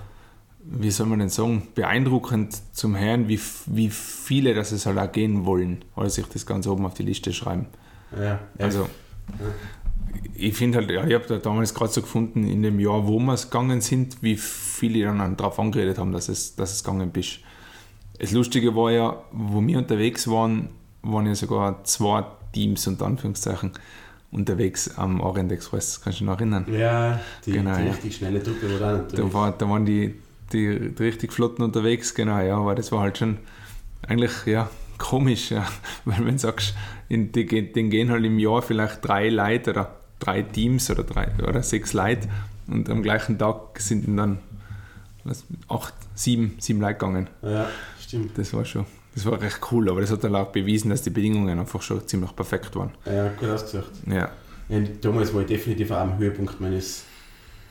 wie 0.63 0.91
soll 0.91 1.07
man 1.07 1.21
denn 1.21 1.31
sagen, 1.31 1.69
beeindruckend 1.75 2.61
zum 2.73 2.97
Hören, 2.97 3.29
wie, 3.29 3.41
wie 3.67 3.89
viele 3.89 4.55
das 4.55 4.73
es 4.73 4.85
halt 4.85 4.99
auch 4.99 5.11
gehen 5.11 5.47
wollen 5.47 5.83
oder 5.97 6.11
sich 6.11 6.27
das 6.27 6.45
ganz 6.45 6.67
oben 6.67 6.85
auf 6.85 6.95
die 6.95 7.05
Liste 7.05 7.33
schreiben. 7.33 7.67
Ja, 8.19 8.41
Also, 8.59 8.87
ich 10.35 10.57
finde 10.57 10.79
halt, 10.79 10.91
ja, 10.91 11.07
ich 11.07 11.15
habe 11.15 11.27
da 11.27 11.39
damals 11.39 11.75
gerade 11.75 11.93
so 11.93 12.01
gefunden, 12.01 12.47
in 12.47 12.63
dem 12.63 12.81
Jahr, 12.81 13.07
wo 13.07 13.19
wir 13.19 13.35
es 13.35 13.51
gegangen 13.51 13.81
sind, 13.81 14.23
wie 14.23 14.37
viele 14.37 15.05
dann 15.05 15.37
darauf 15.37 15.59
angeredet 15.59 15.99
haben, 15.99 16.13
dass 16.13 16.29
es, 16.29 16.57
dass 16.57 16.73
es 16.73 16.83
gegangen 16.83 17.11
bist. 17.11 17.41
Das 18.19 18.33
Lustige 18.33 18.75
war 18.75 18.91
ja, 18.91 19.23
wo 19.33 19.61
wir 19.67 19.79
unterwegs 19.79 20.29
waren, 20.29 20.71
waren 21.03 21.27
ja 21.27 21.35
sogar 21.35 21.85
zwei 21.85 22.25
Teams 22.53 22.87
unter 22.87 23.07
Anführungszeichen 23.07 23.73
unterwegs 24.31 24.97
am 24.97 25.21
Orient 25.21 25.51
Express. 25.53 26.01
Kannst 26.01 26.21
du 26.21 26.25
dich 26.25 26.31
noch 26.31 26.39
erinnern? 26.39 26.67
ja 26.71 27.21
die, 27.45 27.53
Genau, 27.53 27.77
die 27.77 27.85
ja. 27.85 27.93
richtig 27.93 28.17
schnelle 28.17 28.43
Truppe 28.43 28.81
war 28.81 28.99
da 28.99 29.17
Da, 29.17 29.33
war, 29.33 29.53
da 29.53 29.69
waren 29.69 29.85
die, 29.85 30.15
die, 30.53 30.95
die 30.95 31.03
richtig 31.03 31.33
flotten 31.33 31.63
unterwegs, 31.65 32.15
genau, 32.15 32.41
ja, 32.41 32.57
aber 32.57 32.75
das 32.75 32.93
war 32.93 33.01
halt 33.01 33.19
schon 33.19 33.39
eigentlich, 34.07 34.33
ja, 34.47 34.71
komisch, 34.99 35.51
ja, 35.51 35.67
weil 36.05 36.19
wenn 36.25 36.35
du 36.35 36.39
sagst, 36.39 36.75
in, 37.09 37.33
die, 37.33 37.47
denen 37.47 37.91
gehen 37.91 38.11
halt 38.11 38.25
im 38.25 38.39
Jahr 38.39 38.63
vielleicht 38.63 39.05
drei 39.05 39.29
Leute 39.29 39.71
oder 39.71 40.00
drei 40.21 40.43
Teams 40.43 40.91
oder, 40.91 41.03
drei, 41.03 41.29
oder 41.47 41.63
sechs 41.63 41.93
Leute 41.93 42.29
und 42.69 42.89
am 42.89 43.03
gleichen 43.03 43.39
Tag 43.39 43.81
sind 43.81 44.17
dann 44.17 44.39
was, 45.25 45.45
acht, 45.69 45.95
sieben, 46.15 46.57
sieben 46.61 46.81
Leute 46.81 46.95
gegangen. 46.95 47.29
Ja, 47.43 47.69
stimmt. 48.01 48.39
Das 48.39 48.53
war 48.55 48.65
schon, 48.65 48.87
das 49.15 49.27
war 49.27 49.41
recht 49.41 49.59
cool, 49.73 49.91
aber 49.91 50.01
das 50.01 50.11
hat 50.11 50.23
dann 50.25 50.37
auch 50.37 50.53
bewiesen, 50.53 50.91
dass 50.91 51.03
die 51.03 51.11
Bedingungen 51.11 51.59
einfach 51.59 51.83
schon 51.83 52.07
ziemlich 52.07 52.35
perfekt 52.37 52.75
waren. 52.77 52.93
Ja, 53.05 53.29
gut 53.29 53.49
ausgesucht. 53.49 53.91
Ja, 54.07 54.31
Ja, 54.69 54.79
damals 55.01 55.35
war 55.35 55.41
ich 55.43 55.49
definitiv 55.49 55.91
auch 55.91 55.99
am 55.99 56.17
Höhepunkt 56.19 56.61
meines 56.61 57.05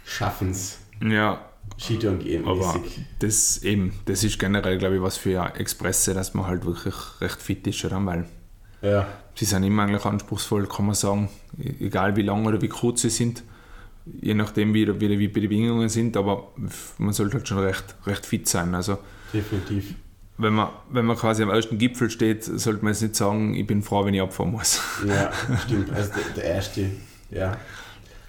Schaffens 0.06 0.80
ja 1.02 1.40
Skitouren 1.78 2.20
gehen 2.20 2.46
Aber 2.46 2.74
mäßig. 2.74 3.00
das 3.20 3.64
eben, 3.64 3.94
das 4.06 4.24
ist 4.24 4.40
generell, 4.40 4.78
glaube 4.78 4.96
ich, 4.96 5.02
was 5.02 5.18
für 5.18 5.54
Expresse, 5.56 6.14
dass 6.14 6.34
man 6.34 6.48
halt 6.48 6.66
wirklich 6.66 6.96
recht 7.22 7.42
fit 7.42 7.66
ist, 7.68 7.86
oder? 7.86 8.04
weil 8.06 8.26
Ja, 8.82 9.08
sie 9.36 9.46
sind 9.46 9.64
immer 9.64 9.84
eigentlich 9.84 10.06
anspruchsvoll, 10.06 10.68
kann 10.68 10.86
man 10.86 10.96
sagen, 10.96 11.30
E- 11.62 11.86
egal 11.88 12.16
wie 12.16 12.22
lang 12.22 12.46
oder 12.46 12.62
wie 12.62 12.70
kurz 12.70 13.02
sie 13.02 13.10
sind, 13.10 13.44
je 14.22 14.34
nachdem, 14.34 14.74
wie, 14.74 14.88
wie, 15.00 15.10
wie 15.10 15.18
die 15.18 15.48
Bedingungen 15.48 15.90
sind, 15.90 16.16
aber 16.18 16.48
man 16.98 17.14
sollte 17.14 17.38
halt 17.38 17.48
schon 17.48 17.60
recht, 17.60 17.96
recht 18.06 18.26
fit 18.26 18.48
sein. 18.48 18.74
Also 18.76 18.98
definitiv. 19.34 19.94
wenn 20.38 20.54
man, 20.54 20.70
wenn 20.90 21.06
man 21.06 21.18
quasi 21.18 21.44
am 21.44 21.50
ersten 21.50 21.78
Gipfel 21.78 22.10
steht, 22.10 22.44
sollte 22.46 22.84
man 22.84 22.94
jetzt 22.94 23.02
nicht 23.02 23.16
sagen, 23.16 23.54
ich 23.56 23.68
bin 23.68 23.84
froh, 23.84 24.06
wenn 24.06 24.14
ich 24.14 24.22
abfahren 24.22 24.52
muss. 24.52 24.80
Ja, 25.08 25.32
stimmt. 25.66 25.92
Also 25.92 26.12
der, 26.14 26.24
der 26.36 26.44
erste, 26.56 26.86
ja. 27.32 27.58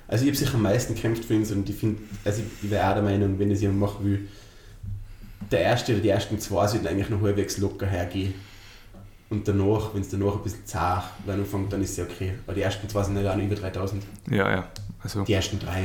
Also 0.09 0.25
ich 0.25 0.31
habe 0.31 0.37
sicher 0.37 0.55
am 0.57 0.63
meisten 0.63 0.95
gekämpft 0.97 1.25
für 1.25 1.35
ihn 1.35 1.45
und 1.53 1.69
ich 1.71 1.77
finde, 1.77 2.03
also 2.25 2.43
ich, 2.43 2.65
ich 2.65 2.71
wäre 2.71 2.89
auch 2.91 2.95
der 2.95 3.05
Meinung, 3.05 3.39
wenn 3.39 3.49
ich 3.51 3.57
es 3.57 3.63
jemand 3.63 3.81
machen 3.81 4.05
will, 4.05 4.29
der 5.53 5.61
erste 5.61 5.93
oder 5.93 6.01
die 6.03 6.09
ersten 6.09 6.39
zwei 6.41 6.67
sollten 6.67 6.87
eigentlich 6.89 7.09
noch 7.11 7.23
halbwegs 7.23 7.59
locker 7.59 7.87
hergehen. 7.87 8.35
Und 9.31 9.47
danach, 9.47 9.95
wenn 9.95 10.01
es 10.03 10.09
danach 10.11 10.35
ein 10.35 10.43
bisschen 10.43 10.67
zart 10.67 11.05
werden 11.25 11.43
anfängt, 11.43 11.73
dann 11.73 11.81
ist 11.83 11.91
es 11.91 11.97
ja 11.99 12.05
okay. 12.05 12.35
Aber 12.47 12.55
die 12.55 12.63
ersten 12.63 12.89
zwei 12.89 13.05
sind 13.05 13.17
ja 13.23 13.33
auch 13.33 13.37
noch 13.37 13.45
über 13.45 13.55
3000. 13.55 14.03
Ja, 14.31 14.51
ja. 14.51 14.69
Also 15.03 15.23
Die 15.23 15.33
ersten 15.33 15.59
drei. 15.61 15.85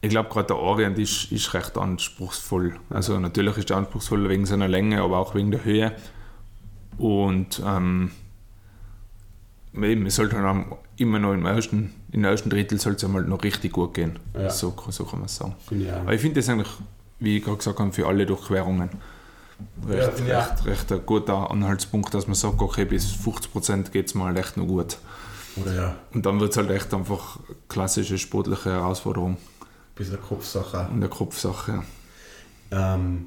ich 0.00 0.10
glaube, 0.10 0.28
gerade 0.28 0.48
der 0.48 0.56
Orient 0.56 0.98
ist, 0.98 1.30
ist 1.30 1.54
recht 1.54 1.78
anspruchsvoll. 1.78 2.74
Also 2.90 3.18
natürlich 3.20 3.56
ist 3.56 3.70
er 3.70 3.76
anspruchsvoll 3.76 4.28
wegen 4.28 4.46
seiner 4.46 4.66
Länge, 4.68 5.00
aber 5.00 5.18
auch 5.18 5.34
wegen 5.36 5.52
der 5.52 5.64
Höhe. 5.64 5.92
Und 6.98 7.62
ähm, 7.64 8.10
eben, 9.74 10.04
es 10.06 10.16
sollte 10.16 10.36
dann 10.36 10.66
immer 10.96 11.18
noch 11.20 11.32
im 11.34 11.46
ersten, 11.46 11.94
im 12.10 12.24
ersten 12.24 12.50
Drittel 12.50 12.78
soll 12.80 12.94
es 12.94 13.02
noch 13.02 13.42
richtig 13.44 13.72
gut 13.72 13.94
gehen. 13.94 14.18
Ja. 14.34 14.50
So, 14.50 14.74
so 14.90 15.04
kann 15.04 15.20
man 15.20 15.26
es 15.26 15.36
sagen. 15.36 15.54
Auch. 15.54 16.00
Aber 16.00 16.14
ich 16.14 16.20
finde 16.20 16.40
das 16.40 16.48
eigentlich, 16.48 16.68
wie 17.20 17.38
ich 17.38 17.44
gerade 17.44 17.58
gesagt 17.58 17.78
habe, 17.78 17.92
für 17.92 18.06
alle 18.08 18.26
Durchquerungen 18.26 18.90
Ja, 19.88 19.94
recht, 19.94 20.12
finde 20.14 20.30
ich 20.32 20.36
auch. 20.36 20.50
recht, 20.50 20.66
recht 20.66 20.92
ein 20.92 21.06
guter 21.06 21.50
Anhaltspunkt, 21.50 22.12
dass 22.14 22.26
man 22.26 22.34
sagt, 22.34 22.60
okay, 22.60 22.84
bis 22.84 23.12
50% 23.12 23.90
geht 23.90 24.06
es 24.06 24.14
mal 24.14 24.36
echt 24.36 24.56
noch 24.56 24.66
gut. 24.66 24.98
Oder 25.56 25.74
ja, 25.74 25.96
Und 26.14 26.24
dann 26.24 26.40
wird 26.40 26.52
es 26.52 26.56
halt 26.56 26.70
echt 26.70 26.92
einfach 26.94 27.38
klassische 27.68 28.16
sportliche 28.18 28.70
Herausforderung 28.70 29.32
ein 29.32 29.36
bisschen 29.94 30.14
eine 30.14 30.22
Kopfsache. 30.22 30.78
und 30.90 30.96
eine 30.96 31.08
Kopfsache. 31.08 31.82
Ähm, 32.70 33.26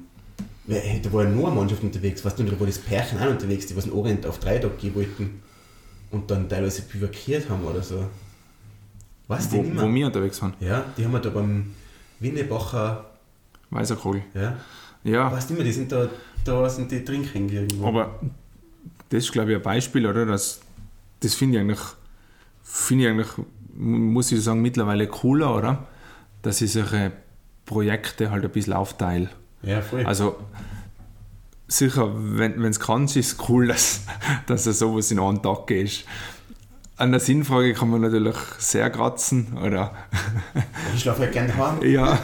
wer- 0.66 0.80
hey, 0.80 1.00
da 1.00 1.12
war 1.12 1.24
ja 1.24 1.30
nur 1.30 1.46
eine 1.46 1.56
Mannschaft 1.56 1.82
unterwegs, 1.84 2.24
weißt 2.24 2.38
du, 2.38 2.42
da 2.44 2.58
war 2.58 2.66
das 2.66 2.78
Pärchen 2.78 3.18
auch 3.20 3.30
unterwegs, 3.30 3.66
die 3.66 3.76
was 3.76 3.86
in 3.86 3.92
Orient 3.92 4.26
auf 4.26 4.38
drei 4.40 4.58
Tage 4.58 4.74
gehen 4.74 4.94
wollten 4.96 5.40
und 6.10 6.30
dann 6.30 6.48
teilweise 6.48 6.82
bivakiert 6.82 7.48
haben 7.48 7.64
oder 7.64 7.82
so. 7.82 8.06
Weißt 9.28 9.52
du 9.52 9.56
Wo, 9.58 9.82
wo 9.82 9.94
wir 9.94 10.06
unterwegs 10.06 10.40
waren. 10.42 10.54
Ja, 10.60 10.84
die 10.96 11.04
haben 11.04 11.12
wir 11.12 11.20
da 11.20 11.30
beim 11.30 11.72
Winnebacher, 12.20 13.04
Weißer 13.70 13.96
Kogel. 13.96 14.22
ja, 14.34 14.56
Ja, 15.06 15.30
weißt 15.30 15.50
du 15.50 15.54
mehr, 15.54 15.64
die 15.64 15.72
sind 15.72 15.92
da, 15.92 16.08
da 16.44 16.68
sind 16.68 16.90
die 16.90 17.04
drin 17.04 17.24
hängen 17.24 17.48
irgendwo. 17.48 17.86
aber 17.86 18.18
das 19.08 19.24
ist, 19.24 19.32
glaube 19.32 19.52
ich, 19.52 19.56
ein 19.56 19.62
Beispiel, 19.62 20.06
oder? 20.06 20.26
Das, 20.26 20.60
das 21.20 21.34
finde 21.34 21.56
ich 21.56 21.60
eigentlich, 21.62 21.80
finde 22.62 23.04
ich 23.04 23.10
eigentlich, 23.10 23.28
muss 23.74 24.32
ich 24.32 24.42
sagen, 24.42 24.62
mittlerweile 24.62 25.06
cooler, 25.06 25.54
oder? 25.56 25.86
Dass 26.42 26.60
ich 26.60 26.72
solche 26.72 27.12
Projekte 27.64 28.30
halt 28.30 28.44
ein 28.44 28.50
bisschen 28.50 28.72
aufteile. 28.72 29.28
ja, 29.62 29.80
voll. 29.80 30.04
Also, 30.04 30.36
sicher, 31.68 32.12
wenn 32.14 32.64
es 32.64 32.80
kannst, 32.80 33.16
ist 33.16 33.32
es 33.32 33.48
cool, 33.48 33.66
dass, 33.68 34.02
dass 34.46 34.66
er 34.66 34.72
sowas 34.72 35.10
in 35.10 35.20
einen 35.20 35.42
Tag 35.42 35.70
ist. 35.70 36.04
An 36.98 37.10
der 37.10 37.20
Sinnfrage 37.20 37.74
kann 37.74 37.90
man 37.90 38.00
natürlich 38.00 38.36
sehr 38.58 38.88
kratzen, 38.88 39.58
oder? 39.58 39.94
Ich 40.94 41.02
schlafe 41.02 41.24
ja 41.24 41.30
gerne 41.30 41.54
heim. 41.54 41.82
Ja. 41.82 42.18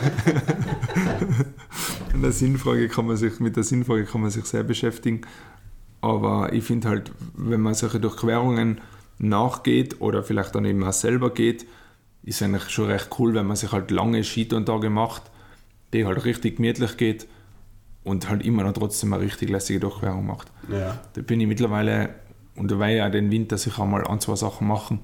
An 2.14 2.22
der 2.22 2.32
Sinnfrage 2.32 2.88
kann 2.88 3.06
man 3.06 3.16
sich, 3.18 3.38
mit 3.38 3.56
der 3.56 3.64
Sinnfrage 3.64 4.04
kann 4.04 4.22
man 4.22 4.30
sich 4.30 4.46
sehr 4.46 4.62
beschäftigen. 4.62 5.22
Aber 6.00 6.52
ich 6.54 6.64
finde 6.64 6.88
halt, 6.88 7.12
wenn 7.35 7.61
man 7.61 7.74
solche 7.74 8.00
Durchquerungen 8.00 8.80
nachgeht 9.18 10.00
oder 10.00 10.22
vielleicht 10.22 10.54
dann 10.54 10.64
eben 10.64 10.82
auch 10.85 10.92
selber 10.92 11.35
geht, 11.35 11.66
ist 12.22 12.42
eigentlich 12.42 12.70
schon 12.70 12.87
recht 12.87 13.11
cool, 13.18 13.35
wenn 13.35 13.46
man 13.46 13.56
sich 13.56 13.72
halt 13.72 13.90
lange 13.90 14.24
Skitourentage 14.24 14.88
macht, 14.88 15.22
die 15.92 16.06
halt 16.06 16.24
richtig 16.24 16.56
gemütlich 16.56 16.96
geht 16.96 17.26
und 18.04 18.28
halt 18.28 18.44
immer 18.44 18.64
noch 18.64 18.72
trotzdem 18.72 19.12
eine 19.12 19.22
richtig 19.22 19.50
lässige 19.50 19.80
Durchquerung 19.80 20.26
macht. 20.26 20.50
Ja. 20.70 20.98
Da 21.12 21.22
bin 21.22 21.40
ich 21.40 21.46
mittlerweile, 21.46 22.14
und 22.57 22.71
da 22.71 22.88
ich 22.88 23.03
auch 23.03 23.11
den 23.11 23.31
Winter 23.31 23.59
sicher 23.59 23.85
mal 23.85 24.07
ein, 24.07 24.21
zwei 24.21 24.37
Sachen 24.37 24.67
machen, 24.67 25.01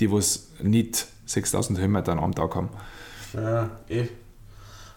die 0.00 0.10
was 0.10 0.48
nicht 0.62 1.06
6000 1.26 1.78
Höhenmeter 1.78 2.12
am 2.12 2.34
Tag 2.34 2.54
haben. 2.54 2.68
Ja, 3.34 3.70
eh. 3.88 4.06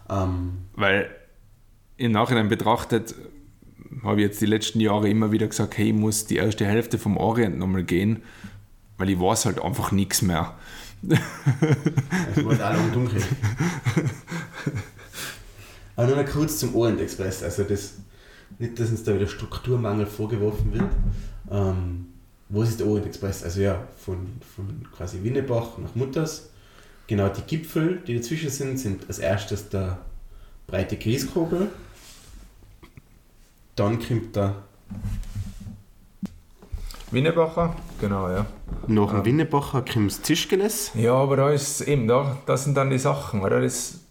Ähm, 0.10 0.60
Weil 0.76 1.10
im 1.98 2.12
Nachhinein 2.12 2.50
betrachtet 2.50 3.16
habe 4.04 4.22
ich 4.22 4.28
jetzt 4.28 4.42
die 4.42 4.46
letzten 4.46 4.80
Jahre 4.80 5.10
immer 5.10 5.32
wieder 5.32 5.48
gesagt, 5.48 5.78
hey, 5.78 5.88
ich 5.90 5.96
muss 5.96 6.26
die 6.26 6.38
erste 6.38 6.66
Hälfte 6.66 6.98
vom 6.98 7.18
Orient 7.18 7.58
nochmal 7.58 7.84
gehen, 7.84 8.24
weil 8.98 9.10
ich 9.10 9.20
weiß 9.20 9.46
halt 9.46 9.62
einfach 9.62 9.92
nichts 9.92 10.22
mehr. 10.22 10.56
es 11.10 12.44
wurde 12.44 12.66
auch 12.66 12.74
lang 12.74 12.92
dunkel. 12.92 13.22
Aber 15.96 16.08
nur 16.08 16.18
noch 16.18 16.30
kurz 16.30 16.60
zum 16.60 16.76
Orient 16.76 17.02
Express. 17.02 17.44
Also 17.44 17.64
das, 17.64 17.96
nicht, 18.58 18.80
dass 18.80 18.90
uns 18.90 19.04
da 19.04 19.14
wieder 19.14 19.28
Strukturmangel 19.28 20.06
vorgeworfen 20.06 20.74
wird. 20.74 20.90
Ähm, 21.52 22.08
wo 22.50 22.64
ist 22.64 22.80
der 22.80 22.88
Orient 22.88 23.08
Express? 23.08 23.44
Also 23.44 23.62
ja, 23.62 23.88
von, 24.04 24.28
von 24.56 24.88
quasi 24.96 25.24
Winnebach 25.24 25.78
nach 25.78 25.96
Mutters. 25.96 26.50
Genau, 27.08 27.30
die 27.30 27.42
Gipfel, 27.42 28.02
die 28.06 28.18
dazwischen 28.18 28.50
sind, 28.50 28.78
sind 28.78 29.08
als 29.08 29.20
erstes 29.20 29.70
der 29.70 30.00
breite 30.68 30.98
Grießkogel. 30.98 31.70
Dann 33.76 34.00
kommt 34.00 34.36
der 34.36 34.56
Winnebacher? 37.12 37.76
Genau, 38.00 38.30
ja. 38.30 38.46
nach 38.88 39.12
dem 39.12 39.26
Winnebacher 39.26 39.82
kommt 39.82 40.12
das 40.12 40.22
Tischgeles. 40.22 40.92
Ja, 40.94 41.14
aber 41.14 41.38
da 41.38 41.52
ist 41.52 41.82
eben, 41.82 42.08
da, 42.08 42.38
das 42.46 42.66
sind 42.66 42.76
dann 42.76 42.90
die 42.90 43.00
Sachen, 43.00 43.42
oder? 43.42 43.62
Das 43.62 44.02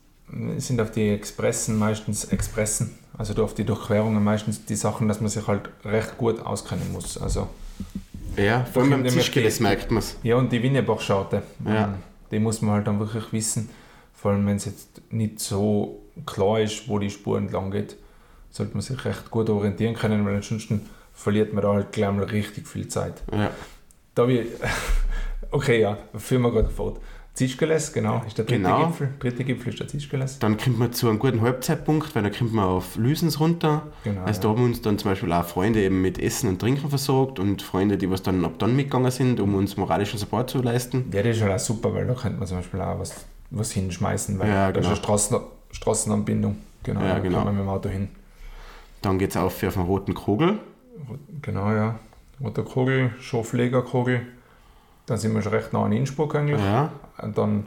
sind 0.58 0.80
auf 0.80 0.90
die 0.90 1.08
Expressen 1.10 1.78
meistens 1.78 2.24
Expressen, 2.24 2.98
also 3.18 3.42
auf 3.44 3.54
die 3.54 3.64
Durchquerungen 3.64 4.22
meistens 4.22 4.64
die 4.64 4.76
Sachen, 4.76 5.08
dass 5.08 5.20
man 5.20 5.28
sich 5.28 5.46
halt 5.46 5.68
recht 5.84 6.16
gut 6.16 6.40
auskennen 6.40 6.92
muss. 6.92 7.18
Also, 7.20 7.48
Ja, 8.36 8.64
vor 8.64 8.82
allem 8.82 8.90
beim 9.02 9.04
Tischgeles 9.04 9.56
die- 9.58 9.62
merkt 9.64 9.90
man 9.90 9.98
es. 9.98 10.16
ja, 10.22 10.36
und 10.36 10.50
die 10.52 10.62
Winnebach-Scharte, 10.62 11.42
Ja. 11.66 11.84
ähm, 11.86 11.94
die 12.30 12.38
muss 12.38 12.62
man 12.62 12.74
halt 12.76 12.86
dann 12.86 12.98
wirklich 13.00 13.32
wissen, 13.32 13.68
vor 14.14 14.30
allem 14.32 14.46
wenn 14.46 14.56
es 14.56 14.64
jetzt 14.66 15.00
nicht 15.10 15.40
so 15.40 16.00
klar 16.26 16.60
ist, 16.60 16.88
wo 16.88 16.98
die 16.98 17.10
Spur 17.10 17.38
entlang 17.38 17.70
geht, 17.70 17.96
sollte 18.50 18.72
man 18.74 18.80
sich 18.82 19.04
recht 19.04 19.30
gut 19.30 19.50
orientieren 19.50 19.94
können, 19.94 20.24
weil 20.24 20.36
ansonsten 20.36 20.88
verliert 21.14 21.52
man 21.52 21.62
da 21.62 21.72
halt 21.74 21.92
gleich 21.92 22.10
mal 22.12 22.24
richtig 22.24 22.66
viel 22.68 22.86
Zeit. 22.88 23.22
Ja. 23.32 23.50
Da 24.14 24.26
ich, 24.26 24.46
okay, 25.50 25.80
ja, 25.80 25.96
führen 26.16 26.42
wir 26.42 26.52
gerade 26.52 26.68
fort. 26.70 27.00
Zischgeles, 27.38 27.92
genau, 27.92 28.22
ist 28.26 28.36
der 28.36 28.44
dritte 28.44 28.60
Genau. 28.60 28.86
Gipfel. 28.88 29.08
Dritte 29.20 29.44
Gipfel 29.44 29.68
ist 29.72 29.78
der 29.80 29.88
Zischgeles. 29.88 30.38
Dann 30.40 30.56
kommt 30.56 30.78
man 30.78 30.92
zu 30.92 31.08
einem 31.08 31.18
guten 31.20 31.40
Halbzeitpunkt, 31.40 32.14
weil 32.14 32.24
da 32.24 32.30
kommt 32.30 32.52
man 32.52 32.64
auf 32.64 32.96
Lüsens 32.96 33.38
runter. 33.38 33.86
Genau. 34.04 34.22
Also 34.24 34.40
da 34.42 34.48
haben 34.48 34.64
uns 34.64 34.82
dann 34.82 34.98
zum 34.98 35.10
Beispiel 35.12 35.32
auch 35.32 35.44
Freunde 35.44 35.80
eben 35.82 36.02
mit 36.02 36.18
Essen 36.18 36.48
und 36.48 36.58
Trinken 36.60 36.88
versorgt 36.90 37.38
und 37.38 37.62
Freunde, 37.62 37.96
die 37.96 38.10
was 38.10 38.22
dann 38.22 38.44
ab 38.44 38.54
dann 38.58 38.74
mitgegangen 38.74 39.10
sind, 39.12 39.38
um 39.40 39.54
uns 39.54 39.76
moralischen 39.76 40.18
Support 40.18 40.50
zu 40.50 40.60
leisten. 40.62 41.10
ja, 41.12 41.22
das 41.22 41.36
ist 41.36 41.42
halt 41.42 41.52
auch 41.54 41.58
super, 41.58 41.94
weil 41.94 42.06
da 42.06 42.14
könnte 42.14 42.38
man 42.38 42.46
zum 42.48 42.56
Beispiel 42.58 42.80
auch 42.80 42.98
was, 42.98 43.24
was 43.50 43.70
hinschmeißen, 43.70 44.38
weil 44.38 44.48
Ja, 44.48 44.54
da 44.66 44.70
genau. 44.72 44.80
ist 44.80 44.86
eine 44.88 44.96
Straßen, 44.96 45.38
Straßenanbindung. 45.70 46.56
Genau, 46.82 47.00
Ja, 47.00 47.14
da 47.14 47.18
genau. 47.20 47.36
kann 47.38 47.44
man 47.46 47.54
mit 47.54 47.64
dem 47.64 47.68
Auto 47.68 47.88
hin. 47.88 48.08
Dann 49.02 49.18
geht 49.18 49.30
es 49.30 49.36
auf 49.36 49.62
auf 49.62 49.74
den 49.74 49.82
roten 49.82 50.14
Kogel. 50.14 50.58
Genau, 51.42 51.70
ja. 51.72 51.98
Roter 52.40 52.62
Kogel, 52.64 53.10
Schoflegerkogel. 53.20 54.22
Dann 55.08 55.16
sind 55.16 55.34
wir 55.34 55.42
schon 55.42 55.52
recht 55.52 55.72
nah 55.72 55.84
an 55.84 55.92
Innsbruck 55.92 56.34
eigentlich. 56.34 56.60
Ja, 56.60 56.92
Und 57.22 57.36
dann 57.36 57.66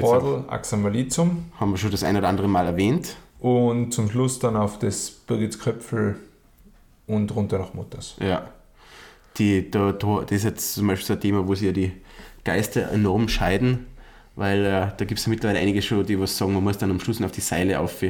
Bordel, 0.00 0.44
Axamalizum. 0.48 1.52
haben 1.60 1.70
wir 1.70 1.78
schon 1.78 1.92
das 1.92 2.02
ein 2.02 2.16
oder 2.16 2.28
andere 2.28 2.48
Mal 2.48 2.66
erwähnt. 2.66 3.16
Und 3.38 3.92
zum 3.92 4.10
Schluss 4.10 4.38
dann 4.38 4.56
auf 4.56 4.78
das 4.78 5.10
Birgitsköpfel 5.10 6.16
und 7.06 7.34
runter 7.34 7.58
nach 7.58 7.74
Mutters. 7.74 8.16
Ja. 8.20 8.48
Die, 9.38 9.70
da, 9.70 9.92
da, 9.92 10.22
das 10.22 10.32
ist 10.32 10.44
jetzt 10.44 10.74
zum 10.74 10.88
Beispiel 10.88 11.06
so 11.06 11.12
ein 11.14 11.20
Thema, 11.20 11.46
wo 11.46 11.54
sich 11.54 11.66
ja 11.66 11.72
die 11.72 11.92
Geister 12.44 12.90
enorm 12.90 13.28
scheiden, 13.28 13.86
weil 14.34 14.64
äh, 14.64 14.88
da 14.96 15.04
gibt 15.04 15.20
es 15.20 15.26
ja 15.26 15.30
mittlerweile 15.30 15.60
einige 15.60 15.82
schon, 15.82 16.04
die 16.04 16.18
was 16.18 16.36
sagen, 16.36 16.52
man 16.52 16.64
muss 16.64 16.78
dann 16.78 16.90
am 16.90 17.00
Schluss 17.00 17.20
noch 17.20 17.26
auf 17.26 17.32
die 17.32 17.40
Seile 17.40 17.78
auf. 17.78 18.02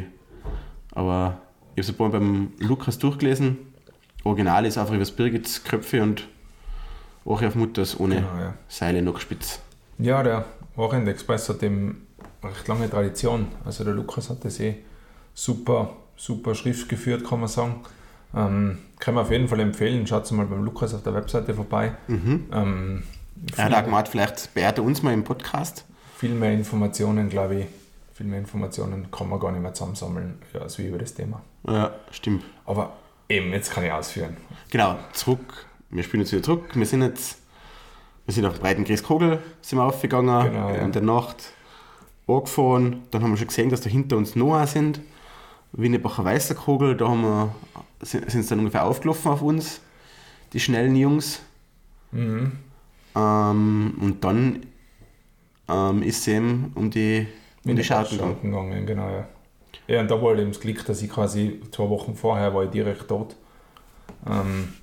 Aber 0.93 1.43
ich 1.75 1.81
habe 1.81 1.81
es 1.81 1.89
ein 1.91 1.97
paar 1.97 2.09
Mal 2.09 2.19
beim 2.19 2.53
Lukas 2.59 2.99
durchgelesen. 2.99 3.59
Original 4.25 4.65
ist 4.67 4.79
einfach 4.79 4.93
über 4.93 5.01
das 5.01 5.11
Birgits 5.11 5.65
Köpfe 5.65 6.03
und 6.03 6.27
auch 7.25 7.43
auf 7.43 7.55
Mutters 7.55 7.99
ohne 7.99 8.17
Genau, 8.17 8.29
ja. 8.39 8.55
Seile 8.69 9.03
noch 9.03 9.21
spitz. 9.21 9.61
Ja, 9.99 10.23
der 10.23 10.45
Orient 10.77 11.09
Express 11.09 11.49
hat 11.49 11.63
eben 11.63 12.07
recht 12.43 12.67
lange 12.69 12.89
Tradition. 12.91 13.47
Also 13.65 13.85
der 13.85 13.95
Lukas 13.95 14.31
hat 14.31 14.45
das 14.45 14.59
eh 14.61 14.77
super, 15.35 15.91
super 16.17 16.55
Schrift 16.55 16.89
geführt, 16.89 17.27
kann 17.29 17.41
man 17.41 17.49
sagen. 17.49 17.77
Ähm, 18.35 18.79
kann 18.99 19.15
man 19.15 19.25
auf 19.25 19.31
jeden 19.31 19.47
Fall 19.49 19.61
empfehlen. 19.61 20.07
Schaut 20.07 20.31
mal 20.33 20.47
beim 20.47 20.65
Lukas 20.65 20.95
auf 20.95 21.03
der 21.03 21.15
Webseite 21.15 21.55
vorbei. 21.55 21.93
Mhm. 22.09 22.47
Ähm, 22.53 23.03
Er 23.57 23.65
hat 23.67 23.75
auch 23.75 23.85
gemeint, 23.85 24.09
vielleicht 24.09 24.55
beehrt 24.55 24.79
er 24.79 24.85
uns 24.85 25.03
mal 25.03 25.13
im 25.13 25.23
Podcast. 25.25 25.85
viel 26.17 26.31
mehr 26.35 26.53
Informationen, 26.53 27.29
glaube 27.29 27.57
ich, 27.57 27.67
viel 28.15 28.27
mehr 28.27 28.39
Informationen 28.39 29.11
kann 29.11 29.29
man 29.29 29.39
gar 29.41 29.53
nicht 29.53 29.61
mehr 29.63 29.75
zusammensammeln, 29.75 30.39
ja, 30.55 30.61
als 30.61 30.79
wie 30.79 30.87
über 30.87 30.99
das 30.99 31.13
Thema. 31.15 31.43
Ja, 31.69 31.93
stimmt. 32.11 32.45
Aber 32.65 32.93
eben, 33.29 33.51
jetzt 33.53 33.71
kann 33.73 33.85
ich 33.85 33.93
ausführen. 33.93 34.37
Genau, 34.71 34.97
zurück. 35.13 35.67
Wir 35.93 36.03
spielen 36.03 36.23
jetzt 36.23 36.33
wieder 36.33 36.43
zurück. 36.43 36.65
Wir 36.75 36.87
sind 36.87 37.03
jetzt, 37.03 37.39
wir 38.25 38.33
sind 38.33 38.47
auf 38.47 38.55
dem 38.55 38.63
breiten 38.63 39.03
Kogel 39.03 39.41
sind 39.61 39.79
wir 39.79 39.85
aufgegangen, 39.85 40.51
Genau, 40.51 40.71
ja. 40.71 40.77
in 40.77 40.91
der 40.91 41.03
Nacht 41.03 41.53
angefahren. 42.27 43.03
Dann 43.11 43.23
haben 43.23 43.31
wir 43.33 43.37
schon 43.37 43.49
gesehen, 43.49 43.69
dass 43.69 43.83
da 43.83 43.91
hinter 43.91 44.17
uns 44.17 44.35
Noah 44.35 44.67
sind. 44.67 45.01
Winnebacher 45.73 46.25
Weißer 46.25 46.55
Kogel, 46.55 46.97
da 46.97 47.09
haben 47.09 47.23
wir, 47.23 47.55
sind 48.01 48.31
sie 48.31 48.47
dann 48.47 48.61
ungefähr 48.61 48.85
aufgelaufen 48.85 49.31
auf 49.33 49.43
uns, 49.43 49.81
die 50.53 50.61
schnellen 50.61 50.97
Jungs. 50.97 51.41
Mhm. 52.11 52.53
Ähm, 53.15 53.95
und 54.01 54.25
dann 54.25 54.67
ähm, 55.69 56.03
ist 56.03 56.21
es 56.21 56.29
eben 56.29 56.73
um 56.75 56.91
die, 56.91 57.27
um 57.65 57.77
die 57.77 57.85
Scharten 57.85 58.19
gegangen. 58.43 58.87
Genau, 58.87 59.09
ja. 59.11 59.29
Ja, 59.89 60.01
und 60.01 60.11
da 60.11 60.21
war 60.21 60.31
halt 60.31 60.41
eben 60.41 60.53
das 60.53 60.61
Glück, 60.61 60.85
dass 60.87 61.03
ich 61.03 61.11
quasi 61.11 61.61
zwei 61.71 61.89
Wochen 61.89 62.15
vorher 62.15 62.55
war 62.55 62.65
ich 62.65 62.71
direkt 62.71 63.11
dort. 63.11 63.37
Ähm, 64.27 64.75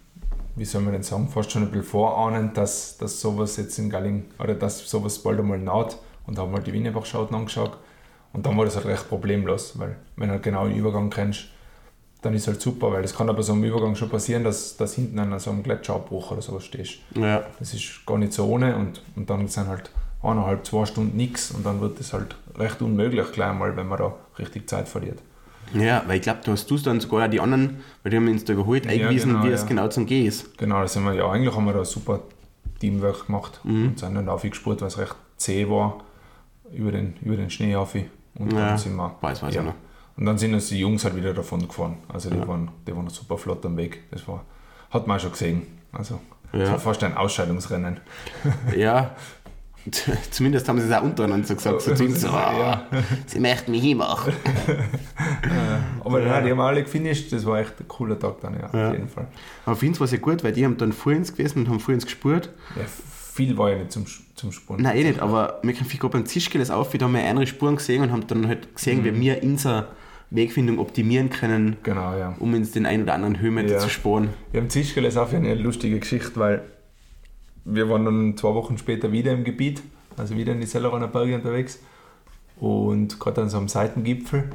wie 0.55 0.65
soll 0.65 0.81
man 0.81 0.93
denn 0.93 1.03
sagen, 1.03 1.27
fast 1.27 1.51
schon 1.51 1.63
ein 1.63 1.69
bisschen 1.71 1.85
vorahnend, 1.85 2.57
dass, 2.57 2.97
dass 2.97 3.19
sowas 3.19 3.57
jetzt 3.57 3.77
in 3.79 3.89
Galling, 3.89 4.25
oder 4.39 4.55
dass 4.55 4.89
sowas 4.89 5.19
bald 5.19 5.39
einmal 5.39 5.59
naht. 5.59 5.97
Und 6.27 6.37
haben 6.37 6.51
wir 6.51 6.57
halt 6.57 6.67
die 6.67 6.73
Wienebach-Schauten 6.73 7.35
angeschaut. 7.35 7.77
Und 8.33 8.45
dann 8.45 8.55
war 8.57 8.65
das 8.65 8.75
halt 8.75 8.85
recht 8.85 9.09
problemlos, 9.09 9.79
weil 9.79 9.95
wenn 10.15 10.27
du 10.27 10.33
halt 10.33 10.43
genau 10.43 10.67
den 10.67 10.77
Übergang 10.77 11.09
kennst, 11.09 11.45
dann 12.21 12.33
ist 12.33 12.47
halt 12.47 12.61
super, 12.61 12.91
weil 12.91 13.01
das 13.01 13.15
kann 13.15 13.29
aber 13.29 13.41
so 13.41 13.53
am 13.53 13.63
Übergang 13.63 13.95
schon 13.95 14.09
passieren, 14.09 14.43
dass, 14.43 14.75
dass 14.77 14.93
hinten 14.95 15.17
an 15.19 15.39
so 15.39 15.51
einem 15.51 15.63
Gletscherabbruch 15.63 16.31
oder 16.31 16.41
sowas 16.41 16.65
stehst. 16.65 16.99
Ja, 17.15 17.43
Das 17.59 17.73
ist 17.73 18.05
gar 18.05 18.17
nicht 18.17 18.33
so 18.33 18.45
ohne 18.45 18.75
und, 18.75 19.01
und 19.15 19.29
dann 19.29 19.47
sind 19.47 19.67
halt 19.67 19.89
eineinhalb, 20.21 20.65
zwei 20.65 20.85
Stunden 20.85 21.15
nichts 21.15 21.51
und 21.51 21.65
dann 21.65 21.79
wird 21.79 21.99
das 21.99 22.11
halt 22.13 22.35
recht 22.57 22.81
unmöglich 22.81 23.31
gleich 23.31 23.53
mal, 23.57 23.75
wenn 23.77 23.87
man 23.87 23.99
da 23.99 24.13
richtig 24.37 24.69
Zeit 24.69 24.89
verliert. 24.89 25.19
Ja, 25.73 26.03
weil 26.07 26.17
ich 26.17 26.21
glaube, 26.23 26.39
du 26.43 26.51
hast 26.51 26.69
du 26.69 26.77
dann 26.77 26.99
sogar 26.99 27.25
auch 27.25 27.29
die 27.29 27.39
anderen, 27.39 27.77
weil 28.03 28.09
die 28.11 28.17
haben 28.17 28.27
uns 28.27 28.45
da 28.45 28.53
überholt, 28.53 28.85
Ja, 28.85 28.91
eingewiesen, 28.91 29.31
genau, 29.33 29.43
wie 29.43 29.49
ja. 29.49 29.53
es 29.55 29.65
genau 29.65 29.87
zum 29.87 30.05
Gehen 30.05 30.25
ist. 30.27 30.57
Genau, 30.57 30.81
da 30.81 30.87
sind 30.87 31.03
wir 31.03 31.13
ja 31.13 31.29
eigentlich 31.29 31.55
haben 31.55 31.65
wir 31.65 31.73
da 31.73 31.85
super 31.85 32.21
Teamwork 32.79 33.25
gemacht 33.27 33.59
Mhm. 33.63 33.87
und 33.89 33.99
sind 33.99 34.15
dann 34.15 34.29
aufgespurt, 34.29 34.81
weil 34.81 34.87
es 34.87 34.97
recht 34.97 35.15
zäh 35.37 35.67
war 35.69 35.99
über 36.73 36.91
den, 36.91 37.15
über 37.21 37.35
den 37.35 37.49
Schnee 37.49 37.75
auf. 37.75 37.95
Und 37.95 38.53
Ja, 38.53 38.69
dann 38.69 38.77
sind 38.77 38.95
wir. 38.95 39.15
weiß, 39.21 39.41
weiß 39.43 39.55
ja. 39.55 39.63
noch. 39.63 39.73
Und 40.17 40.25
dann 40.25 40.37
sind 40.37 40.53
uns 40.53 40.67
die 40.69 40.79
Jungs 40.79 41.03
halt 41.05 41.15
wieder 41.15 41.33
davon 41.33 41.65
gefahren. 41.67 41.97
Also 42.07 42.29
die, 42.29 42.37
Ja. 42.37 42.47
waren, 42.47 42.69
die 42.87 42.95
waren 42.95 43.09
super 43.09 43.37
flott 43.37 43.65
am 43.65 43.75
Weg. 43.77 44.03
Das 44.11 44.27
war, 44.27 44.43
hat 44.91 45.07
man 45.07 45.17
auch 45.17 45.21
schon 45.21 45.31
gesehen. 45.31 45.61
Also 45.91 46.19
Ja. 46.53 46.59
das 46.59 46.69
war 46.71 46.79
fast 46.79 47.03
ein 47.03 47.15
Ausscheidungsrennen. 47.15 47.99
Ja, 48.77 49.11
zumindest 50.31 50.67
haben 50.69 50.79
sie 50.79 50.87
es 50.87 50.93
auch 50.93 51.03
untereinander 51.03 51.53
gesagt. 51.55 51.81
So, 51.81 51.93
zu 51.95 52.03
uns, 52.03 52.21
so, 52.21 52.27
Ja. 52.27 52.87
"Ah, 52.91 52.97
sie 53.25 53.39
möchten 53.39 53.71
mich 53.71 53.81
hinmachen. 53.81 54.33
Aber 56.03 56.19
Ja. 56.21 56.27
nein, 56.33 56.45
die 56.45 56.51
haben 56.51 56.59
alle 56.59 56.83
gefinisht. 56.83 57.31
Das 57.33 57.45
war 57.45 57.59
echt 57.59 57.79
ein 57.79 57.87
cooler 57.87 58.17
Tag 58.17 58.41
dann, 58.41 58.53
ja, 58.53 58.69
Ja. 58.73 58.87
auf 58.89 58.93
jeden 58.93 59.09
Fall. 59.09 59.27
Aber 59.65 59.75
für 59.75 59.85
uns 59.87 59.99
war 59.99 60.05
es 60.05 60.11
ja 60.11 60.17
gut, 60.17 60.43
weil 60.43 60.51
die 60.53 60.65
haben 60.65 60.77
dann 60.77 60.91
vor 60.93 61.13
uns 61.13 61.35
gewesen 61.35 61.59
und 61.59 61.69
haben 61.69 61.79
vor 61.79 61.93
uns 61.93 62.05
gespürt. 62.05 62.49
Ja, 62.75 62.83
viel 63.33 63.57
war 63.57 63.71
ja 63.71 63.77
nicht 63.77 63.91
zum, 63.91 64.05
zum 64.35 64.51
Spuren. 64.51 64.81
Nein, 64.81 64.97
eh 64.97 65.03
nicht, 65.03 65.19
aber 65.19 65.59
wir 65.63 65.73
können 65.73 65.89
gerade 65.89 66.09
beim 66.09 66.25
Tischgeles 66.25 66.69
auf, 66.71 66.91
da 66.91 67.05
haben 67.05 67.13
wir 67.13 67.23
andere 67.23 67.47
Spuren 67.47 67.75
gesehen 67.75 68.01
und 68.03 68.11
haben 68.11 68.27
dann 68.27 68.47
halt 68.47 68.75
gesehen, 68.75 69.01
Mhm. 69.01 69.05
wie 69.05 69.21
wir 69.21 69.43
unser 69.43 69.87
Wegfindung 70.31 70.77
optimieren 70.79 71.29
können, 71.29 71.77
Genau, 71.83 72.15
ja. 72.17 72.35
um 72.39 72.53
uns 72.53 72.71
den 72.71 72.85
einen 72.85 73.03
oder 73.03 73.13
anderen 73.15 73.39
Höhenmeter 73.39 73.73
Ja. 73.73 73.79
zu 73.79 73.89
sparen. 73.89 74.29
Wir 74.51 74.61
haben 74.61 74.69
Zischkel 74.69 75.05
ist 75.05 75.17
auch 75.17 75.31
eine 75.33 75.55
lustige 75.55 75.99
Geschichte, 75.99 76.31
weil 76.35 76.61
wir 77.73 77.89
waren 77.89 78.05
dann 78.05 78.37
zwei 78.37 78.53
Wochen 78.53 78.77
später 78.77 79.11
wieder 79.11 79.31
im 79.31 79.43
Gebiet, 79.43 79.81
also 80.17 80.35
wieder 80.35 80.53
in 80.53 80.61
die 80.61 80.67
Selleraner 80.67 81.07
Berge 81.07 81.35
unterwegs 81.35 81.79
und 82.59 83.19
gerade 83.19 83.41
an 83.41 83.49
so 83.49 83.57
einem 83.57 83.67
Seitengipfel, 83.67 84.49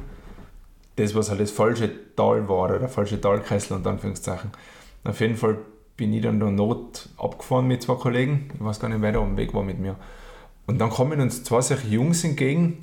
das 0.97 1.15
was 1.15 1.29
halt 1.29 1.39
das 1.39 1.51
falsche 1.51 1.89
Tal 2.15 2.47
war 2.47 2.65
oder 2.65 2.79
der 2.79 2.89
falsche 2.89 3.19
Talkessel 3.19 3.77
unter 3.77 3.89
Anführungszeichen. 3.89 4.51
Auf 5.03 5.19
jeden 5.19 5.35
Fall 5.35 5.57
bin 5.97 6.13
ich 6.13 6.21
dann 6.21 6.39
da 6.39 6.49
Not 6.49 7.09
abgefahren 7.17 7.67
mit 7.67 7.81
zwei 7.81 7.95
Kollegen, 7.95 8.49
ich 8.53 8.63
weiß 8.63 8.79
gar 8.79 8.89
nicht, 8.89 9.01
wer 9.01 9.11
da 9.11 9.19
am 9.19 9.37
Weg 9.37 9.53
war 9.53 9.63
mit 9.63 9.79
mir. 9.79 9.95
Und 10.67 10.79
dann 10.79 10.89
kommen 10.89 11.21
uns 11.21 11.43
zwei 11.43 11.61
solche 11.61 11.87
Jungs 11.87 12.23
entgegen 12.23 12.79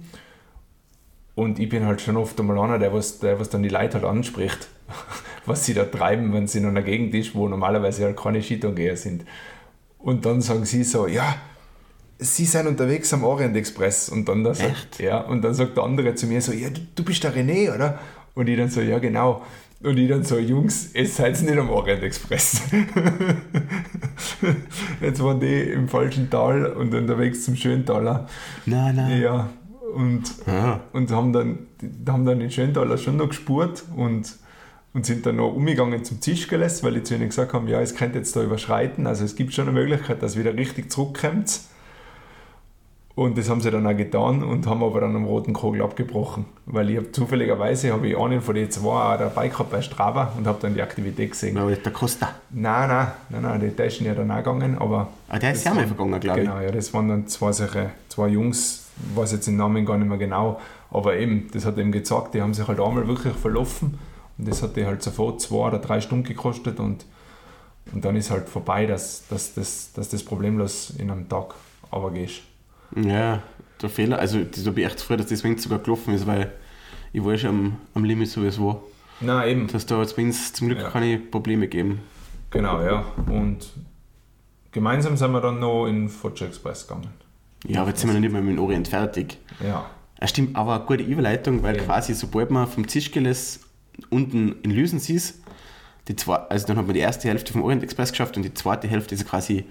und 1.35 1.59
ich 1.59 1.68
bin 1.68 1.87
halt 1.87 2.01
schon 2.01 2.16
oft 2.16 2.39
einmal 2.39 2.59
einer, 2.59 2.78
der 2.78 2.93
was, 2.93 3.18
der 3.18 3.41
was 3.41 3.51
dann 3.51 3.62
die 3.62 3.68
Leute 3.68 3.95
halt 3.95 4.05
anspricht, 4.05 4.68
was 5.47 5.66
sie 5.66 5.74
da 5.74 5.85
treiben, 5.85 6.33
wenn 6.33 6.47
sie 6.47 6.59
in 6.59 6.66
einer 6.66 6.83
Gegend 6.83 7.14
ist, 7.14 7.35
wo 7.35 7.49
normalerweise 7.49 8.05
halt 8.05 8.16
keine 8.16 8.43
Skitourengeher 8.43 8.97
sind. 8.97 9.24
Und 10.03 10.26
dann 10.26 10.40
sagen 10.40 10.64
sie 10.64 10.84
so, 10.84 11.07
ja, 11.07 11.34
sie 12.18 12.44
sind 12.44 12.66
unterwegs 12.66 13.12
am 13.12 13.24
Orient 13.24 13.57
Express. 13.57 14.09
Und 14.09 14.28
dann, 14.28 14.44
da 14.44 14.55
sagt, 14.55 14.70
Echt? 14.70 15.00
Ja, 15.00 15.20
und 15.20 15.42
dann 15.42 15.55
sagt 15.55 15.76
der 15.76 15.84
andere 15.84 16.14
zu 16.14 16.26
mir 16.26 16.40
so, 16.42 16.53
ja, 16.53 16.68
du, 16.94 17.05
bist 17.05 17.22
der 17.24 17.34
René, 17.34 17.74
oder? 17.74 17.98
Und 18.34 18.48
ich 18.48 18.59
dann 18.59 18.68
so, 18.68 18.80
ja, 18.80 18.98
genau. 18.98 19.42
Und 19.82 19.96
ich 19.98 20.09
dann 20.09 20.22
so, 20.24 20.38
Jungs, 20.38 20.94
ihr 20.94 21.09
seid 21.09 21.40
nicht 21.42 21.59
am 21.59 21.70
Orient 21.70 22.03
Express. 22.03 22.62
Jetzt 25.00 25.22
waren 25.22 25.40
die 25.40 25.61
im 25.61 25.88
falschen 25.88 26.30
Tal 26.30 26.66
und 26.66 26.94
unterwegs 26.94 27.44
zum 27.44 27.57
Schöntaler. 27.57 28.28
Nein, 28.66 28.96
nein. 28.96 29.20
Ja, 29.20 29.48
und, 29.94 30.22
Ah. 30.46 30.80
und 30.92 31.11
haben 31.11 31.32
dann, 31.32 31.59
haben 32.07 32.24
dann 32.24 32.40
den 32.40 32.50
Schöntaler 32.50 32.98
schon 32.98 33.16
noch 33.16 33.28
gespurt 33.28 33.84
und, 33.96 34.36
und 34.95 35.07
sind 35.07 35.24
dann 35.24 35.36
noch 35.36 35.55
umgegangen 35.55 36.05
zum 36.05 36.20
Zischgeles, 36.20 36.82
weil 36.84 36.95
die 36.95 37.03
zu 37.03 37.14
ihnen 37.14 37.28
gesagt 37.28 37.53
haben, 37.53 37.66
ja, 37.66 37.80
es 37.80 37.95
könnt 37.95 38.14
jetzt 38.14 38.36
da 38.36 38.43
überschreiten, 38.43 39.07
also 39.07 39.24
es 39.24 39.36
gibt 39.36 39.55
schon 39.55 39.68
eine 39.68 39.78
Möglichkeit, 39.78 40.22
dass 40.22 40.36
ihr 40.36 40.45
wieder 40.45 40.55
richtig 40.57 40.93
zurückkommt. 40.93 41.61
Und 43.14 43.36
das 43.36 43.51
haben 43.51 43.61
sie 43.61 43.70
dann 43.70 43.86
auch 43.86 43.95
getan 43.95 44.43
und 44.43 44.66
haben 44.66 44.82
aber 44.82 45.03
dann 45.03 45.14
am 45.14 45.26
roten 45.26 45.53
Kogel 45.53 45.82
abgebrochen, 45.82 46.47
weil 46.64 46.88
ich 46.88 46.97
habe 46.97 47.12
zufälligerweise 47.12 47.93
habe 47.93 48.09
ich 48.09 48.16
einen 48.16 48.40
von 48.40 48.55
den 48.55 48.70
zwei 48.70 48.88
auch 48.88 49.18
dabei 49.18 49.49
gehabt 49.49 49.70
bei 49.70 49.82
Strava 49.82 50.32
und 50.38 50.47
habe 50.47 50.59
dann 50.62 50.72
die 50.74 50.80
Aktivität 50.80 51.32
gesehen. 51.32 51.59
Aber 51.59 51.72
der 51.72 51.93
Costa. 51.93 52.30
Nein, 52.49 52.88
nein, 52.88 53.09
nein, 53.28 53.43
nein, 53.43 53.61
die 53.61 53.68
der 53.68 53.86
ist 53.86 54.01
ja 54.01 54.14
dann 54.14 54.30
auch 54.30 54.38
gegangen, 54.38 54.78
aber 54.78 55.09
Ah, 55.28 55.38
der 55.38 55.53
ist 55.53 55.62
ja 55.62 55.74
mal 55.74 55.86
vergangen, 55.86 56.20
glaube 56.20 56.40
ich. 56.40 56.47
Genau, 56.47 56.61
ja, 56.61 56.70
das 56.70 56.95
waren 56.95 57.09
dann 57.09 57.26
zwei 57.26 57.53
solche, 57.53 57.90
zwei 58.09 58.28
Jungs, 58.28 58.86
ich 59.11 59.16
weiß 59.16 59.32
jetzt 59.32 59.47
den 59.47 59.59
Namen 59.59 59.84
gar 59.84 59.99
nicht 59.99 60.09
mehr 60.09 60.16
genau, 60.16 60.59
aber 60.90 61.14
eben, 61.16 61.49
das 61.53 61.66
hat 61.66 61.76
eben 61.76 61.93
gezeigt, 61.93 62.32
die 62.32 62.40
haben 62.40 62.55
sich 62.55 62.66
halt 62.66 62.80
einmal 62.80 63.07
wirklich 63.07 63.34
verlaufen 63.34 63.99
das 64.45 64.62
hat 64.62 64.76
die 64.76 64.84
halt 64.86 65.03
sofort 65.03 65.40
zwei 65.40 65.66
oder 65.68 65.78
drei 65.78 66.01
Stunden 66.01 66.24
gekostet 66.24 66.78
und, 66.80 67.05
und 67.93 68.05
dann 68.05 68.16
ist 68.16 68.30
halt 68.30 68.49
vorbei, 68.49 68.86
dass, 68.86 69.26
dass, 69.28 69.55
das, 69.55 69.93
dass 69.95 70.09
das 70.11 70.22
problemlos 70.24 70.90
in 70.99 71.11
einem 71.11 71.28
Tag 71.28 71.55
aber 71.90 72.11
gehst. 72.11 72.43
Ja, 72.97 73.43
der 73.80 73.88
Fehler, 73.90 74.18
also 74.18 74.43
das 74.45 74.66
habe 74.66 74.80
ich 74.80 74.86
echt 74.86 75.01
froh, 75.01 75.16
dass 75.16 75.26
das 75.26 75.43
Wind 75.45 75.61
sogar 75.61 75.78
gelaufen 75.80 76.14
ist, 76.14 76.26
weil 76.26 76.53
ich 77.12 77.24
war 77.24 77.36
schon 77.36 77.51
am, 77.51 77.76
am 77.95 78.05
Limit 78.05 78.28
sowieso. 78.28 78.82
Nein, 79.20 79.49
eben. 79.49 79.66
Dass 79.68 79.86
da 79.86 80.01
jetzt 80.01 80.16
Winds 80.16 80.53
zum 80.53 80.68
Glück 80.68 80.80
Ja. 80.80 80.90
keine 80.90 81.18
Probleme 81.18 81.68
geben. 81.68 82.01
Genau, 82.51 82.82
ja. 82.82 83.05
Und 83.28 83.70
gemeinsam 84.72 85.16
sind 85.16 85.32
wir 85.32 85.40
dann 85.40 85.59
noch 85.59 85.86
in 85.86 86.09
Fuji 86.09 86.45
Express 86.47 86.86
gegangen. 86.86 87.09
Ja, 87.66 87.80
aber 87.82 87.90
jetzt 87.90 88.01
sind 88.01 88.11
wir 88.11 88.14
noch 88.14 88.20
nicht 88.20 88.32
mal 88.32 88.43
mit 88.43 88.57
dem 88.57 88.62
Orient 88.62 88.88
fertig. 88.88 89.38
Ja, 89.61 89.86
Ja, 90.20 90.26
stimmt, 90.26 90.55
aber 90.57 90.76
eine 90.76 90.84
gute 90.84 91.03
Überleitung, 91.03 91.62
weil 91.62 91.76
Ja. 91.76 91.82
quasi 91.84 92.14
sobald 92.14 92.51
man 92.51 92.66
vom 92.66 92.86
Zischgeles 92.88 93.61
unten 94.11 94.57
in 94.62 94.70
Lüsen 94.70 94.99
sieht, 94.99 95.34
die 96.09 96.16
zwei, 96.16 96.36
also 96.36 96.66
dann 96.66 96.76
hat 96.76 96.86
man 96.86 96.95
die 96.95 97.01
erste 97.01 97.28
Hälfte 97.28 97.53
vom 97.53 97.62
Orient 97.62 97.82
Express 97.82 98.11
geschafft 98.11 98.36
und 98.36 98.43
die 98.43 98.55
zweite 98.55 98.88
Hälfte 98.88 99.14
ist 99.14 99.26
quasi 99.28 99.64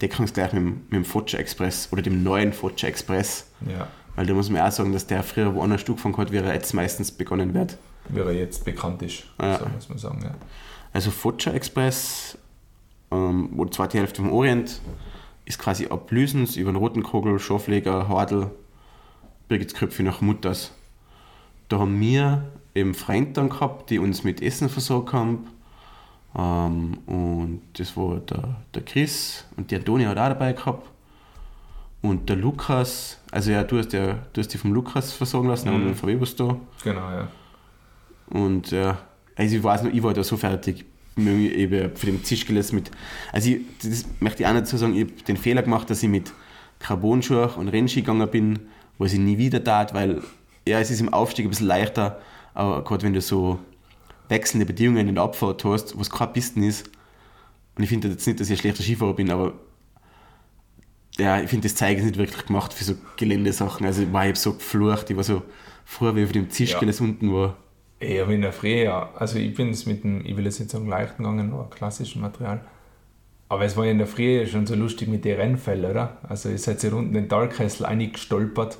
deckungsgleich 0.00 0.52
mit, 0.52 0.62
dem- 0.62 0.80
mit 0.88 0.92
dem 0.92 1.04
Focha 1.04 1.38
Express 1.38 1.88
oder 1.92 2.02
dem 2.02 2.22
neuen 2.22 2.52
Focha 2.52 2.86
Express. 2.86 3.46
ja. 3.68 3.88
Weil 4.14 4.26
da 4.26 4.34
muss 4.34 4.50
man 4.50 4.60
auch 4.60 4.70
sagen, 4.70 4.92
dass 4.92 5.06
der 5.06 5.22
früher 5.22 5.54
woanders 5.54 5.80
Stück 5.80 5.98
von 5.98 6.12
gehabt, 6.12 6.32
wie 6.32 6.36
er 6.36 6.52
jetzt 6.52 6.74
meistens 6.74 7.10
begonnen 7.10 7.54
wird. 7.54 7.78
Wie 8.10 8.20
er 8.20 8.30
jetzt 8.32 8.62
bekannt 8.62 9.00
ist, 9.00 9.24
Ja. 9.40 9.58
so 9.58 9.64
muss 9.66 9.88
man 9.88 9.96
sagen. 9.96 10.20
Ja. 10.22 10.34
Also 10.92 11.10
Focha 11.10 11.50
Express, 11.52 12.36
ähm, 13.10 13.48
wo 13.52 13.64
die 13.64 13.70
zweite 13.70 13.96
Hälfte 13.96 14.20
vom 14.20 14.30
Orient, 14.30 14.82
ist 15.46 15.58
quasi 15.58 15.86
ab 15.86 16.10
Lüsens 16.10 16.56
über 16.56 16.70
den 16.70 16.76
Roten 16.76 17.02
Kogel, 17.02 17.38
Schafleger, 17.38 18.08
Hordel, 18.08 18.50
Birgitsköpfe 19.48 20.02
nach 20.02 20.20
Mutters. 20.20 20.72
Da 21.70 21.78
haben 21.78 21.98
wir 21.98 22.42
eben 22.74 22.94
Freunde 22.94 23.32
dann 23.32 23.48
gehabt, 23.48 23.90
die 23.90 23.98
uns 23.98 24.24
mit 24.24 24.40
Essen 24.42 24.68
versorgt 24.68 25.12
haben. 25.12 25.46
Ähm, 26.36 26.98
und 27.06 27.62
das 27.74 27.96
war 27.96 28.18
der, 28.20 28.56
der 28.74 28.82
Chris 28.84 29.44
und 29.56 29.70
die 29.70 29.76
Antonia 29.76 30.08
hat 30.08 30.18
auch 30.18 30.28
dabei 30.28 30.52
gehabt. 30.52 30.88
Und 32.00 32.28
der 32.28 32.36
Lukas, 32.36 33.20
also 33.30 33.50
ja, 33.52 33.62
du 33.62 33.78
hast, 33.78 33.92
ja, 33.92 34.18
du 34.32 34.40
hast 34.40 34.48
dich 34.52 34.60
vom 34.60 34.72
Lukas 34.72 35.12
versorgen 35.12 35.48
lassen, 35.48 35.70
Mhm. 35.70 35.78
mit 35.80 35.88
dem 35.90 35.94
VW-Bus 35.94 36.34
da. 36.36 36.56
Genau, 36.82 37.10
ja. 37.10 37.28
Und 38.28 38.70
ja, 38.70 38.98
also 39.36 39.56
ich 39.56 39.62
weiß 39.62 39.82
noch, 39.84 39.92
ich 39.92 40.02
war 40.02 40.12
da 40.14 40.24
so 40.24 40.36
fertig. 40.36 40.84
Ich 41.14 41.26
habe 41.26 41.90
für 41.94 42.06
den 42.06 42.24
Zischgeles 42.24 42.72
mit. 42.72 42.90
Also 43.32 43.50
ich, 43.50 43.60
das 43.82 44.06
möchte 44.18 44.42
ich 44.42 44.48
auch 44.48 44.54
nicht 44.54 44.66
so 44.66 44.78
sagen, 44.78 44.94
ich 44.94 45.02
habe 45.02 45.12
den 45.28 45.36
Fehler 45.36 45.62
gemacht, 45.62 45.90
dass 45.90 46.02
ich 46.02 46.08
mit 46.08 46.32
Carbonschuhe 46.78 47.48
und 47.50 47.68
Rennski 47.68 48.00
gegangen 48.00 48.28
bin, 48.30 48.58
was 48.98 49.12
ich 49.12 49.18
nie 49.20 49.36
wieder 49.36 49.62
tat, 49.62 49.92
weil 49.94 50.22
ja, 50.66 50.80
es 50.80 50.90
ist 50.90 51.00
im 51.00 51.12
Aufstieg 51.12 51.44
ein 51.46 51.50
bisschen 51.50 51.66
leichter, 51.66 52.18
aber 52.54 52.82
gerade 52.84 53.04
wenn 53.04 53.12
du 53.12 53.20
so 53.20 53.58
wechselnde 54.28 54.66
Bedingungen 54.66 55.08
in 55.08 55.14
der 55.14 55.24
Abfahrt 55.24 55.64
hast, 55.64 55.96
wo 55.96 56.00
es 56.00 56.10
keine 56.10 56.32
Pisten 56.32 56.62
ist, 56.62 56.88
und 57.76 57.82
ich 57.82 57.88
finde 57.88 58.08
jetzt 58.08 58.26
nicht, 58.26 58.38
dass 58.38 58.48
ich 58.48 58.58
ein 58.58 58.60
schlechter 58.60 58.82
Skifahrer 58.82 59.14
bin, 59.14 59.30
aber 59.30 59.54
ja, 61.18 61.40
ich 61.40 61.48
finde 61.48 61.68
das 61.68 61.76
Zeige 61.76 62.00
ist 62.00 62.06
nicht 62.06 62.18
wirklich 62.18 62.46
gemacht 62.46 62.72
für 62.72 62.84
so 62.84 62.94
Geländesachen. 63.16 63.86
Also 63.86 64.02
ich 64.02 64.08
habe 64.08 64.36
so 64.36 64.54
geflucht, 64.54 65.10
ich 65.10 65.16
war 65.16 65.24
so 65.24 65.42
froh, 65.84 66.14
wie 66.14 66.20
ich 66.20 66.26
auf 66.26 66.32
dem 66.32 66.50
Zischgeles 66.50 67.00
unten 67.00 67.32
war. 67.32 67.56
Ich 67.98 68.20
habe 68.20 68.34
in 68.34 68.42
der 68.42 68.52
Früh, 68.52 68.82
ja, 68.82 69.10
also 69.14 69.38
ich 69.38 69.54
bin 69.54 69.70
es 69.70 69.86
mit 69.86 70.04
dem, 70.04 70.24
ich 70.24 70.36
will 70.36 70.44
jetzt 70.44 70.58
nicht 70.58 70.70
sagen 70.70 70.88
leichten 70.88 71.22
gegangen, 71.22 71.52
aber 71.52 71.70
klassischen 71.70 72.20
Material. 72.20 72.60
Aber 73.48 73.64
es 73.64 73.76
war 73.76 73.84
ja 73.84 73.92
in 73.92 73.98
der 73.98 74.06
Früh 74.06 74.46
schon 74.46 74.66
so 74.66 74.74
lustig 74.74 75.08
mit 75.08 75.24
den 75.24 75.38
Rennfällen, 75.38 75.90
oder? 75.90 76.16
Also 76.28 76.48
ihr 76.48 76.58
seid 76.58 76.82
ja 76.82 76.92
unten 76.92 77.12
den 77.12 77.28
Talkessel 77.28 77.86
eingestolpert. 77.86 78.78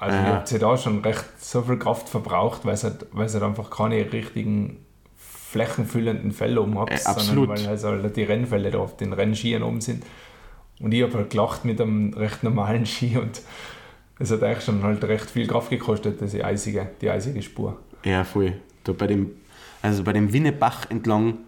Also 0.00 0.16
ihr 0.16 0.32
habt 0.32 0.50
ja 0.50 0.58
da 0.58 0.76
schon 0.78 1.00
recht 1.02 1.24
so 1.38 1.60
viel 1.62 1.76
Kraft 1.78 2.08
verbraucht, 2.08 2.64
weil 2.64 2.74
es 2.74 2.84
halt, 2.84 3.06
weil 3.12 3.26
es 3.26 3.34
halt 3.34 3.42
einfach 3.44 3.70
keine 3.70 3.96
richtigen 4.12 4.78
flächenfüllenden 5.50 6.32
Fälle 6.32 6.60
oben 6.62 6.78
habt, 6.78 6.92
Äh, 6.92 6.98
sondern 6.98 7.48
weil 7.48 7.66
also 7.66 7.88
halt 7.88 8.16
die 8.16 8.22
Rennfälle 8.22 8.70
da 8.70 8.78
auf 8.78 8.96
den 8.96 9.12
Rennskiern 9.12 9.62
oben 9.62 9.80
sind. 9.80 10.04
Und 10.80 10.92
ich 10.92 11.02
habe 11.02 11.12
halt 11.14 11.30
gelacht 11.30 11.64
mit 11.64 11.80
einem 11.80 12.14
recht 12.14 12.42
normalen 12.42 12.86
Ski 12.92 13.18
und 13.18 13.42
es 14.18 14.30
hat 14.30 14.42
eigentlich 14.42 14.64
schon 14.64 14.82
halt 14.82 15.02
recht 15.04 15.28
viel 15.30 15.46
Kraft 15.46 15.70
gekostet, 15.70 16.20
diese 16.20 16.44
eisige, 16.44 16.88
die 17.00 17.10
eisige 17.10 17.42
Spur. 17.42 17.76
Ja, 18.04 18.24
voll. 18.24 18.54
Da 18.84 18.92
bei 18.92 19.06
dem, 19.06 19.32
also 19.82 20.02
bei 20.04 20.12
dem 20.12 20.32
Winnebach 20.32 20.88
entlang, 20.90 21.38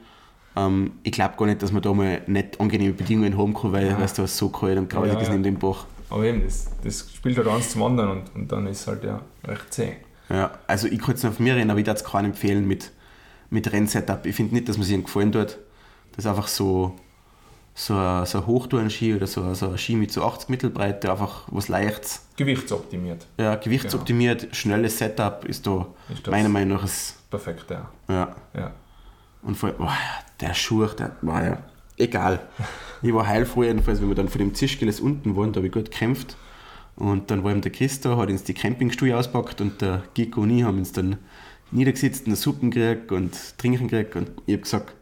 ähm, 0.56 0.92
ich 1.02 1.12
glaube 1.12 1.34
gar 1.38 1.46
nicht, 1.46 1.62
dass 1.62 1.72
man 1.72 1.80
da 1.82 1.92
mal 1.94 2.20
nicht 2.26 2.60
angenehme 2.60 2.92
Bedingungen 2.92 3.38
haben 3.38 3.54
kann, 3.54 3.72
weil 3.72 3.86
Ja. 3.88 3.98
es 4.02 4.12
da 4.14 4.26
so 4.26 4.48
kalt 4.50 4.76
und 4.78 4.90
grausig 4.90 5.14
Ja, 5.14 5.20
ist 5.20 5.30
neben 5.30 5.42
dem 5.42 5.58
Bach. 5.58 5.86
Aber 6.12 6.24
eben, 6.24 6.44
das, 6.44 6.68
das 6.84 7.10
spielt 7.10 7.38
halt 7.38 7.48
eins 7.48 7.70
zum 7.70 7.84
anderen 7.84 8.10
und, 8.10 8.34
und 8.34 8.52
dann 8.52 8.66
ist 8.66 8.82
es 8.82 8.86
halt 8.86 9.02
ja 9.02 9.22
recht 9.44 9.72
zäh. 9.72 9.96
Ja, 10.28 10.50
also 10.66 10.86
ich 10.86 10.98
kann 10.98 11.12
jetzt 11.12 11.24
noch 11.24 11.32
von 11.32 11.42
mir 11.42 11.56
reden, 11.56 11.70
aber 11.70 11.80
ich 11.80 11.86
würde 11.86 11.98
es 11.98 12.04
keinen 12.04 12.26
empfehlen 12.26 12.68
mit, 12.68 12.90
mit 13.48 13.72
Rennsetup. 13.72 14.26
Ich 14.26 14.36
finde 14.36 14.54
nicht, 14.54 14.68
dass 14.68 14.76
man 14.76 14.84
sich 14.84 14.92
einen 14.92 15.04
gefallen 15.04 15.32
tut. 15.32 15.56
Das 16.10 16.26
ist 16.26 16.26
einfach 16.26 16.48
so, 16.48 16.96
so 17.74 17.94
ein, 17.94 18.26
so 18.26 18.38
ein 18.38 18.46
Hochtouren-Ski 18.46 19.14
oder 19.14 19.26
so, 19.26 19.54
so 19.54 19.70
ein 19.70 19.78
Ski 19.78 19.96
mit 19.96 20.12
so 20.12 20.22
80 20.22 20.50
Mittelbreite, 20.50 21.10
einfach 21.10 21.44
was 21.46 21.68
Leichtes. 21.68 22.26
Gewichtsoptimiert. 22.36 23.26
Ja, 23.38 23.54
gewichtsoptimiert, 23.54 24.54
schnelles 24.54 24.98
Setup 24.98 25.46
ist 25.46 25.66
da 25.66 25.86
Ist 26.12 26.26
meiner 26.26 26.50
Meinung 26.50 26.76
nach 26.76 26.82
das, 26.82 27.14
perfekt, 27.30 27.70
ja. 27.70 27.88
ja. 28.08 28.36
ja. 28.54 28.70
Und 29.40 29.56
vor 29.56 29.72
oh, 29.78 29.88
der 30.40 30.52
Schuh, 30.52 30.84
der 30.84 31.16
war 31.22 31.42
ja 31.42 31.58
egal. 31.98 32.40
Ich 33.02 33.12
war 33.12 33.26
heilfroh 33.26 33.64
jedenfalls, 33.64 34.00
wenn 34.00 34.08
wir 34.08 34.14
dann 34.14 34.28
von 34.28 34.38
dem 34.38 34.54
Zischgeles 34.54 35.00
unten 35.00 35.36
waren, 35.36 35.52
da 35.52 35.58
habe 35.58 35.66
ich 35.66 35.72
gut 35.72 35.90
gekämpft. 35.90 36.36
Und 36.94 37.30
dann 37.30 37.42
war 37.42 37.50
eben 37.50 37.62
der 37.62 37.72
Chris 37.72 38.00
da, 38.00 38.16
hat 38.16 38.28
uns 38.28 38.44
die 38.44 38.54
Campingstuhl 38.54 39.12
auspackt 39.12 39.60
und 39.60 39.80
der 39.80 40.02
Giko 40.14 40.42
und 40.42 40.50
ich 40.56 40.62
haben 40.62 40.78
uns 40.78 40.92
dann 40.92 41.16
niedergesetzt 41.70 42.26
und 42.26 42.36
Suppen 42.36 42.70
gekriegt 42.70 43.10
und 43.12 43.58
Trinken 43.58 43.88
gekriegt 43.88 44.14
und 44.14 44.30
ich 44.46 44.54
habe 44.54 44.62
gesagt, 44.62 44.94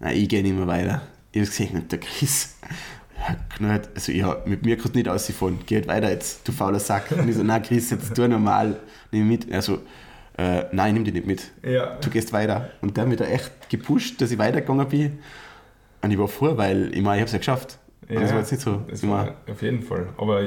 nein, 0.00 0.16
ich 0.16 0.28
gehe 0.28 0.42
nicht 0.42 0.56
mehr 0.56 0.66
weiter. 0.66 1.02
Ich 1.32 1.40
habe 1.40 1.50
gesehen 1.50 1.76
und 1.76 1.92
der 1.92 2.00
Chris 2.00 2.56
hat 3.18 3.50
knallt, 3.50 3.90
also 3.94 4.12
ja, 4.12 4.36
mit 4.46 4.64
mir 4.64 4.76
kannst 4.76 4.94
du 4.94 4.98
nicht 4.98 5.08
rausfahren, 5.08 5.58
geh 5.66 5.76
halt 5.76 5.88
weiter 5.88 6.10
jetzt, 6.10 6.46
du 6.48 6.52
fauler 6.52 6.80
Sack. 6.80 7.12
Und 7.12 7.28
ich 7.28 7.36
so, 7.36 7.42
nein 7.42 7.62
Chris, 7.62 7.90
jetzt 7.90 8.14
tu 8.14 8.26
normal, 8.26 8.80
nimm 9.12 9.28
mich 9.28 9.46
mit. 9.46 9.54
Also, 9.54 9.80
äh, 10.38 10.64
nein, 10.72 10.94
nimm 10.94 11.04
dich 11.04 11.14
nicht 11.14 11.26
mit 11.26 11.50
Ja. 11.62 11.96
du 11.96 12.10
gehst 12.10 12.32
weiter. 12.32 12.70
Und 12.80 12.96
der 12.96 13.02
hat 13.02 13.08
mich 13.08 13.18
da 13.18 13.26
echt 13.26 13.68
gepusht, 13.68 14.20
dass 14.20 14.30
ich 14.30 14.38
weitergegangen 14.38 14.88
bin. 14.88 15.18
Und 16.02 16.10
ich 16.10 16.18
war 16.18 16.28
froh, 16.28 16.56
weil 16.56 16.94
ich 16.94 17.02
meine, 17.02 17.16
ich 17.16 17.20
habe 17.20 17.26
es 17.26 17.32
ja 17.32 17.38
geschafft. 17.38 17.78
Ja, 18.08 18.20
das 18.20 18.30
war 18.32 18.38
jetzt 18.38 18.52
nicht 18.52 18.62
so. 18.62 18.82
Das 18.88 19.02
ich 19.02 19.08
war 19.08 19.34
auf 19.50 19.62
jeden 19.62 19.82
Fall. 19.82 20.08
Aber 20.18 20.42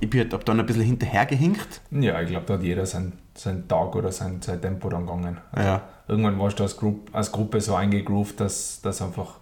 ich 0.00 0.10
bin 0.10 0.20
halt 0.20 0.34
ab 0.34 0.44
dann 0.44 0.60
ein 0.60 0.66
bisschen 0.66 0.82
hinterhergehinkt. 0.82 1.80
Ja, 1.90 2.20
ich 2.20 2.28
glaube, 2.28 2.44
da 2.46 2.54
hat 2.54 2.62
jeder 2.62 2.84
seinen, 2.84 3.12
seinen 3.34 3.66
Tag 3.68 3.94
oder 3.96 4.12
sein, 4.12 4.42
sein 4.42 4.60
Tempo 4.60 4.88
dann 4.90 5.06
gegangen. 5.06 5.38
Also 5.52 5.68
Ja. 5.68 5.82
Irgendwann 6.06 6.38
warst 6.38 6.58
du 6.58 6.64
als, 6.64 6.76
Group, 6.76 7.08
als 7.12 7.32
Gruppe 7.32 7.60
so 7.62 7.74
eingegroovt, 7.74 8.38
dass, 8.40 8.82
dass 8.82 9.00
einfach 9.00 9.36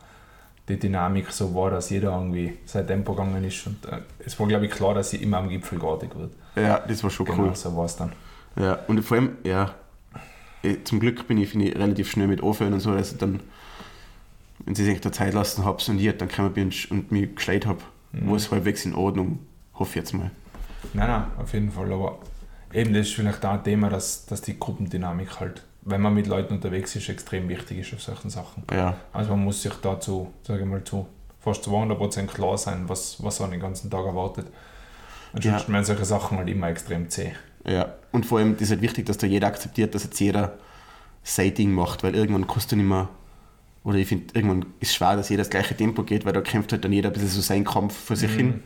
die 0.68 0.78
Dynamik 0.78 1.32
so 1.32 1.52
war, 1.56 1.70
dass 1.72 1.90
jeder 1.90 2.12
irgendwie 2.12 2.56
sein 2.66 2.86
Tempo 2.86 3.14
gegangen 3.14 3.42
ist. 3.42 3.66
Und 3.66 3.84
äh, 3.86 3.98
es 4.24 4.38
war, 4.38 4.46
glaube 4.46 4.66
ich, 4.66 4.70
klar, 4.70 4.94
dass 4.94 5.10
sie 5.10 5.16
immer 5.16 5.38
am 5.38 5.48
Gipfel 5.48 5.78
geartet 5.80 6.16
wird. 6.16 6.30
Ja, 6.54 6.78
das 6.78 7.02
war 7.02 7.10
schon 7.10 7.26
Genau, 7.26 7.44
cool. 7.44 7.56
so 7.56 7.76
war 7.76 7.86
es 7.86 7.96
dann. 7.96 8.12
Ja, 8.56 8.78
und 8.86 9.02
vor 9.02 9.16
allem, 9.16 9.38
ja, 9.42 9.74
eh, 10.62 10.76
zum 10.84 11.00
Glück 11.00 11.26
bin 11.26 11.38
ich, 11.38 11.54
ich, 11.56 11.74
relativ 11.74 12.10
schnell 12.10 12.28
mit 12.28 12.42
aufhören 12.42 12.74
und 12.74 12.80
so, 12.80 12.94
ich 12.96 13.16
dann, 13.18 13.40
wenn 14.64 14.74
sie 14.74 14.84
sich 14.84 15.00
da 15.00 15.10
Zeit 15.12 15.34
lassen 15.34 15.64
habe, 15.64 15.82
sondiert, 15.82 16.20
dann 16.20 16.28
gekommen 16.28 16.52
bin 16.52 16.72
und 16.90 17.10
mich 17.12 17.34
geschleit 17.34 17.66
habe, 17.66 17.80
Mhm. 18.12 18.28
wo 18.28 18.36
es 18.36 18.50
halbwegs 18.50 18.84
in 18.84 18.94
Ordnung, 18.94 19.38
hoffe 19.74 19.90
ich 19.90 19.96
jetzt 19.96 20.12
mal. 20.12 20.30
Nein, 20.92 21.08
nein, 21.08 21.24
auf 21.38 21.52
jeden 21.54 21.70
Fall. 21.70 21.90
Aber 21.92 22.18
eben, 22.72 22.92
das 22.92 23.06
ist 23.08 23.14
vielleicht 23.14 23.44
auch 23.46 23.52
ein 23.52 23.64
Thema, 23.64 23.88
dass, 23.88 24.26
dass 24.26 24.42
die 24.42 24.58
Gruppendynamik 24.58 25.40
halt, 25.40 25.62
wenn 25.82 26.00
man 26.02 26.12
mit 26.14 26.26
Leuten 26.26 26.54
unterwegs 26.54 26.94
ist, 26.94 27.08
extrem 27.08 27.48
wichtig 27.48 27.78
ist 27.78 27.94
auf 27.94 28.02
solchen 28.02 28.28
Sachen. 28.30 28.64
Ja, 28.72 28.96
Also 29.12 29.30
man 29.30 29.44
muss 29.44 29.62
sich 29.62 29.72
dazu, 29.80 30.30
sage 30.46 30.60
ich 30.62 30.66
mal, 30.68 30.84
zu 30.84 31.06
fast 31.40 31.66
200% 31.66 32.26
klar 32.26 32.56
sein, 32.58 32.84
was, 32.88 33.22
was 33.22 33.40
einen 33.40 33.52
den 33.52 33.60
ganzen 33.60 33.90
Tag 33.90 34.04
erwartet. 34.04 34.46
Ansonsten 35.32 35.72
werden 35.72 35.84
solche 35.84 36.04
Sachen 36.04 36.36
halt 36.38 36.48
immer 36.48 36.68
extrem 36.68 37.08
zäh. 37.08 37.32
ja. 37.66 37.94
Und 38.12 38.26
vor 38.26 38.38
allem 38.38 38.54
ist 38.58 38.68
halt 38.70 38.82
wichtig, 38.82 39.06
dass 39.06 39.16
da 39.16 39.26
jeder 39.26 39.46
akzeptiert, 39.46 39.94
dass 39.94 40.04
jetzt 40.04 40.20
jeder 40.20 40.58
sein 41.22 41.54
Ding 41.54 41.72
macht, 41.72 42.02
weil 42.02 42.14
irgendwann 42.14 42.46
kannst 42.46 42.70
du 42.70 42.76
nicht 42.76 42.84
mehr, 42.84 43.08
oder 43.84 43.96
ich 43.98 44.06
finde, 44.08 44.26
irgendwann 44.34 44.62
ist 44.80 44.90
es 44.90 44.94
schwer, 44.94 45.16
dass 45.16 45.28
jeder 45.28 45.42
das 45.42 45.50
gleiche 45.50 45.76
Tempo 45.76 46.02
geht, 46.04 46.24
weil 46.24 46.32
da 46.32 46.40
kämpft 46.40 46.72
halt 46.72 46.84
dann 46.84 46.92
jeder 46.92 47.08
ein 47.10 47.12
bisschen 47.12 47.28
so 47.28 47.40
seinen 47.40 47.64
Kampf 47.64 47.96
vor 47.96 48.16
sich 48.16 48.30
Mhm. 48.32 48.36
hin. 48.36 48.62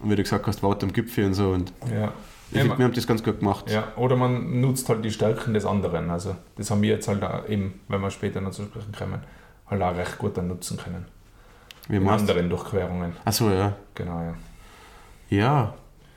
Und 0.00 0.10
wie 0.10 0.16
du 0.16 0.22
gesagt 0.22 0.46
hast, 0.46 0.62
warte 0.62 0.86
am 0.86 0.92
Gipfel 0.92 1.26
und 1.26 1.34
so. 1.34 1.50
Und 1.50 1.72
Ja. 1.82 1.86
ich 1.86 1.92
Ja, 1.94 2.12
finde, 2.50 2.68
man- 2.68 2.78
wir 2.78 2.84
haben 2.86 2.94
das 2.94 3.06
ganz 3.06 3.22
gut 3.22 3.40
gemacht. 3.40 3.70
Ja, 3.70 3.92
oder 3.96 4.16
man 4.16 4.60
nutzt 4.60 4.88
halt 4.88 5.04
die 5.04 5.10
Stärken 5.10 5.54
des 5.54 5.64
anderen. 5.64 6.10
Also 6.10 6.36
das 6.56 6.70
haben 6.70 6.82
wir 6.82 6.90
jetzt 6.90 7.06
halt 7.08 7.22
auch 7.22 7.48
eben, 7.48 7.80
wenn 7.88 8.00
wir 8.00 8.10
später 8.10 8.40
noch 8.40 8.52
zu 8.52 8.62
sprechen 8.64 8.92
kommen, 8.96 9.20
halt 9.68 9.82
auch 9.82 9.96
recht 9.96 10.18
gut 10.18 10.36
dann 10.36 10.48
nutzen 10.48 10.76
können. 10.76 11.04
Wie 11.88 11.96
In 11.96 12.08
anderen 12.08 12.48
Durchquerungen. 12.50 13.12
Achso, 13.24 13.50
ja. 13.50 13.74
Genau, 13.94 14.20
ja. 14.20 14.34
Ja, 15.30 15.74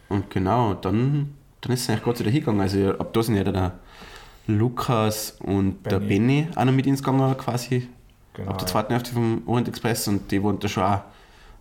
und 0.10 0.30
genau, 0.30 0.74
dann, 0.76 1.36
dann 1.62 1.72
ist 1.74 1.82
es 1.84 1.90
eigentlich 1.90 2.04
Gott 2.04 2.20
Dank 2.20 2.30
hingegangen. 2.30 2.62
Also 2.62 2.98
ab 2.98 3.14
da 3.14 3.24
sind 3.24 3.36
ja 3.36 3.44
der 3.44 3.74
Lukas 4.48 5.38
und 5.40 5.86
der 5.86 6.00
Benny. 6.00 6.44
Benny 6.44 6.48
auch 6.56 6.66
noch 6.66 6.74
mit 6.74 6.88
ins 6.88 7.04
gegangen 7.04 7.38
quasi. 7.38 7.88
Genau, 8.34 8.52
ab 8.52 8.58
der 8.58 8.68
ja. 8.68 8.72
zweiten 8.72 8.94
Hälfte 8.94 9.12
vom 9.14 9.44
Orient 9.46 9.68
Express 9.68 10.08
und 10.08 10.32
die 10.32 10.44
waren 10.44 10.60
da 10.60 10.68
schon 10.68 10.84
auch 10.84 11.02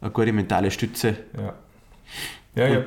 eine 0.01 0.11
gute 0.11 0.33
mentale 0.33 0.71
Stütze. 0.71 1.17
Ja, 1.37 1.55
ja, 2.55 2.67
ja. 2.67 2.85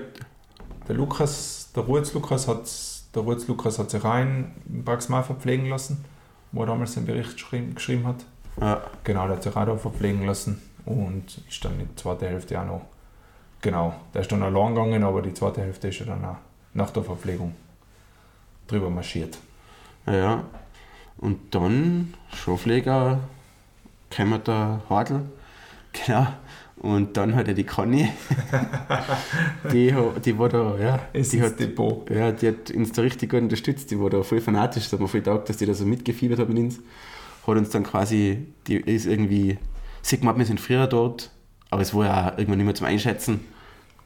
Der 0.87 0.95
Lukas, 0.95 1.71
der 1.75 1.83
Ruiz 1.83 2.13
Lukas 2.13 2.47
hat, 2.47 2.69
der 3.15 3.21
Ruiz 3.21 3.47
Lukas 3.47 3.79
hat 3.79 3.89
sich 3.89 4.03
auch 4.03 4.17
in 4.17 4.51
Baxmar 4.65 5.23
verpflegen 5.23 5.67
lassen, 5.67 6.03
wo 6.51 6.61
er 6.61 6.67
damals 6.67 6.95
den 6.95 7.05
Bericht 7.05 7.33
geschrieben, 7.33 7.75
geschrieben 7.75 8.07
hat. 8.07 8.25
Ja, 8.59 8.81
Genau, 9.03 9.27
der 9.27 9.37
hat 9.37 9.43
sich 9.43 9.55
auch 9.55 9.65
da 9.65 9.77
verpflegen 9.77 10.25
lassen 10.25 10.61
und 10.85 11.41
ist 11.47 11.63
dann 11.63 11.79
in 11.79 11.87
der 11.87 11.95
zweiten 11.95 12.25
Hälfte 12.25 12.59
auch 12.59 12.65
noch. 12.65 12.81
Genau, 13.61 13.93
der 14.13 14.21
ist 14.21 14.31
dann 14.31 14.43
allein 14.43 14.75
gegangen, 14.75 15.03
aber 15.03 15.21
die 15.21 15.33
zweite 15.33 15.61
Hälfte 15.61 15.87
ist 15.87 16.01
er 16.01 16.07
dann 16.07 16.25
auch 16.25 16.37
nach 16.73 16.89
der 16.91 17.03
Verpflegung 17.03 17.55
drüber 18.67 18.89
marschiert. 18.89 19.37
ja, 20.05 20.13
ja. 20.13 20.43
Und 21.17 21.55
dann 21.55 22.13
Schafleger, 22.33 23.19
kommt 24.15 24.47
der 24.47 24.81
Hadl, 24.89 25.21
genau. 25.91 26.27
Und 26.77 27.15
dann 27.15 27.35
hat 27.35 27.47
er 27.47 27.53
die 27.53 27.63
Conny, 27.63 28.09
die, 29.71 29.93
die 30.25 30.37
war 30.37 30.49
da, 30.49 30.77
ja, 30.77 30.99
die 31.13 31.41
hat, 31.41 31.59
Depot. 31.59 32.09
Ja, 32.09 32.31
die 32.31 32.47
hat 32.49 32.71
uns 32.71 32.91
da 32.91 33.01
richtig 33.03 33.31
gut 33.31 33.41
unterstützt. 33.41 33.89
Die 33.91 33.99
war 33.99 34.09
da 34.09 34.23
voll 34.23 34.41
fanatisch. 34.41 34.83
Das 34.85 34.93
hat 34.93 34.99
mir 34.99 35.07
voll 35.07 35.21
taugt, 35.21 35.49
dass 35.49 35.57
die 35.57 35.65
da 35.65 35.73
so 35.73 35.85
mitgefiebert 35.85 36.39
hat 36.39 36.49
mit 36.49 36.57
uns. 36.57 36.79
Hat 37.47 37.57
uns 37.57 37.69
dann 37.69 37.83
quasi, 37.83 38.47
die 38.67 38.75
ist 38.77 39.05
irgendwie, 39.05 39.57
sie 40.01 40.15
hat 40.15 40.21
gemeint, 40.21 40.39
wir 40.39 40.45
sind 40.45 40.59
früher 40.59 40.87
dort, 40.87 41.31
aber 41.69 41.81
es 41.81 41.93
war 41.93 42.05
ja 42.05 42.33
irgendwann 42.37 42.57
nicht 42.57 42.65
mehr 42.65 42.75
zum 42.75 42.87
Einschätzen. 42.87 43.41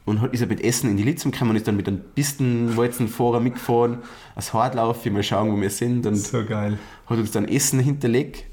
Und 0.04 0.20
hat, 0.20 0.32
ist 0.32 0.40
er 0.40 0.46
mit 0.46 0.62
Essen 0.62 0.90
in 0.90 0.96
die 0.96 1.02
Litzung 1.02 1.32
gekommen 1.32 1.50
und 1.50 1.56
ist 1.56 1.68
dann 1.68 1.76
mit 1.76 1.86
einem 1.86 2.00
Pistenwalzenfahrer 2.14 3.40
mitgefahren, 3.40 3.98
als 4.34 4.52
Hardlauf, 4.54 5.04
wir 5.04 5.12
mal 5.12 5.22
schauen, 5.22 5.52
wo 5.52 5.60
wir 5.60 5.70
sind. 5.70 6.06
Und 6.06 6.16
So 6.16 6.44
geil. 6.44 6.78
hat 7.06 7.18
uns 7.18 7.30
dann 7.32 7.46
Essen 7.46 7.80
hinterlegt. 7.80 8.44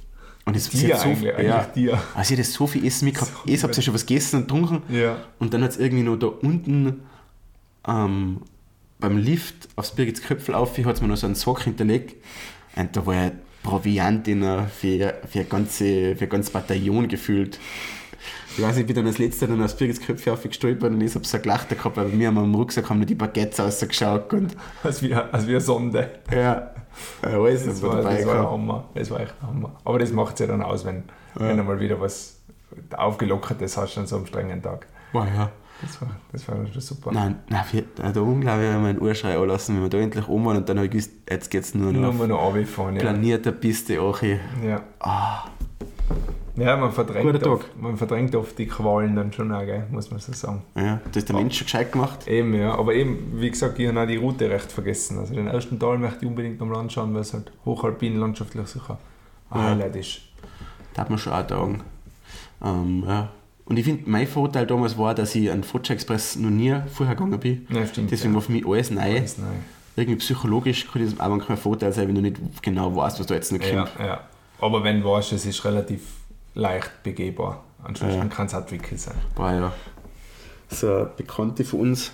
Und 0.45 0.55
es 0.55 0.69
Dir 0.69 0.93
hat 0.93 1.01
so, 1.01 1.09
eigentlich, 1.09 1.33
ja, 1.39 1.63
dir. 1.63 1.99
also 2.13 2.35
sie 2.35 2.39
hat 2.39 2.45
so 2.45 2.67
viel 2.67 2.85
Essen 2.85 3.05
mitgehabt. 3.05 3.31
So 3.33 3.51
ich 3.51 3.63
habt 3.63 3.75
ja 3.75 3.81
schon 3.81 3.95
was 3.95 4.05
gegessen 4.05 4.37
und 4.37 4.41
getrunken. 4.43 4.83
Ja. 4.93 5.17
Und 5.39 5.53
dann 5.53 5.63
hat 5.63 5.71
es 5.71 5.77
irgendwie 5.77 6.03
noch 6.03 6.17
da 6.17 6.27
unten 6.27 7.01
ähm, 7.87 8.41
beim 8.99 9.17
Lift 9.17 9.69
aufs 9.75 9.91
Birgits 9.91 10.21
Köpfel 10.21 10.53
auf, 10.53 10.77
hat 10.77 10.95
es 10.95 11.01
mir 11.01 11.07
noch 11.07 11.17
so 11.17 11.25
einen 11.25 11.35
Sack 11.35 11.63
hinterlegt. 11.63 12.15
Und 12.75 12.95
da 12.95 13.05
war 13.05 13.15
ja 13.15 13.31
Proviant 13.63 14.27
in 14.27 14.43
für, 14.69 15.15
für, 15.27 15.43
ganze, 15.45 16.15
für 16.15 16.25
ein 16.25 16.29
ganzes 16.29 16.51
Bataillon 16.51 17.07
gefühlt. 17.07 17.59
Ich 18.57 18.63
weiß 18.63 18.75
nicht, 18.75 18.81
ich 18.81 18.87
bin 18.87 18.95
dann 18.95 19.07
als 19.07 19.17
letzter 19.17 19.47
dann 19.47 19.61
aufs 19.61 19.75
Birgits 19.75 19.99
Köpfel 19.99 20.31
aufgestolpert 20.33 20.91
und 20.91 21.01
ich 21.01 21.13
habe 21.13 21.25
so 21.25 21.35
ein 21.37 21.43
Gelachter 21.43 21.75
gehabt, 21.75 21.97
weil 21.97 22.05
bei 22.05 22.15
mir 22.15 22.29
am 22.29 22.55
Rucksack 22.55 22.89
haben 22.89 22.99
noch 22.99 23.05
die 23.05 23.15
Baguettes 23.15 23.59
rausgeschaut 23.59 24.33
und 24.33 24.55
Als 24.83 25.01
wie, 25.03 25.13
als 25.13 25.45
wie 25.45 25.51
eine 25.51 25.61
Sonde. 25.61 26.09
ja, 26.31 26.71
äh, 27.21 27.27
alles 27.27 27.65
Das 27.65 27.81
war 27.81 27.97
dabei 27.97 28.17
das 28.17 28.25
war. 28.27 28.51
Hammer. 28.51 28.85
Das 28.93 29.11
war 29.11 29.19
echt 29.19 29.33
ein 29.41 29.47
Hammer. 29.47 29.75
Aber 29.83 29.99
das 29.99 30.11
macht 30.11 30.35
es 30.35 30.39
ja 30.39 30.47
dann 30.47 30.61
aus, 30.61 30.85
wenn, 30.85 31.03
wenn 31.35 31.57
du 31.57 31.63
mal 31.63 31.79
wieder 31.79 31.99
was 31.99 32.39
Aufgelockertes 32.95 33.75
hast 33.77 33.97
an 33.97 34.07
so 34.07 34.15
einem 34.17 34.25
strengen 34.25 34.61
Tag. 34.61 34.87
Boah, 35.11 35.27
ja. 35.27 35.51
Das 35.81 36.01
war, 36.01 36.09
das 36.31 36.47
war 36.47 36.55
schon 36.71 36.81
super. 36.81 37.11
Nein, 37.11 37.35
nein, 37.49 37.63
wir, 37.73 37.83
da 38.13 38.21
unglaublich 38.21 38.69
haben 38.69 38.83
wir 38.83 38.89
einen 38.91 39.01
Urschrei 39.01 39.37
anlassen, 39.37 39.75
wenn 39.75 39.83
wir 39.83 39.89
da 39.89 39.97
endlich 39.97 40.27
um 40.29 40.45
waren 40.45 40.55
und 40.57 40.69
dann 40.69 40.77
habe 40.77 40.85
ich 40.85 40.91
gewusst, 40.91 41.11
jetzt 41.29 41.51
geht 41.51 41.63
es 41.63 41.75
nur 41.75 41.91
Nur 41.91 42.01
noch 42.01 42.13
mal 42.13 42.27
noch 42.29 42.41
runterfahren, 42.41 42.95
ja. 42.95 43.01
planierter 43.01 43.51
Piste 43.51 44.01
auch. 44.01 44.21
ja. 44.21 44.39
Ah, 45.01 45.43
Ja, 46.57 46.77
man 46.77 46.91
verdrängt, 46.91 47.45
oft, 47.45 47.81
man 47.81 47.97
verdrängt 47.97 48.33
oft 48.35 48.57
die 48.57 48.65
Qualen 48.67 49.15
dann 49.15 49.33
schon 49.33 49.51
auch, 49.51 49.65
gell, 49.65 49.85
muss 49.91 50.09
man 50.09 50.19
so 50.21 50.31
sagen. 50.31 50.61
ja, 50.77 51.01
das 51.07 51.17
ist 51.17 51.29
der 51.29 51.35
Mensch 51.35 51.57
schon 51.57 51.65
gescheit 51.65 51.91
gemacht. 51.91 52.27
Eben, 52.27 52.53
ja. 52.53 52.73
Aber 52.77 52.93
eben, 52.93 53.33
wie 53.35 53.49
gesagt, 53.51 53.77
ich 53.77 53.87
habe 53.87 54.01
auch 54.01 54.07
die 54.07 54.15
Route 54.15 54.49
recht 54.49 54.71
vergessen. 54.71 55.19
Also 55.19 55.33
den 55.33 55.47
ersten 55.47 55.77
Tal 55.79 55.97
möchte 55.97 56.19
ich 56.21 56.27
unbedingt 56.27 56.59
noch 56.59 56.67
mal 56.67 56.79
anschauen, 56.79 57.13
weil 57.13 57.21
es 57.21 57.33
halt 57.33 57.51
hochalpin 57.65 58.17
landschaftlich 58.19 58.67
sicher 58.67 58.97
ein 59.49 59.59
Ja. 59.59 59.69
Highlight 59.71 59.95
ist. 59.97 60.21
Da 60.93 61.01
hat 61.01 61.09
man 61.09 61.19
schon 61.19 61.33
auch 61.33 61.45
Tagen. 61.45 61.81
Ähm, 62.63 63.03
ja. 63.05 63.29
Und 63.65 63.77
ich 63.77 63.83
finde, 63.85 64.09
mein 64.09 64.27
Vorteil 64.27 64.65
damals 64.65 64.97
war, 64.97 65.13
dass 65.15 65.35
ich 65.35 65.51
an 65.51 65.63
Focha 65.63 65.93
Express 65.93 66.35
noch 66.37 66.49
nie 66.51 66.73
vorher 66.93 67.15
gegangen 67.15 67.39
bin. 67.39 67.67
Ja, 67.69 67.85
stimmt. 67.85 68.11
Deswegen 68.11 68.31
ja. 68.33 68.35
war 68.35 68.41
für 68.43 68.51
mich 68.51 68.65
alles 68.65 68.91
neu. 68.91 69.01
Alles 69.01 69.37
neu. 69.37 69.45
Irgendwie 69.97 70.17
psychologisch 70.19 70.87
kann 70.91 71.03
das 71.03 71.19
auch 71.19 71.29
manchmal 71.29 71.57
ein 71.57 71.61
Vorteil 71.61 71.91
sein, 71.91 72.07
wenn 72.07 72.15
du 72.15 72.21
nicht 72.21 72.37
genau 72.61 72.95
weißt, 72.95 73.19
was 73.19 73.27
da 73.27 73.33
jetzt 73.35 73.51
noch 73.51 73.61
Ja, 73.61 73.83
kommt. 73.83 73.91
ja. 73.99 74.19
Aber 74.61 74.83
wenn 74.83 75.01
du 75.01 75.09
weißt, 75.09 75.33
es 75.33 75.45
ist 75.45 75.63
relativ 75.65 76.01
leicht 76.55 77.03
begehbar. 77.03 77.63
Ansonsten 77.83 78.17
Ja. 78.19 78.25
kann 78.25 78.47
es 78.47 78.55
auch 78.55 78.65
tricky 78.65 78.97
sein. 78.97 79.15
Boah, 79.35 79.51
ja. 79.51 79.73
So 80.69 80.91
eine 80.95 81.05
Bekannte 81.05 81.63
von 81.63 81.81
uns, 81.81 82.11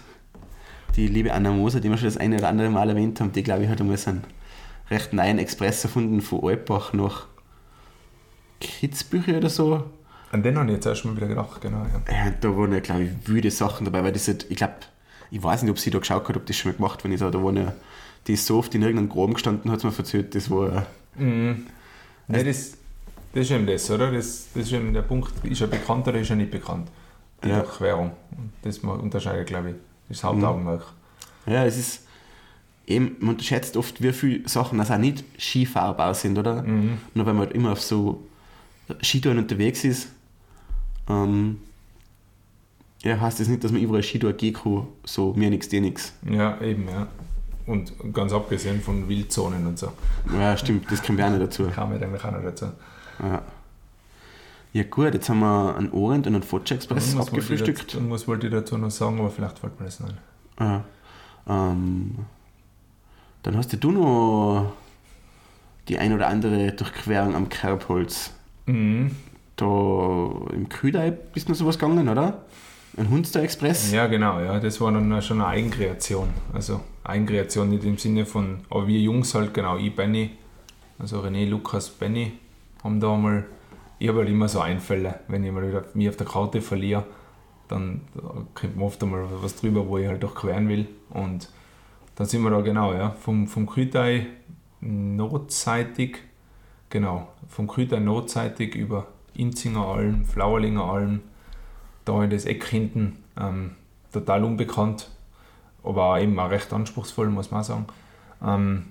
die 0.97 1.07
liebe 1.07 1.33
Anna 1.33 1.51
Moser, 1.51 1.79
die 1.79 1.89
wir 1.89 1.97
schon 1.97 2.07
das 2.07 2.17
eine 2.17 2.35
oder 2.37 2.49
andere 2.49 2.69
Mal 2.69 2.89
erwähnt 2.89 3.21
haben, 3.21 3.31
die 3.31 3.43
glaube 3.43 3.63
ich 3.63 3.69
hat 3.69 3.79
einmal 3.79 3.95
so 3.97 4.09
einen 4.09 4.23
recht 4.89 5.13
neuen 5.13 5.39
Express 5.39 5.83
erfunden 5.85 6.19
von 6.21 6.43
Alpbach 6.43 6.91
nach 6.91 7.27
Kitzbüchel 8.59 9.37
oder 9.37 9.49
so. 9.49 9.83
An 10.31 10.43
den 10.43 10.57
habe 10.57 10.67
ich 10.69 10.75
jetzt 10.75 10.85
erst 10.85 11.05
mal 11.05 11.15
wieder 11.15 11.27
gedacht, 11.27 11.61
genau. 11.61 11.85
Ja. 12.07 12.13
Ja, 12.25 12.31
da 12.39 12.55
waren 12.57 12.71
ja, 12.73 12.79
glaube 12.79 13.03
ich, 13.03 13.27
wüde 13.27 13.51
Sachen 13.51 13.85
dabei, 13.85 14.03
weil 14.03 14.11
das 14.13 14.27
halt, 14.27 14.45
ich 14.49 14.57
glaube, 14.57 14.73
ich 15.29 15.41
weiß 15.41 15.61
nicht, 15.63 15.71
ob 15.71 15.79
sie 15.79 15.89
da 15.91 15.99
geschaut 15.99 16.27
hat, 16.27 16.37
ob 16.37 16.45
das 16.45 16.55
schon 16.57 16.71
mal 16.71 16.75
gemacht 16.77 17.03
wenn 17.03 17.11
ich 17.11 17.19
da, 17.19 17.29
da 17.31 17.43
waren 17.43 17.57
ja, 17.57 17.73
die 18.27 18.33
ist 18.33 18.45
so 18.45 18.57
oft 18.57 18.73
in 18.75 18.81
irgendeinem 18.81 19.09
Graben 19.09 19.33
gestanden, 19.33 19.71
hat 19.71 19.79
es 19.79 19.83
mir 19.83 19.97
erzählt, 19.97 20.35
das 20.35 20.49
war, 20.49 20.85
Mhm. 21.15 21.67
Nee, 22.27 22.43
das, 22.45 22.77
das 23.33 23.43
ist 23.43 23.51
eben 23.51 23.65
das, 23.67 23.89
oder? 23.91 24.11
Das, 24.11 24.47
das 24.53 24.63
ist 24.63 24.71
eben 24.73 24.93
der 24.93 25.01
Punkt, 25.03 25.31
ist 25.45 25.61
er 25.61 25.67
bekannt 25.67 26.07
oder 26.07 26.19
ist 26.19 26.29
er 26.29 26.35
nicht 26.35 26.51
bekannt? 26.51 26.87
Die 27.43 27.49
Ja. 27.49 27.59
Durchquerung. 27.61 28.11
Das 28.61 28.77
unterscheidet, 28.79 29.47
glaube 29.47 29.69
ich. 29.71 29.75
Das 30.09 30.17
ist 30.17 30.23
Mhm. 30.23 30.27
Hauptaugenmerk. 30.27 30.83
ja, 31.45 31.65
es 31.65 31.77
ist, 31.77 32.05
eben, 32.87 33.15
man 33.19 33.29
unterschätzt 33.31 33.77
oft, 33.77 34.01
wie 34.03 34.11
viele 34.13 34.47
Sachen 34.47 34.77
das 34.77 34.91
auch 34.91 34.97
nicht 34.97 35.23
Skifahrbau 35.39 36.13
sind, 36.13 36.37
oder? 36.37 36.61
Mhm. 36.63 36.97
Nur 37.13 37.25
weil 37.25 37.33
man 37.33 37.45
halt 37.47 37.55
immer 37.55 37.71
auf 37.71 37.81
so 37.81 38.21
Skitouren 39.01 39.37
unterwegs 39.39 39.83
ist, 39.85 40.09
ähm, 41.09 41.57
ja, 43.03 43.19
heißt 43.19 43.39
das 43.39 43.47
nicht, 43.47 43.63
dass 43.63 43.71
man 43.71 43.81
überall 43.81 44.03
Skitour 44.03 44.33
gehen 44.33 44.53
kann, 44.53 44.87
so 45.03 45.33
mir 45.33 45.49
nix, 45.49 45.67
dir 45.69 45.81
nix. 45.81 46.13
Ja, 46.29 46.59
eben, 46.61 46.87
ja. 46.87 47.07
Und 47.65 47.93
ganz 48.13 48.33
abgesehen 48.33 48.81
von 48.81 49.07
Wildzonen 49.07 49.65
und 49.65 49.79
so. 49.79 49.91
Ja, 50.33 50.55
stimmt, 50.57 50.91
das 50.91 51.01
kommt 51.01 51.19
ja 51.19 51.27
auch 51.27 51.31
nicht 51.31 51.41
dazu. 51.41 51.67
Kam 51.73 51.89
halt 51.89 52.03
eigentlich 52.03 52.23
auch 52.23 52.31
noch 52.31 52.43
dazu. 52.43 52.67
Ja. 53.21 53.41
ja 54.73 54.83
gut, 54.83 55.13
jetzt 55.13 55.29
haben 55.29 55.39
wir 55.39 55.75
einen 55.77 55.91
Orient 55.91 56.27
und 56.27 56.33
einen 56.35 56.43
Focha 56.43 56.75
Express 56.75 57.09
Irgendwas 57.09 57.15
wollte 57.27 57.31
abgefrühstückt. 57.31 57.83
dazu- 57.83 57.97
Irgendwas 57.97 58.27
wollte 58.27 58.47
ich 58.47 58.53
dazu 58.53 58.77
noch 58.77 58.89
sagen, 58.91 59.19
aber 59.19 59.29
vielleicht 59.29 59.59
fällt 59.59 59.79
mir 59.79 59.85
das 59.85 60.01
ein. 60.01 60.17
Ja. 60.59 60.83
Ähm, 61.47 62.15
dann 63.43 63.57
hast 63.57 63.73
du 63.83 63.91
noch 63.91 64.73
die 65.87 65.97
ein 65.97 66.13
oder 66.13 66.27
andere 66.27 66.71
Durchquerung 66.71 67.35
am 67.35 67.49
Kerbholz. 67.49 68.31
Mhm. 68.67 69.15
Da 69.55 69.65
im 70.53 70.69
Kühdei 70.69 71.11
bist 71.11 71.47
du 71.47 71.51
noch 71.51 71.57
sowas 71.59 71.77
gegangen, 71.77 72.07
oder? 72.09 72.41
ein 72.97 73.09
Hunster 73.09 73.41
Express. 73.41 73.89
Ja, 73.93 74.07
genau, 74.07 74.41
ja. 74.41 74.59
Das 74.59 74.81
war 74.81 74.91
dann 74.91 75.21
schon 75.21 75.39
eine 75.39 75.47
Eigenkreation. 75.49 76.27
Also 76.51 76.81
Eigenkreation 77.05 77.69
nicht 77.69 77.85
im 77.85 77.97
Sinne 77.97 78.25
von, 78.25 78.59
aber 78.69 78.85
wir 78.85 78.99
Jungs 78.99 79.33
halt, 79.33 79.53
genau, 79.53 79.77
ich, 79.77 79.95
Benny, 79.95 80.31
also 80.99 81.21
René, 81.21 81.47
Lukas, 81.47 81.89
Benny, 81.89 82.33
haben 82.83 82.99
da 82.99 83.15
mal, 83.15 83.45
ich 83.99 84.07
habe 84.07 84.19
halt 84.19 84.29
immer 84.29 84.47
so 84.47 84.59
Einfälle, 84.59 85.19
wenn 85.27 85.43
ich 85.43 85.51
mal 85.51 85.67
wieder 85.67 85.85
mich 85.93 86.09
auf 86.09 86.17
der 86.17 86.27
Karte 86.27 86.61
verliere, 86.61 87.05
dann 87.67 88.01
kommt 88.53 88.75
mir 88.75 88.83
oft 88.83 89.01
einmal 89.01 89.25
was 89.41 89.55
drüber, 89.55 89.87
wo 89.87 89.97
ich 89.97 90.07
halt 90.07 90.21
durchqueren 90.21 90.67
will. 90.67 90.87
Und 91.09 91.49
dann 92.15 92.27
sind 92.27 92.43
wir 92.43 92.49
da 92.49 92.61
genau, 92.61 92.93
ja, 92.93 93.11
vom, 93.11 93.47
vom 93.47 93.65
Kütei 93.67 94.27
nordseitig, 94.81 96.17
genau, 96.89 97.29
vom 97.47 97.67
Kütei 97.67 97.99
nordseitig 97.99 98.75
über 98.75 99.07
Inzinger 99.33 99.85
Alm, 99.85 100.25
Flauerlinger 100.25 100.83
Alm, 100.83 101.21
da 102.03 102.23
in 102.23 102.29
das 102.29 102.45
Eck 102.45 102.65
hinten, 102.65 103.23
ähm, 103.39 103.71
total 104.11 104.43
unbekannt, 104.43 105.09
aber 105.83 106.19
eben 106.19 106.37
auch 106.39 106.49
recht 106.49 106.73
anspruchsvoll, 106.73 107.29
muss 107.29 107.51
man 107.51 107.63
sagen, 107.63 107.85
ähm, 108.45 108.87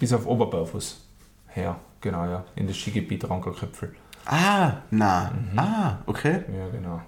bis 0.00 0.12
auf 0.12 0.26
Oberberfuss 0.26 1.06
her, 1.48 1.76
genau, 2.02 2.26
ja, 2.26 2.44
in 2.54 2.66
das 2.66 2.76
Skigebiet 2.76 3.28
Rankerköpfel. 3.28 3.94
Ah, 4.26 4.72
na, 4.90 5.30
mhm. 5.30 5.58
ah, 5.58 5.98
okay. 6.06 6.44
Ja, 6.56 6.68
genau. 6.68 7.00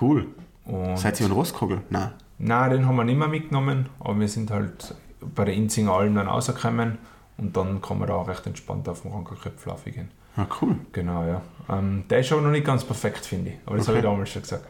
Cool. 0.00 0.26
Und 0.64 0.98
Seid 0.98 1.20
ihr 1.20 1.26
in 1.26 1.32
Rostkogel? 1.32 1.82
Nein. 1.90 2.10
Nein, 2.38 2.70
den 2.70 2.86
haben 2.86 2.96
wir 2.96 3.04
nicht 3.04 3.18
mehr 3.18 3.28
mitgenommen, 3.28 3.88
aber 4.00 4.18
wir 4.18 4.28
sind 4.28 4.50
halt 4.50 4.94
bei 5.20 5.44
der 5.44 5.54
Inzinger 5.54 5.92
Alm 5.92 6.14
dann 6.14 6.26
rausgekommen 6.26 6.98
und 7.36 7.56
dann 7.56 7.80
kann 7.80 7.98
man 7.98 8.08
da 8.08 8.14
auch 8.14 8.28
recht 8.28 8.46
entspannt 8.46 8.88
auf 8.88 9.02
dem 9.02 9.12
Rankerköpfel 9.12 9.92
gehen. 9.92 10.10
Ah, 10.36 10.46
cool. 10.60 10.76
Genau, 10.92 11.24
ja. 11.24 11.42
Ähm, 11.68 12.04
der 12.10 12.20
ist 12.20 12.32
aber 12.32 12.42
noch 12.42 12.50
nicht 12.50 12.66
ganz 12.66 12.84
perfekt, 12.84 13.24
finde 13.24 13.50
ich. 13.50 13.56
Aber 13.66 13.76
das 13.76 13.86
okay. 13.88 13.98
habe 13.98 14.06
ich 14.06 14.12
damals 14.12 14.30
schon 14.30 14.42
gesagt. 14.42 14.66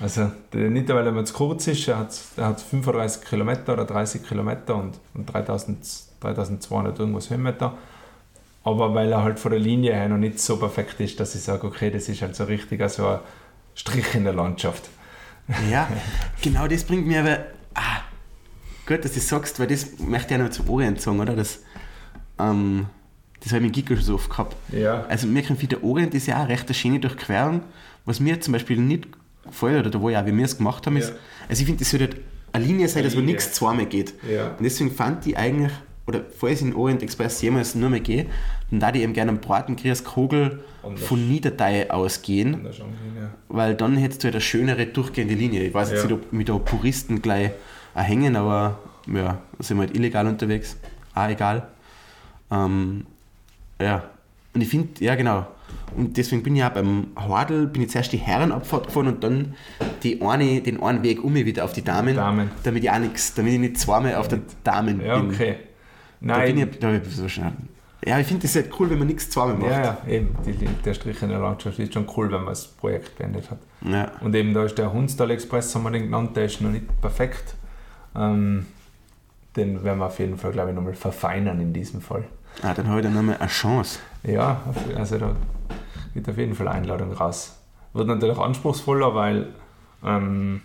Also 0.00 0.30
der, 0.52 0.70
nicht, 0.70 0.88
weil 0.88 1.06
er 1.06 1.24
zu 1.24 1.34
kurz 1.34 1.66
ist, 1.66 1.86
er 1.88 1.98
hat, 1.98 2.20
er 2.36 2.46
hat 2.46 2.60
35 2.60 3.24
Kilometer 3.28 3.72
oder 3.72 3.84
30 3.84 4.26
Kilometer 4.26 4.76
und, 4.76 4.98
und 5.14 5.32
3000, 5.32 5.78
3200 6.20 6.98
irgendwas 6.98 7.30
Höhenmeter. 7.30 7.74
Aber 8.68 8.94
weil 8.94 9.10
er 9.10 9.22
halt 9.22 9.38
von 9.38 9.50
der 9.50 9.60
Linie 9.60 9.94
her 9.94 10.08
noch 10.08 10.18
nicht 10.18 10.38
so 10.40 10.58
perfekt 10.58 11.00
ist, 11.00 11.18
dass 11.18 11.34
ich 11.34 11.40
sage, 11.40 11.66
okay, 11.66 11.90
das 11.90 12.08
ist 12.08 12.20
halt 12.20 12.36
so 12.36 12.44
richtig 12.44 12.82
also 12.82 13.06
ein 13.06 13.18
Strich 13.74 14.14
in 14.14 14.24
der 14.24 14.34
Landschaft. 14.34 14.90
Ja, 15.70 15.88
genau 16.42 16.66
das 16.66 16.84
bringt 16.84 17.06
mir 17.06 17.20
aber. 17.20 17.38
Ah, 17.74 18.02
gut, 18.86 19.04
dass 19.04 19.12
du 19.12 19.20
das 19.20 19.28
sagst, 19.28 19.58
weil 19.58 19.68
das 19.68 19.98
möchte 19.98 20.34
ich 20.34 20.38
ja 20.38 20.44
noch 20.44 20.50
zum 20.50 20.68
Orient 20.68 21.00
sagen, 21.00 21.18
oder? 21.18 21.34
Das, 21.34 21.60
ähm, 22.38 22.86
das 23.40 23.52
habe 23.52 23.64
ich 23.64 23.66
mit 23.68 23.74
Giga 23.74 23.94
schon 23.94 24.04
so 24.04 24.14
oft 24.16 24.28
gehabt. 24.28 24.56
Ja. 24.70 25.06
Also 25.08 25.26
mir 25.26 25.42
kommt 25.42 25.70
der 25.70 25.82
Orient 25.82 26.14
ist 26.14 26.26
ja 26.26 26.36
auch 26.36 26.40
eine 26.40 26.50
recht 26.50 26.66
eine 26.66 26.74
schöne 26.74 27.00
Durchquerung. 27.00 27.62
Was 28.04 28.20
mir 28.20 28.38
zum 28.40 28.52
Beispiel 28.52 28.76
nicht 28.76 29.08
gefällt, 29.46 29.80
oder 29.80 29.90
da 29.90 30.00
wo 30.00 30.10
ja, 30.10 30.26
wie 30.26 30.36
wir 30.36 30.44
es 30.44 30.58
gemacht 30.58 30.86
haben, 30.86 30.98
ist, 30.98 31.14
also 31.48 31.60
ich 31.60 31.66
finde, 31.66 31.78
das 31.78 31.90
sollte 31.90 32.06
halt 32.06 32.16
eine 32.52 32.64
Linie 32.64 32.88
sein, 32.88 33.04
dass 33.04 33.16
wo 33.16 33.20
nichts 33.20 33.52
zweimal 33.52 33.86
geht. 33.86 34.12
Ja. 34.30 34.48
Und 34.48 34.64
deswegen 34.64 34.90
fand 34.90 35.26
ich 35.26 35.38
eigentlich, 35.38 35.72
oder 36.06 36.24
falls 36.36 36.60
ich 36.60 36.66
in 36.66 36.74
Orient 36.74 37.02
Express 37.02 37.40
jemals 37.40 37.74
nur 37.74 37.90
mehr 37.90 38.00
gehe, 38.00 38.26
dann 38.70 38.80
da 38.80 38.90
ich 38.90 39.02
eben 39.02 39.12
gerne 39.12 39.30
einen 39.30 39.40
Bratenkreis 39.40 40.04
Kogel 40.04 40.62
von 40.96 41.28
Niedertei 41.28 41.90
ausgehen, 41.90 42.66
ja. 42.66 43.30
weil 43.48 43.74
dann 43.74 43.96
hättest 43.96 44.22
du 44.22 44.26
halt 44.26 44.34
eine 44.34 44.40
schönere 44.40 44.86
durchgehende 44.86 45.34
Linie. 45.34 45.64
Ich 45.64 45.74
weiß 45.74 45.90
jetzt 45.90 46.04
nicht, 46.04 46.12
ob 46.12 46.32
mit 46.32 46.48
da 46.48 46.58
Puristen 46.58 47.22
gleich 47.22 47.50
hängen, 47.94 48.36
aber 48.36 48.78
ja, 49.06 49.40
sind 49.58 49.78
wir 49.78 49.86
halt 49.86 49.96
illegal 49.96 50.26
unterwegs. 50.26 50.76
Auch 51.14 51.28
egal. 51.28 51.66
Ähm, 52.50 53.06
ja, 53.80 54.04
und 54.54 54.60
ich 54.60 54.68
finde, 54.68 55.04
ja 55.04 55.14
genau. 55.14 55.46
Und 55.96 56.16
deswegen 56.16 56.42
bin 56.42 56.56
ich 56.56 56.64
auch 56.64 56.70
beim 56.70 57.08
Hordel, 57.16 57.66
bin 57.66 57.82
ich 57.82 57.90
zuerst 57.90 58.12
die 58.12 58.18
Herrenabfahrt 58.18 58.86
gefahren 58.86 59.08
und 59.08 59.24
dann 59.24 59.54
die 60.02 60.20
eine, 60.22 60.60
den 60.60 60.82
einen 60.82 61.02
Weg 61.02 61.24
um 61.24 61.32
mich 61.32 61.46
wieder 61.46 61.64
auf 61.64 61.72
die 61.72 61.82
Damen, 61.82 62.16
Damen. 62.16 62.50
damit 62.62 62.84
ich 62.84 62.90
auch 62.90 62.98
nichts, 62.98 63.34
damit 63.34 63.54
ich 63.54 63.58
nicht 63.58 63.78
zweimal 63.78 64.14
auf 64.16 64.28
der 64.28 64.40
Damen 64.64 65.00
ja, 65.00 65.18
bin. 65.18 65.30
okay. 65.30 65.56
Nein. 66.20 66.38
Da 66.38 66.46
bin 66.46 66.58
ich, 66.58 66.78
da 66.78 66.90
bin 66.90 67.02
ich 67.02 67.16
so 67.16 67.28
schnell. 67.28 67.52
Ja, 68.04 68.18
ich 68.18 68.26
finde 68.26 68.42
das 68.42 68.54
halt 68.54 68.70
cool, 68.78 68.90
wenn 68.90 68.98
man 68.98 69.08
nichts 69.08 69.28
zweimal 69.28 69.56
macht. 69.56 69.70
Ja, 69.70 69.82
ja 69.82 69.98
eben. 70.06 70.36
Die, 70.46 70.52
der 70.52 70.94
Strich 70.94 71.20
in 71.22 71.30
der 71.30 71.40
Landschaft 71.40 71.78
ist 71.78 71.92
schon 71.92 72.06
cool, 72.16 72.26
wenn 72.30 72.40
man 72.40 72.50
das 72.50 72.66
Projekt 72.66 73.18
beendet 73.18 73.50
hat. 73.50 73.58
Ja. 73.82 74.12
Und 74.20 74.34
eben 74.34 74.54
da 74.54 74.64
ist 74.64 74.78
der 74.78 74.92
Hunstal 74.92 75.30
Express, 75.30 75.74
haben 75.74 75.82
wir 75.82 75.90
den 75.90 76.04
genannt, 76.04 76.36
der 76.36 76.44
ist 76.44 76.60
noch 76.60 76.70
nicht 76.70 77.00
perfekt. 77.00 77.54
Ähm, 78.14 78.66
den 79.56 79.82
werden 79.82 79.98
wir 79.98 80.06
auf 80.06 80.18
jeden 80.18 80.38
Fall, 80.38 80.52
glaube 80.52 80.70
ich, 80.70 80.76
nochmal 80.76 80.94
verfeinern 80.94 81.60
in 81.60 81.72
diesem 81.72 82.00
Fall. 82.00 82.24
Ah, 82.62 82.72
dann 82.74 82.88
habe 82.88 83.00
ich 83.00 83.04
dann 83.04 83.14
nochmal 83.14 83.36
eine 83.36 83.48
Chance. 83.48 83.98
Ja, 84.22 84.60
also 84.96 85.18
da 85.18 85.36
geht 86.14 86.28
auf 86.28 86.38
jeden 86.38 86.54
Fall 86.54 86.68
Einladung 86.68 87.12
raus. 87.12 87.58
Wird 87.92 88.06
natürlich 88.06 88.38
anspruchsvoller, 88.38 89.14
weil 89.14 89.48
ähm, 90.04 90.62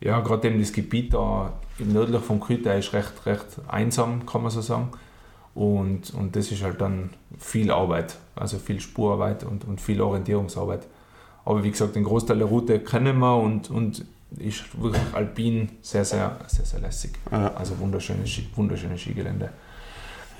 ja, 0.00 0.20
gerade 0.20 0.48
eben 0.48 0.60
das 0.60 0.72
Gebiet 0.72 1.14
da 1.14 1.52
nördlich 1.78 2.22
vom 2.22 2.40
Krüter 2.40 2.76
ist 2.76 2.92
recht, 2.92 3.26
recht 3.26 3.46
einsam, 3.68 4.26
kann 4.26 4.42
man 4.42 4.50
so 4.50 4.60
sagen. 4.60 4.90
Und, 5.54 6.12
und 6.14 6.34
das 6.34 6.50
ist 6.50 6.62
halt 6.62 6.80
dann 6.80 7.10
viel 7.38 7.70
Arbeit, 7.70 8.16
also 8.34 8.58
viel 8.58 8.80
Spurarbeit 8.80 9.44
und, 9.44 9.64
und 9.64 9.80
viel 9.80 10.00
Orientierungsarbeit. 10.00 10.86
Aber 11.44 11.62
wie 11.62 11.70
gesagt, 11.70 11.94
den 11.94 12.04
Großteil 12.04 12.38
der 12.38 12.46
Route 12.48 12.80
kennen 12.80 13.18
wir 13.18 13.36
und, 13.36 13.70
und 13.70 14.04
ist 14.38 14.80
wirklich 14.80 15.02
alpin 15.12 15.68
sehr, 15.80 16.04
sehr, 16.04 16.36
sehr, 16.48 16.64
sehr 16.64 16.80
lässig. 16.80 17.12
Ja. 17.30 17.52
Also 17.54 17.78
wunderschönes, 17.78 18.40
wunderschönes 18.56 19.00
Skigelände. 19.00 19.50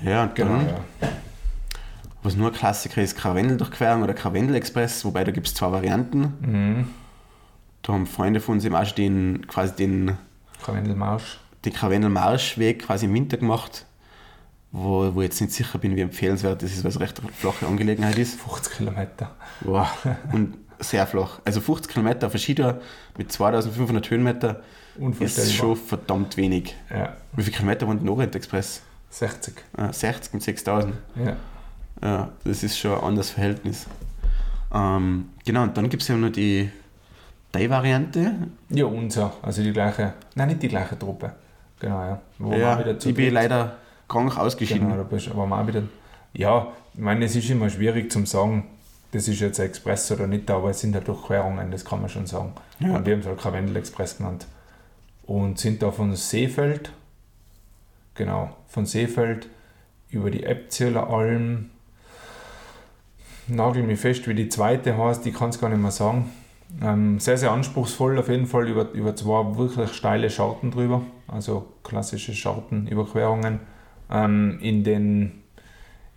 Ja, 0.03 0.23
und 0.23 0.35
genau. 0.35 0.57
Ja. 0.59 1.09
Was 2.23 2.35
nur 2.35 2.47
ein 2.47 2.53
Klassiker 2.53 3.01
ist, 3.01 3.15
Karwendel-Durchquerung 3.17 4.03
oder 4.03 4.13
Karwendel-Express, 4.13 5.05
wobei 5.05 5.23
da 5.23 5.31
gibt 5.31 5.47
es 5.47 5.53
zwei 5.53 5.71
Varianten. 5.71 6.33
Mhm. 6.41 6.87
Da 7.83 7.93
haben 7.93 8.07
Freunde 8.07 8.39
von 8.39 8.55
uns 8.55 8.65
im 8.65 8.75
auch 8.75 8.91
den, 8.91 9.45
quasi 9.47 9.75
den 9.75 10.17
Karwendelmarsch. 10.63 11.39
Den 11.63 11.73
Karwendelmarschweg 11.73 12.79
quasi 12.79 13.05
im 13.05 13.13
Winter 13.13 13.37
gemacht, 13.37 13.85
wo, 14.75 15.15
wo 15.15 15.21
ich 15.21 15.29
jetzt 15.29 15.39
nicht 15.39 15.53
sicher 15.53 15.77
bin, 15.77 15.95
wie 15.95 16.01
empfehlenswert 16.01 16.61
das 16.61 16.71
ist, 16.71 16.83
weil 16.83 16.89
es 16.89 16.97
eine 16.97 17.05
recht 17.05 17.21
flache 17.33 17.65
Angelegenheit 17.65 18.17
ist. 18.17 18.39
50 18.41 18.77
Kilometer. 18.77 19.31
Wow. 19.61 19.87
Und 20.33 20.55
sehr 20.79 21.07
flach. 21.07 21.39
Also 21.45 21.61
50 21.61 21.93
Kilometer 21.93 22.27
auf 22.27 22.37
Skider 22.37 22.81
mit 23.17 23.31
2500 23.31 24.09
Höhenmeter 24.09 24.61
ist 25.19 25.53
schon 25.53 25.77
verdammt 25.77 26.35
wenig. 26.35 26.75
Ja. 26.89 27.15
Wie 27.33 27.43
viele 27.43 27.55
Kilometer 27.55 27.87
waren 27.87 28.03
der 28.03 28.11
Orient 28.11 28.35
Express? 28.35 28.81
60. 29.11 29.53
Ah, 29.77 29.93
60 29.93 30.33
mit 30.33 30.43
6000. 30.43 30.93
Ja. 31.23 31.35
Ja, 32.01 32.29
das 32.43 32.61
ist 32.61 32.77
schon 32.77 32.91
ein 32.91 33.03
anderes 33.03 33.29
Verhältnis. 33.29 33.85
Ähm, 34.73 35.29
genau, 35.45 35.63
und 35.63 35.77
dann 35.77 35.89
gibt 35.89 36.03
es 36.03 36.09
ja 36.09 36.17
noch 36.17 36.31
die 36.31 36.69
Day-Variante. 37.53 38.33
Ja, 38.69 38.85
unser, 38.85 39.33
also 39.41 39.63
die 39.63 39.71
gleiche, 39.71 40.15
nein, 40.35 40.49
nicht 40.49 40.63
die 40.63 40.67
gleiche 40.67 40.99
Truppe. 40.99 41.31
Genau, 41.79 42.01
ja. 42.01 42.21
Wo 42.37 42.51
ja, 42.53 42.77
wieder 42.77 42.97
ich 42.97 43.15
bin 43.15 43.33
leider 43.33 43.77
krank 44.07 44.37
ausgeschieden. 44.37 44.87
Genau, 44.87 44.97
da 44.97 45.03
bist, 45.03 45.29
aber 45.29 45.45
mal 45.45 45.67
wieder, 45.67 45.83
ja, 46.33 46.67
ich 46.93 46.99
meine, 46.99 47.25
es 47.25 47.35
ist 47.35 47.49
immer 47.49 47.69
schwierig 47.69 48.11
zu 48.11 48.25
sagen, 48.25 48.65
das 49.11 49.27
ist 49.27 49.39
jetzt 49.39 49.59
ein 49.59 49.67
Express 49.67 50.11
oder 50.11 50.27
nicht, 50.27 50.49
aber 50.51 50.71
es 50.71 50.81
sind 50.81 50.93
halt 50.93 51.07
Durchquerungen, 51.07 51.71
das 51.71 51.85
kann 51.85 52.01
man 52.01 52.09
schon 52.09 52.25
sagen. 52.25 52.53
Ja. 52.79 52.95
Und 52.95 53.05
wir 53.05 53.13
haben 53.13 53.21
es 53.21 53.27
halt 53.27 53.39
Karwendel 53.39 53.77
Express 53.77 54.17
genannt. 54.17 54.47
Und 55.25 55.57
sind 55.57 55.81
da 55.81 55.91
von 55.91 56.15
Seefeld, 56.15 56.91
genau, 58.13 58.55
von 58.67 58.85
Seefeld 58.85 59.47
über 60.09 60.29
die 60.29 60.43
Eppzieler 60.43 61.09
Alm, 61.09 61.69
nagel 63.47 63.83
mich 63.83 63.99
fest, 63.99 64.27
wie 64.27 64.35
die 64.35 64.49
zweite 64.49 64.97
heißt, 64.97 65.25
ich 65.25 65.33
kann 65.33 65.49
es 65.49 65.59
gar 65.59 65.69
nicht 65.69 65.81
mehr 65.81 65.91
sagen. 65.91 66.29
Ähm, 66.81 67.19
sehr, 67.19 67.37
sehr 67.37 67.51
anspruchsvoll, 67.51 68.17
auf 68.19 68.27
jeden 68.27 68.47
Fall 68.47 68.67
über, 68.67 68.91
über 68.91 69.15
zwei 69.15 69.55
wirklich 69.57 69.93
steile 69.93 70.29
Scharten 70.29 70.71
drüber, 70.71 71.03
also 71.27 71.67
klassische 71.83 72.33
Schartenüberquerungen. 72.33 73.59
Ähm, 74.09 74.59
in, 74.61 74.83
den, 74.83 75.43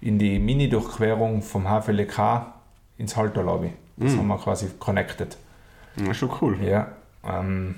in 0.00 0.18
die 0.18 0.38
Mini-Durchquerung 0.38 1.42
vom 1.42 1.64
HVLK 1.64 2.46
ins 2.98 3.16
Halterlobby. 3.16 3.72
Das 3.96 4.12
mm. 4.12 4.18
haben 4.18 4.26
wir 4.28 4.38
quasi 4.38 4.68
connected. 4.78 5.36
Ja, 5.96 6.14
schon 6.14 6.30
cool. 6.40 6.58
Ja. 6.62 6.88
Ähm, 7.24 7.76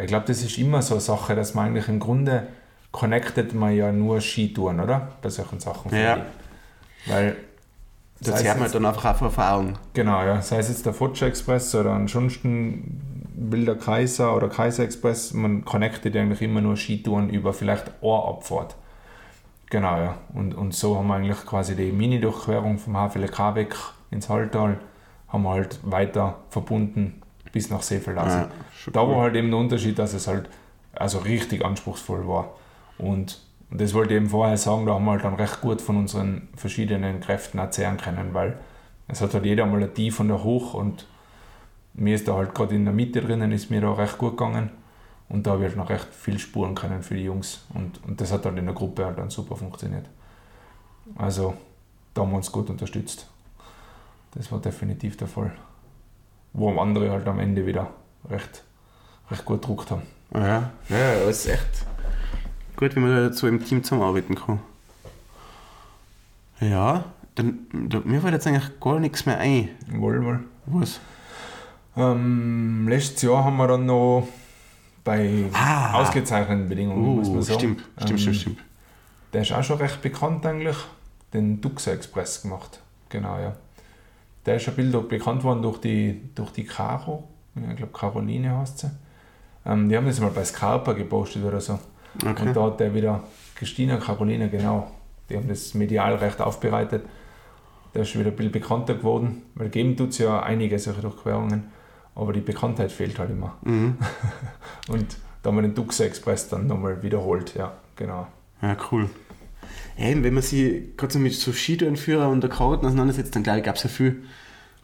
ich 0.00 0.06
glaube, 0.06 0.26
das 0.26 0.42
ist 0.42 0.58
immer 0.58 0.82
so 0.82 0.94
eine 0.94 1.00
Sache, 1.00 1.34
dass 1.34 1.54
man 1.54 1.66
eigentlich 1.66 1.88
im 1.88 2.00
Grunde 2.00 2.48
connectet 2.90 3.54
man 3.54 3.74
ja 3.74 3.90
nur 3.92 4.20
Skitouren, 4.20 4.80
oder? 4.80 5.12
Bei 5.22 5.30
solchen 5.30 5.60
Sachen. 5.60 5.94
Ja. 5.94 6.26
Weil 7.06 7.36
das 8.20 8.44
hört 8.44 8.60
man 8.60 8.70
dann 8.70 8.86
einfach 8.86 9.04
auf 9.06 9.20
Erfahrung. 9.20 9.78
Genau, 9.94 10.22
ja. 10.22 10.40
Sei 10.42 10.58
es 10.58 10.68
jetzt 10.68 10.86
der 10.86 10.94
Fotscher 10.94 11.26
Express 11.26 11.74
oder 11.74 11.90
ansonsten 11.90 13.00
Wilder 13.34 13.74
Kaiser 13.74 14.36
oder 14.36 14.48
Kaiser 14.48 14.84
Express, 14.84 15.32
man 15.32 15.64
connectet 15.64 16.14
eigentlich 16.16 16.42
immer 16.42 16.60
nur 16.60 16.76
Skitouren 16.76 17.30
über 17.30 17.52
vielleicht 17.52 17.90
Ohrabfahrt. 18.00 18.76
Genau, 19.72 19.96
ja. 19.96 20.18
Und, 20.34 20.54
und 20.54 20.74
so 20.74 20.98
haben 20.98 21.06
wir 21.06 21.14
eigentlich 21.14 21.46
quasi 21.46 21.74
die 21.74 21.92
Mini-Durchquerung 21.92 22.78
vom 22.78 22.94
HVLK 22.94 23.54
weg 23.54 23.74
ins 24.10 24.28
Halltal, 24.28 24.78
haben 25.28 25.42
wir 25.44 25.50
halt 25.50 25.80
weiter 25.82 26.40
verbunden 26.50 27.22
bis 27.52 27.70
nach 27.70 27.80
Seefeldhausen. 27.80 28.42
Ja, 28.42 28.48
da 28.92 29.02
cool. 29.02 29.14
war 29.14 29.22
halt 29.22 29.34
eben 29.34 29.50
der 29.50 29.58
Unterschied, 29.58 29.98
dass 29.98 30.12
es 30.12 30.26
halt 30.26 30.50
also 30.92 31.20
richtig 31.20 31.64
anspruchsvoll 31.64 32.28
war. 32.28 32.50
Und 32.98 33.40
und 33.70 33.80
das 33.80 33.94
wollte 33.94 34.12
ich 34.12 34.18
eben 34.18 34.28
vorher 34.28 34.58
sagen, 34.58 34.84
da 34.84 34.92
haben 34.92 35.06
wir 35.06 35.12
halt 35.12 35.24
dann 35.24 35.34
recht 35.34 35.62
gut 35.62 35.80
von 35.80 35.96
unseren 35.96 36.48
verschiedenen 36.54 37.20
Kräften 37.20 37.58
erzählen 37.58 37.96
können, 37.96 38.34
weil 38.34 38.58
es 39.08 39.22
hat 39.22 39.32
halt 39.32 39.46
jeder 39.46 39.64
mal 39.64 39.82
ein 39.82 39.94
Tief 39.94 40.20
und 40.20 40.30
ein 40.30 40.44
Hoch 40.44 40.74
und 40.74 41.06
mir 41.94 42.14
ist 42.14 42.28
da 42.28 42.34
halt 42.34 42.54
gerade 42.54 42.74
in 42.74 42.84
der 42.84 42.92
Mitte 42.92 43.22
drinnen, 43.22 43.50
ist 43.50 43.70
mir 43.70 43.80
da 43.80 43.94
recht 43.94 44.18
gut 44.18 44.36
gegangen. 44.36 44.68
Und 45.32 45.46
da 45.46 45.52
habe 45.52 45.66
ich 45.66 45.74
noch 45.74 45.88
recht 45.88 46.14
viel 46.14 46.38
spuren 46.38 46.74
können 46.74 47.02
für 47.02 47.14
die 47.14 47.24
Jungs. 47.24 47.62
Und, 47.72 48.04
und 48.04 48.20
das 48.20 48.30
hat 48.30 48.44
halt 48.44 48.58
in 48.58 48.66
der 48.66 48.74
Gruppe 48.74 49.06
halt 49.06 49.16
dann 49.16 49.30
super 49.30 49.56
funktioniert. 49.56 50.04
Also 51.16 51.54
da 52.12 52.20
haben 52.20 52.30
wir 52.30 52.36
uns 52.36 52.52
gut 52.52 52.68
unterstützt. 52.68 53.26
Das 54.34 54.52
war 54.52 54.60
definitiv 54.60 55.16
der 55.16 55.28
Fall. 55.28 55.50
Wo 56.52 56.78
andere 56.78 57.10
halt 57.10 57.26
am 57.26 57.38
Ende 57.38 57.64
wieder 57.64 57.88
recht, 58.28 58.62
recht 59.30 59.44
gut 59.46 59.62
gedruckt 59.62 59.90
haben. 59.90 60.02
Ja, 60.34 60.70
ja, 60.90 61.12
es 61.26 61.46
ist 61.46 61.52
echt 61.52 61.86
gut, 62.76 62.94
wie 62.94 63.00
man 63.00 63.16
da 63.16 63.32
so 63.32 63.48
im 63.48 63.64
Team 63.64 63.82
zusammenarbeiten 63.82 64.34
kann. 64.34 64.60
Ja, 66.60 67.04
dann, 67.36 67.66
da, 67.88 68.00
mir 68.04 68.20
fällt 68.20 68.34
jetzt 68.34 68.46
eigentlich 68.46 68.80
gar 68.80 69.00
nichts 69.00 69.24
mehr 69.24 69.38
ein. 69.38 69.70
Wohl, 69.88 70.22
wohl. 70.24 70.40
Was? 70.66 71.00
Ähm, 71.96 72.86
letztes 72.86 73.22
Jahr 73.22 73.44
haben 73.44 73.56
wir 73.56 73.66
dann 73.66 73.86
noch 73.86 74.28
bei 75.04 75.44
Ah. 75.52 76.00
ausgezeichneten 76.00 76.68
Bedingungen, 76.68 77.16
muss 77.16 77.28
man 77.28 77.38
Uh, 77.38 77.42
sagen. 77.42 77.58
stimmt, 77.58 77.80
stimmt, 77.96 78.10
ähm, 78.10 78.18
stimmt, 78.18 78.36
stimmt. 78.36 78.58
Der 79.32 79.42
ist 79.42 79.52
auch 79.52 79.62
schon 79.64 79.78
recht 79.78 80.00
bekannt 80.02 80.44
eigentlich. 80.46 80.76
Den 81.32 81.60
Duxa 81.60 81.92
Express 81.92 82.42
gemacht. 82.42 82.80
Genau, 83.08 83.38
ja. 83.38 83.54
Der 84.44 84.56
ist 84.56 84.68
ein 84.68 84.74
bisschen 84.74 85.08
bekannt 85.08 85.42
worden 85.44 85.62
durch 85.62 85.78
die, 85.78 86.20
durch 86.34 86.50
die 86.50 86.64
Caro. 86.64 87.28
Ich 87.54 87.76
glaube, 87.76 87.92
Caroline 87.92 88.58
heißt 88.58 88.78
sie. 88.80 88.90
Ähm, 89.64 89.88
die 89.88 89.96
haben 89.96 90.06
das 90.06 90.20
mal 90.20 90.30
bei 90.30 90.44
Scarpa 90.44 90.92
gepostet 90.92 91.44
oder 91.44 91.60
so. 91.60 91.78
Okay. 92.22 92.46
Und 92.48 92.54
da 92.56 92.62
hat 92.64 92.80
der 92.80 92.92
wieder, 92.94 93.22
Christina 93.54 93.96
Caroline, 93.96 94.50
genau, 94.50 94.90
die 95.30 95.36
haben 95.36 95.48
das 95.48 95.72
medial 95.74 96.14
recht 96.16 96.40
aufbereitet. 96.40 97.04
Der 97.94 98.02
ist 98.02 98.18
wieder 98.18 98.30
ein 98.30 98.36
bisschen 98.36 98.52
bekannter 98.52 98.94
geworden, 98.94 99.42
weil 99.54 99.68
geben 99.68 99.96
tut 99.96 100.10
es 100.10 100.18
ja 100.18 100.42
einige 100.42 100.78
solche 100.78 101.00
Durchquerungen, 101.02 101.64
aber 102.14 102.32
die 102.32 102.40
Bekanntheit 102.40 102.92
fehlt 102.92 103.18
halt 103.18 103.30
immer. 103.30 103.56
Mhm. 103.62 103.96
Und 104.88 105.16
da 105.42 105.48
haben 105.48 105.56
wir 105.56 105.62
den 105.62 105.74
Duxa 105.74 106.04
Express 106.04 106.48
dann 106.48 106.66
nochmal 106.66 107.02
wiederholt, 107.02 107.54
ja, 107.54 107.72
genau. 107.96 108.26
Ja, 108.60 108.76
cool. 108.90 109.08
Hey, 109.96 110.22
wenn 110.22 110.34
man 110.34 110.42
sich 110.42 110.96
gerade 110.96 111.12
so 111.12 111.18
mit 111.18 111.34
so 111.34 111.52
Skitourenführer 111.52 112.28
und 112.28 112.40
der 112.42 112.50
Karten 112.50 112.86
auseinandersetzt, 112.86 113.34
dann 113.36 113.42
glaube 113.42 113.58
ich, 113.58 113.64
gab 113.64 113.76
es 113.76 113.82
ja 113.82 113.88
viel. 113.90 114.22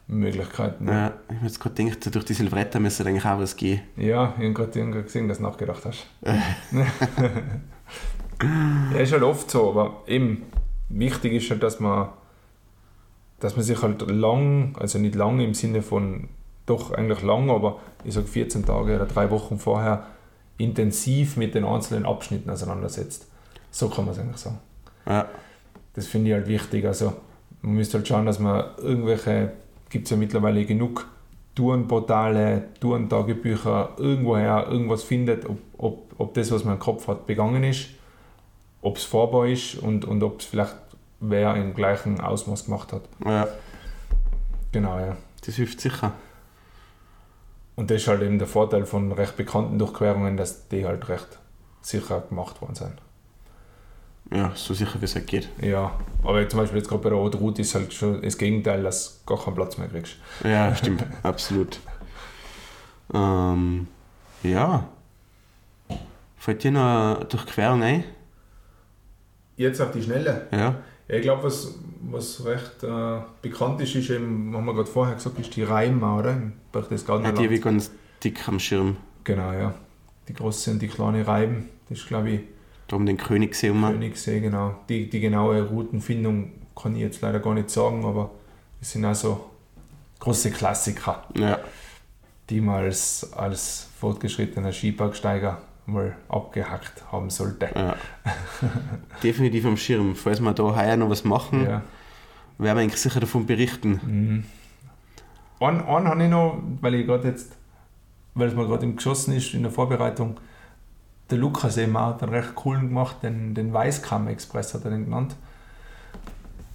Möglichkeiten. 0.09 0.89
Ja, 0.89 1.15
ich 1.29 1.37
habe 1.37 1.47
jetzt 1.47 1.61
gerade 1.61 1.85
gedacht, 1.85 2.15
durch 2.15 2.25
die 2.25 2.33
Silvretta 2.33 2.81
müsste 2.81 3.05
eigentlich 3.05 3.27
auch 3.27 3.39
was 3.39 3.57
gehen. 3.57 3.83
Ja, 3.97 4.35
ich 4.39 4.45
habe 4.45 4.55
gerade 4.55 4.91
grad 4.91 5.05
gesehen, 5.05 5.29
dass 5.29 5.37
du 5.37 5.45
nachgedacht 5.45 5.85
hast. 5.85 6.07
ja, 8.93 8.99
ist 8.99 9.13
halt 9.13 9.23
oft 9.23 9.51
so, 9.51 9.71
aber 9.71 10.03
eben 10.07 10.45
wichtig 10.89 11.35
ist 11.35 11.51
halt, 11.51 11.63
dass 11.63 11.79
man, 11.79 12.09
dass 13.39 13.55
man 13.57 13.65
sich 13.65 13.83
halt 13.83 14.11
lang, 14.11 14.75
also 14.79 14.99
nicht 14.99 15.15
lang 15.15 15.41
im 15.41 15.53
Sinne 15.53 15.83
von 15.83 16.29
doch 16.69 16.93
eigentlich 16.93 17.23
lang, 17.23 17.51
aber 17.51 17.79
ich 18.05 18.15
sage 18.15 18.27
14 18.27 18.65
Tage 18.65 18.97
oder 18.97 19.07
drei 19.07 19.31
Wochen 19.31 19.59
vorher 19.59 20.07
intensiv 20.57 21.37
mit 21.37 21.55
den 21.55 21.65
einzelnen 21.65 22.05
Abschnitten 22.05 22.51
auseinandersetzt. 22.51 23.27
So 23.71 23.89
kann 23.89 24.05
man 24.05 24.15
es 24.15 24.21
eigentlich 24.21 24.39
sagen. 24.39 24.59
Ja, 25.07 25.27
Das 25.95 26.07
finde 26.07 26.31
ich 26.31 26.35
halt 26.35 26.49
wichtig. 26.49 26.85
Also 26.87 27.15
man 27.63 27.75
müsste 27.75 27.99
halt 27.99 28.09
schauen, 28.09 28.27
dass 28.27 28.39
man 28.39 28.65
irgendwelche, 28.79 29.53
gibt 29.89 30.05
es 30.07 30.11
ja 30.11 30.17
mittlerweile 30.17 30.65
genug 30.65 31.07
Tourenportale, 31.55 32.65
Tourentagebücher, 32.81 33.91
irgendwoher 33.97 34.69
irgendwas 34.69 35.03
findet, 35.03 35.45
ob, 35.49 35.59
ob, 35.77 36.15
ob 36.19 36.35
das, 36.35 36.53
was 36.53 36.65
man 36.65 36.75
im 36.75 36.81
Kopf 36.81 37.09
hat, 37.09 37.27
begangen 37.27 37.65
ist, 37.65 37.89
ob 38.81 38.97
es 38.97 39.05
fahrbar 39.05 39.49
ist 39.49 39.75
und, 39.77 40.05
und 40.05 40.23
ob 40.23 40.41
es 40.41 40.47
vielleicht 40.47 40.77
wer 41.21 41.57
im 41.57 41.75
gleichen 41.75 42.21
Ausmaß 42.21 42.67
gemacht 42.67 42.93
hat. 42.93 43.03
ja, 43.25 43.49
Genau, 44.71 44.99
ja. 44.99 45.17
das 45.45 45.57
hilft 45.57 45.81
sicher. 45.81 46.13
Und 47.79 47.93
das 47.93 47.99
ist 47.99 48.09
halt 48.09 48.23
eben 48.23 48.41
der 48.41 48.49
Vorteil 48.49 48.87
von 48.87 49.13
recht 49.13 49.37
bekannten 49.37 49.79
Durchquerungen, 49.79 50.37
dass 50.37 50.67
die 50.67 50.85
halt 50.85 51.09
recht 51.09 51.39
sicher 51.81 52.25
gemacht 52.29 52.61
worden 52.61 52.75
sind. 52.75 52.95
Ja, 54.37 54.51
so 54.57 54.75
sicher 54.75 55.01
wie 55.01 55.05
es 55.05 55.15
halt 55.15 55.29
geht. 55.29 55.49
Ja, 55.63 55.93
aber 56.25 56.49
zum 56.49 56.59
Beispiel 56.59 56.79
jetzt 56.79 56.89
gerade 56.89 57.05
bei 57.05 57.11
der 57.11 57.19
Route 57.19 57.63
ist 57.63 57.77
halt 57.77 57.95
schon 57.95 58.21
das 58.21 58.37
Gegenteil, 58.37 58.83
dass 58.83 59.21
du 59.21 59.33
gar 59.33 59.45
keinen 59.45 59.55
Platz 59.55 59.79
mehr 59.79 59.87
kriegst. 59.87 60.17
Ja, 60.43 60.75
stimmt, 60.75 61.05
absolut. 61.23 61.79
Ähm, 63.15 63.87
ja. 64.43 64.89
Fällt 66.37 66.65
dir 66.65 66.73
noch 66.73 67.17
eine 67.17 67.27
Durchquerung 67.27 67.85
ein? 67.85 68.03
Jetzt 69.57 69.81
auf 69.81 69.93
die 69.93 70.03
Schnelle. 70.03 70.49
Ja. 70.51 70.75
Ich 71.11 71.23
glaube, 71.23 71.45
was, 71.45 71.75
was 72.03 72.45
recht 72.45 72.83
äh, 72.83 73.21
bekannt 73.41 73.81
ist, 73.81 73.95
ist 73.95 74.11
eben, 74.11 74.55
haben 74.55 74.67
wir 74.67 74.75
gerade 74.75 74.91
vorher 74.91 75.15
gesagt, 75.15 75.39
ist 75.39 75.57
die 75.57 75.63
Reima, 75.63 76.19
oder? 76.19 76.33
Im 76.33 76.53
Berchtesgadener 76.71 77.31
ja 77.31 77.35
die 77.35 77.45
habe 77.45 77.55
ich 77.55 77.63
ganz 77.63 77.91
dick 78.23 78.47
am 78.47 78.59
Schirm. 78.61 78.97
Genau, 79.25 79.53
ja. 79.53 79.75
Die 80.29 80.35
große 80.35 80.71
und 80.71 80.83
die 80.83 80.89
kleine 80.89 81.27
Reiben. 81.27 81.71
Das 81.89 81.99
ist, 82.01 82.09
glaube 82.09 82.31
ich, 82.31 82.41
Da 82.89 82.97
um 82.97 83.07
den 83.07 83.17
Königssee 83.17 83.71
um. 83.71 83.83
Königssee, 83.83 84.41
genau. 84.41 84.77
Die, 84.91 85.09
die 85.09 85.21
genaue 85.21 85.63
Routenfindung 85.63 86.53
kann 86.77 86.95
ich 86.95 87.01
jetzt 87.03 87.23
leider 87.23 87.41
gar 87.41 87.55
nicht 87.55 87.71
sagen, 87.71 88.05
aber 88.05 88.31
es 88.81 88.93
sind 88.93 89.05
also 89.07 89.49
große 90.21 90.51
Klassiker, 90.51 91.25
Ja. 91.35 91.59
die 92.51 92.61
man 92.61 92.85
als, 92.85 93.33
als 93.33 93.89
fortgeschrittener 93.99 94.73
Skibergsteiger 94.73 95.63
mal 95.89 96.17
abgehackt 96.29 97.05
haben 97.13 97.31
sollte. 97.31 97.69
ja. 97.75 97.97
Definitiv 99.23 99.65
am 99.67 99.77
Schirm. 99.77 100.15
Falls 100.15 100.41
wir 100.41 100.53
da 100.53 100.63
heuer 100.77 100.97
noch 100.97 101.11
was 101.11 101.25
machen, 101.25 101.63
Ja. 101.65 101.83
werden 102.59 102.77
wir 102.77 102.83
eigentlich 102.83 103.01
sicher 103.01 103.21
davon 103.21 103.47
berichten. 103.47 104.01
Mhm. 104.05 104.45
Einen, 105.67 105.81
einen 105.81 106.09
habe 106.09 106.23
ich 106.25 106.31
noch, 106.31 106.63
weil 106.81 106.95
ich 106.95 107.07
gerade 107.07 107.29
jetzt, 107.29 107.53
weil 108.35 108.49
es 108.49 108.55
mir 108.55 108.67
gerade 108.67 108.85
im 108.85 108.97
Geschossen 108.97 109.35
ist 109.35 109.55
in 109.55 109.63
der 109.63 109.73
Vorbereitung, 109.73 110.39
der 111.31 111.39
Lukas 111.39 111.77
eben 111.77 111.99
hat 111.99 112.23
einen 112.23 112.33
recht 112.33 112.55
coolen 112.55 112.89
gemacht, 112.89 113.17
den, 113.23 113.55
den 113.55 113.73
Weißkamm 113.73 114.29
Express 114.29 114.73
hat 114.75 114.85
er 114.85 114.91
den 114.93 115.05
genannt. 115.07 115.37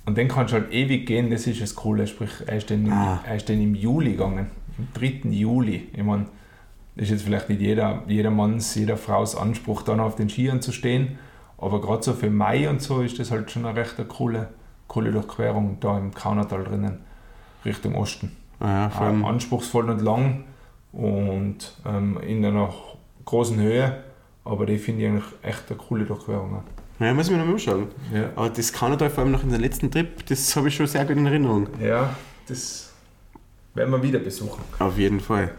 Und 0.05 0.17
den 0.17 0.27
kannst 0.27 0.51
du 0.53 0.57
halt 0.57 0.71
ewig 0.73 1.05
gehen, 1.05 1.29
das 1.31 1.47
ist 1.47 1.61
das 1.61 1.75
Coole. 1.75 2.05
Sprich, 2.07 2.31
er 2.45 2.57
ist 2.57 2.69
dann 2.69 2.85
im, 2.85 2.91
Ah. 2.91 3.19
er 3.25 3.35
ist 3.37 3.47
dann 3.47 3.61
im 3.61 3.73
Juli 3.73 4.11
gegangen, 4.11 4.47
im 4.77 4.87
3. 4.93 5.29
Juli. 5.29 5.87
Ich 5.93 6.03
meine, 6.03 6.25
ist 6.95 7.09
jetzt 7.09 7.23
vielleicht 7.23 7.49
nicht 7.49 7.61
jeder, 7.61 8.03
jeder 8.07 8.29
Manns, 8.31 8.75
jeder 8.75 8.97
Frau's 8.97 9.35
Anspruch, 9.35 9.81
dann 9.81 9.99
auf 9.99 10.15
den 10.15 10.29
Skiern 10.29 10.61
zu 10.61 10.71
stehen, 10.71 11.17
aber 11.57 11.81
gerade 11.81 12.03
so 12.03 12.13
für 12.13 12.29
Mai 12.29 12.69
und 12.69 12.81
so 12.81 13.01
ist 13.01 13.17
das 13.19 13.31
halt 13.31 13.49
schon 13.51 13.65
eine 13.65 13.77
recht 13.79 13.95
coole, 14.09 14.49
coole 14.87 15.11
Durchquerung 15.11 15.77
da 15.79 15.97
im 15.97 16.13
Kaunertal 16.13 16.63
drinnen, 16.63 16.99
Richtung 17.65 17.95
Osten. 17.95 18.35
Ja, 18.59 18.89
vor 18.89 19.07
Ähm, 19.07 19.07
allem, 19.07 19.25
anspruchsvoll 19.25 19.89
und 19.89 20.01
lang 20.01 20.43
und 20.91 21.73
ähm, 21.85 22.17
in 22.25 22.45
einer 22.45 22.73
großen 23.25 23.59
Höhe, 23.59 24.03
aber 24.45 24.65
die 24.65 24.77
finde 24.77 25.03
ich 25.03 25.09
eigentlich 25.09 25.23
echt 25.41 25.63
eine 25.69 25.77
coole 25.77 26.05
Durchquerung. 26.05 26.57
auch. 26.57 26.63
ja, 27.03 27.13
muss 27.13 27.25
ich 27.27 27.31
mir 27.31 27.39
noch 27.39 27.45
mal 27.45 27.53
anschauen. 27.53 27.87
Ja. 28.13 28.29
Aber 28.35 28.49
das 28.49 28.71
Kanada 28.71 29.09
vor 29.09 29.23
allem 29.23 29.31
noch 29.31 29.43
in 29.43 29.49
der 29.49 29.59
letzten 29.59 29.89
Trip, 29.89 30.25
das 30.27 30.55
habe 30.55 30.67
ich 30.67 30.75
schon 30.75 30.85
sehr 30.87 31.05
gut 31.05 31.17
in 31.17 31.25
Erinnerung. 31.25 31.67
ja, 31.81 32.15
das 32.47 32.93
werden 33.73 33.89
wir 33.91 34.03
wieder 34.03 34.19
besuchen. 34.19 34.61
Auf 34.79 34.97
jeden 34.97 35.19
Fall. 35.19 35.51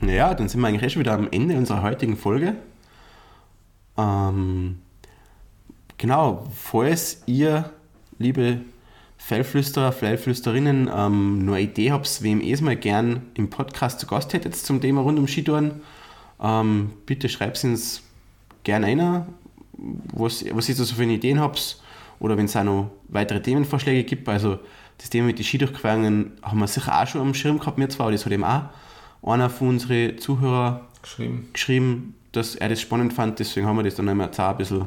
Naja, 0.00 0.34
dann 0.34 0.48
sind 0.48 0.60
wir 0.60 0.68
eigentlich 0.68 0.82
eh 0.82 0.90
schon 0.90 1.00
wieder 1.00 1.14
am 1.14 1.28
Ende 1.30 1.56
unserer 1.56 1.82
heutigen 1.82 2.16
Folge. 2.16 2.54
Ähm, 3.96 4.78
genau, 5.96 6.46
falls 6.54 7.22
ihr, 7.26 7.70
liebe 8.18 8.60
Fellflüsterer, 9.16 9.90
Fellflüsterinnen, 9.90 10.88
ähm, 10.94 11.44
noch 11.44 11.54
eine 11.54 11.62
Idee 11.62 11.90
habt, 11.90 12.22
wem 12.22 12.40
ihr 12.40 12.54
es 12.54 12.60
mal 12.60 12.76
gern 12.76 13.22
im 13.34 13.50
Podcast 13.50 13.98
zu 13.98 14.06
Gast 14.06 14.32
hättet 14.32 14.54
zum 14.54 14.80
Thema 14.80 15.00
rund 15.00 15.18
um 15.18 15.26
Skitouren, 15.26 15.80
ähm, 16.40 16.92
bitte 17.04 17.28
schreibt 17.28 17.56
es 17.56 17.64
uns 17.64 18.02
gerne 18.62 18.86
einer, 18.86 19.26
was, 20.12 20.44
was 20.52 20.68
ihr 20.68 20.76
so 20.76 20.84
für 20.84 21.04
Ideen 21.04 21.40
habt 21.40 21.82
oder 22.20 22.36
wenn 22.36 22.44
es 22.44 22.56
auch 22.56 22.62
noch 22.62 22.90
weitere 23.08 23.42
Themenvorschläge 23.42 24.04
gibt. 24.04 24.28
Also 24.28 24.60
das 24.98 25.10
Thema 25.10 25.26
mit 25.26 25.38
den 25.38 25.44
Skidurchquerungen 25.44 26.32
haben 26.42 26.60
wir 26.60 26.68
sicher 26.68 27.00
auch 27.00 27.06
schon 27.06 27.20
am 27.20 27.34
Schirm 27.34 27.58
gehabt, 27.58 27.78
mir 27.78 27.88
zwar, 27.88 28.06
aber 28.06 28.12
das 28.12 28.24
hat 28.24 28.32
eben 28.32 28.44
auch 28.44 28.62
einer 29.22 29.50
von 29.50 29.68
unseren 29.68 30.18
Zuhörern 30.18 30.80
Geschrieben. 31.02 31.48
geschrieben, 31.52 32.14
dass 32.32 32.54
er 32.54 32.68
das 32.68 32.80
spannend 32.80 33.12
fand, 33.12 33.38
deswegen 33.38 33.66
haben 33.66 33.76
wir 33.76 33.82
das 33.82 33.94
dann 33.94 34.08
einmal 34.08 34.30
ein 34.36 34.56
bisschen 34.56 34.86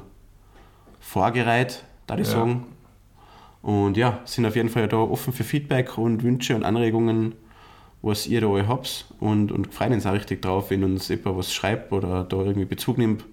vorgereiht, 0.99 1.83
da 2.07 2.15
ich 2.17 2.27
Ja. 2.27 2.33
sagen. 2.33 2.65
Und 3.61 3.95
ja, 3.97 4.19
sind 4.25 4.45
auf 4.45 4.55
jeden 4.55 4.69
Fall 4.69 4.87
da 4.87 4.97
offen 4.97 5.33
für 5.33 5.43
Feedback 5.43 5.97
und 5.97 6.23
Wünsche 6.23 6.55
und 6.55 6.63
Anregungen, 6.63 7.33
was 8.01 8.25
ihr 8.27 8.41
da 8.41 8.49
alle 8.49 8.67
habt. 8.67 9.05
Und, 9.19 9.51
und 9.51 9.73
freuen 9.73 9.93
uns 9.93 10.05
auch 10.05 10.13
richtig 10.13 10.41
drauf, 10.41 10.71
wenn 10.71 10.83
uns 10.83 11.07
jemand 11.09 11.37
was 11.37 11.53
schreibt 11.53 11.91
oder 11.91 12.23
da 12.23 12.37
irgendwie 12.37 12.65
Bezug 12.65 12.97
nimmt, 12.97 13.23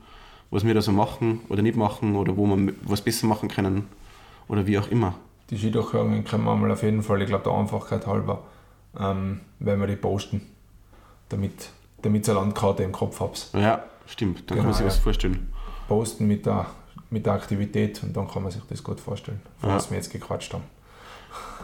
was 0.50 0.64
wir 0.66 0.74
da 0.74 0.82
so 0.82 0.92
machen 0.92 1.40
oder 1.48 1.62
nicht 1.62 1.76
machen 1.76 2.16
oder 2.16 2.36
wo 2.36 2.46
wir 2.46 2.74
was 2.82 3.00
besser 3.00 3.26
machen 3.26 3.48
können 3.48 3.86
oder 4.48 4.66
wie 4.66 4.78
auch 4.78 4.88
immer. 4.88 5.14
Die 5.50 5.56
Skidurchquerungen 5.56 6.24
können 6.24 6.44
wir 6.44 6.54
mal 6.54 6.70
auf 6.70 6.82
jeden 6.82 7.02
Fall, 7.02 7.22
ich 7.22 7.28
glaube 7.28 7.44
der 7.44 7.54
Einfachkeit 7.54 8.06
halber, 8.06 8.42
ähm, 8.98 9.40
wenn 9.60 9.80
wir 9.80 9.86
die 9.86 9.96
posten, 9.96 10.42
damit 11.28 11.70
damit 12.02 12.28
ihr 12.28 12.32
eine 12.32 12.40
Landkarte 12.40 12.84
im 12.84 12.92
Kopf 12.92 13.18
habt. 13.20 13.48
Ja, 13.54 13.82
stimmt, 14.06 14.38
dann 14.42 14.46
kann 14.46 14.56
Genau, 14.58 14.64
man 14.68 14.72
sich 14.74 14.80
ja. 14.82 14.86
was 14.86 14.98
vorstellen. 14.98 15.52
Posten 15.88 16.26
mit 16.28 16.46
der, 16.46 16.66
mit 17.10 17.26
der 17.26 17.32
Aktivität 17.32 18.00
und 18.04 18.16
dann 18.16 18.28
kann 18.28 18.42
man 18.44 18.52
sich 18.52 18.62
das 18.68 18.84
gut 18.84 19.00
vorstellen, 19.00 19.40
von 19.60 19.70
Ja. 19.70 19.76
was 19.76 19.90
wir 19.90 19.96
jetzt 19.96 20.12
gequatscht 20.12 20.52
haben. 20.54 20.62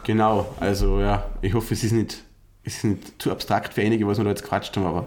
Genau, 0.02 0.52
also 0.60 1.00
ja, 1.00 1.24
ich 1.40 1.54
hoffe, 1.54 1.72
es 1.74 1.84
ist 1.84 1.92
nicht 1.92 2.24
es 2.66 2.76
ist 2.78 2.84
nicht 2.84 3.22
zu 3.22 3.30
abstrakt 3.30 3.74
für 3.74 3.82
einige, 3.82 4.06
was 4.06 4.16
wir 4.18 4.24
da 4.24 4.30
jetzt 4.30 4.42
quatscht 4.44 4.74
haben, 4.76 4.86
aber 4.86 5.06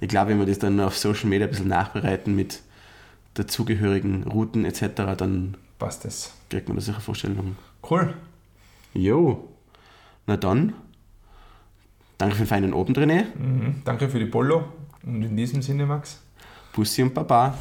ich 0.00 0.08
glaube, 0.08 0.30
wenn 0.30 0.38
wir 0.38 0.46
das 0.46 0.58
dann 0.58 0.78
auf 0.80 0.96
Social 0.96 1.28
Media 1.28 1.46
ein 1.46 1.50
bisschen 1.50 1.68
nachbereiten 1.68 2.36
mit 2.36 2.60
dazugehörigen 3.34 4.24
Routen 4.24 4.64
etc., 4.64 5.14
dann 5.16 5.56
Passt 5.78 6.04
das. 6.04 6.32
kriegt 6.50 6.68
man 6.68 6.76
da 6.76 6.82
sicher 6.82 7.00
Vorstellungen. 7.00 7.56
Cool. 7.88 8.12
Jo, 8.92 9.48
na 10.26 10.36
dann, 10.36 10.74
Danke 12.20 12.36
für 12.36 12.42
den 12.42 12.48
feinen 12.48 12.74
Abend, 12.74 12.98
René. 12.98 13.24
Mhm. 13.34 13.76
Danke 13.82 14.06
für 14.10 14.18
die 14.18 14.26
Polo. 14.26 14.64
Und 15.06 15.22
in 15.22 15.34
diesem 15.34 15.62
Sinne, 15.62 15.86
Max. 15.86 16.20
Pussy 16.70 17.02
und 17.02 17.14
Baba. 17.14 17.56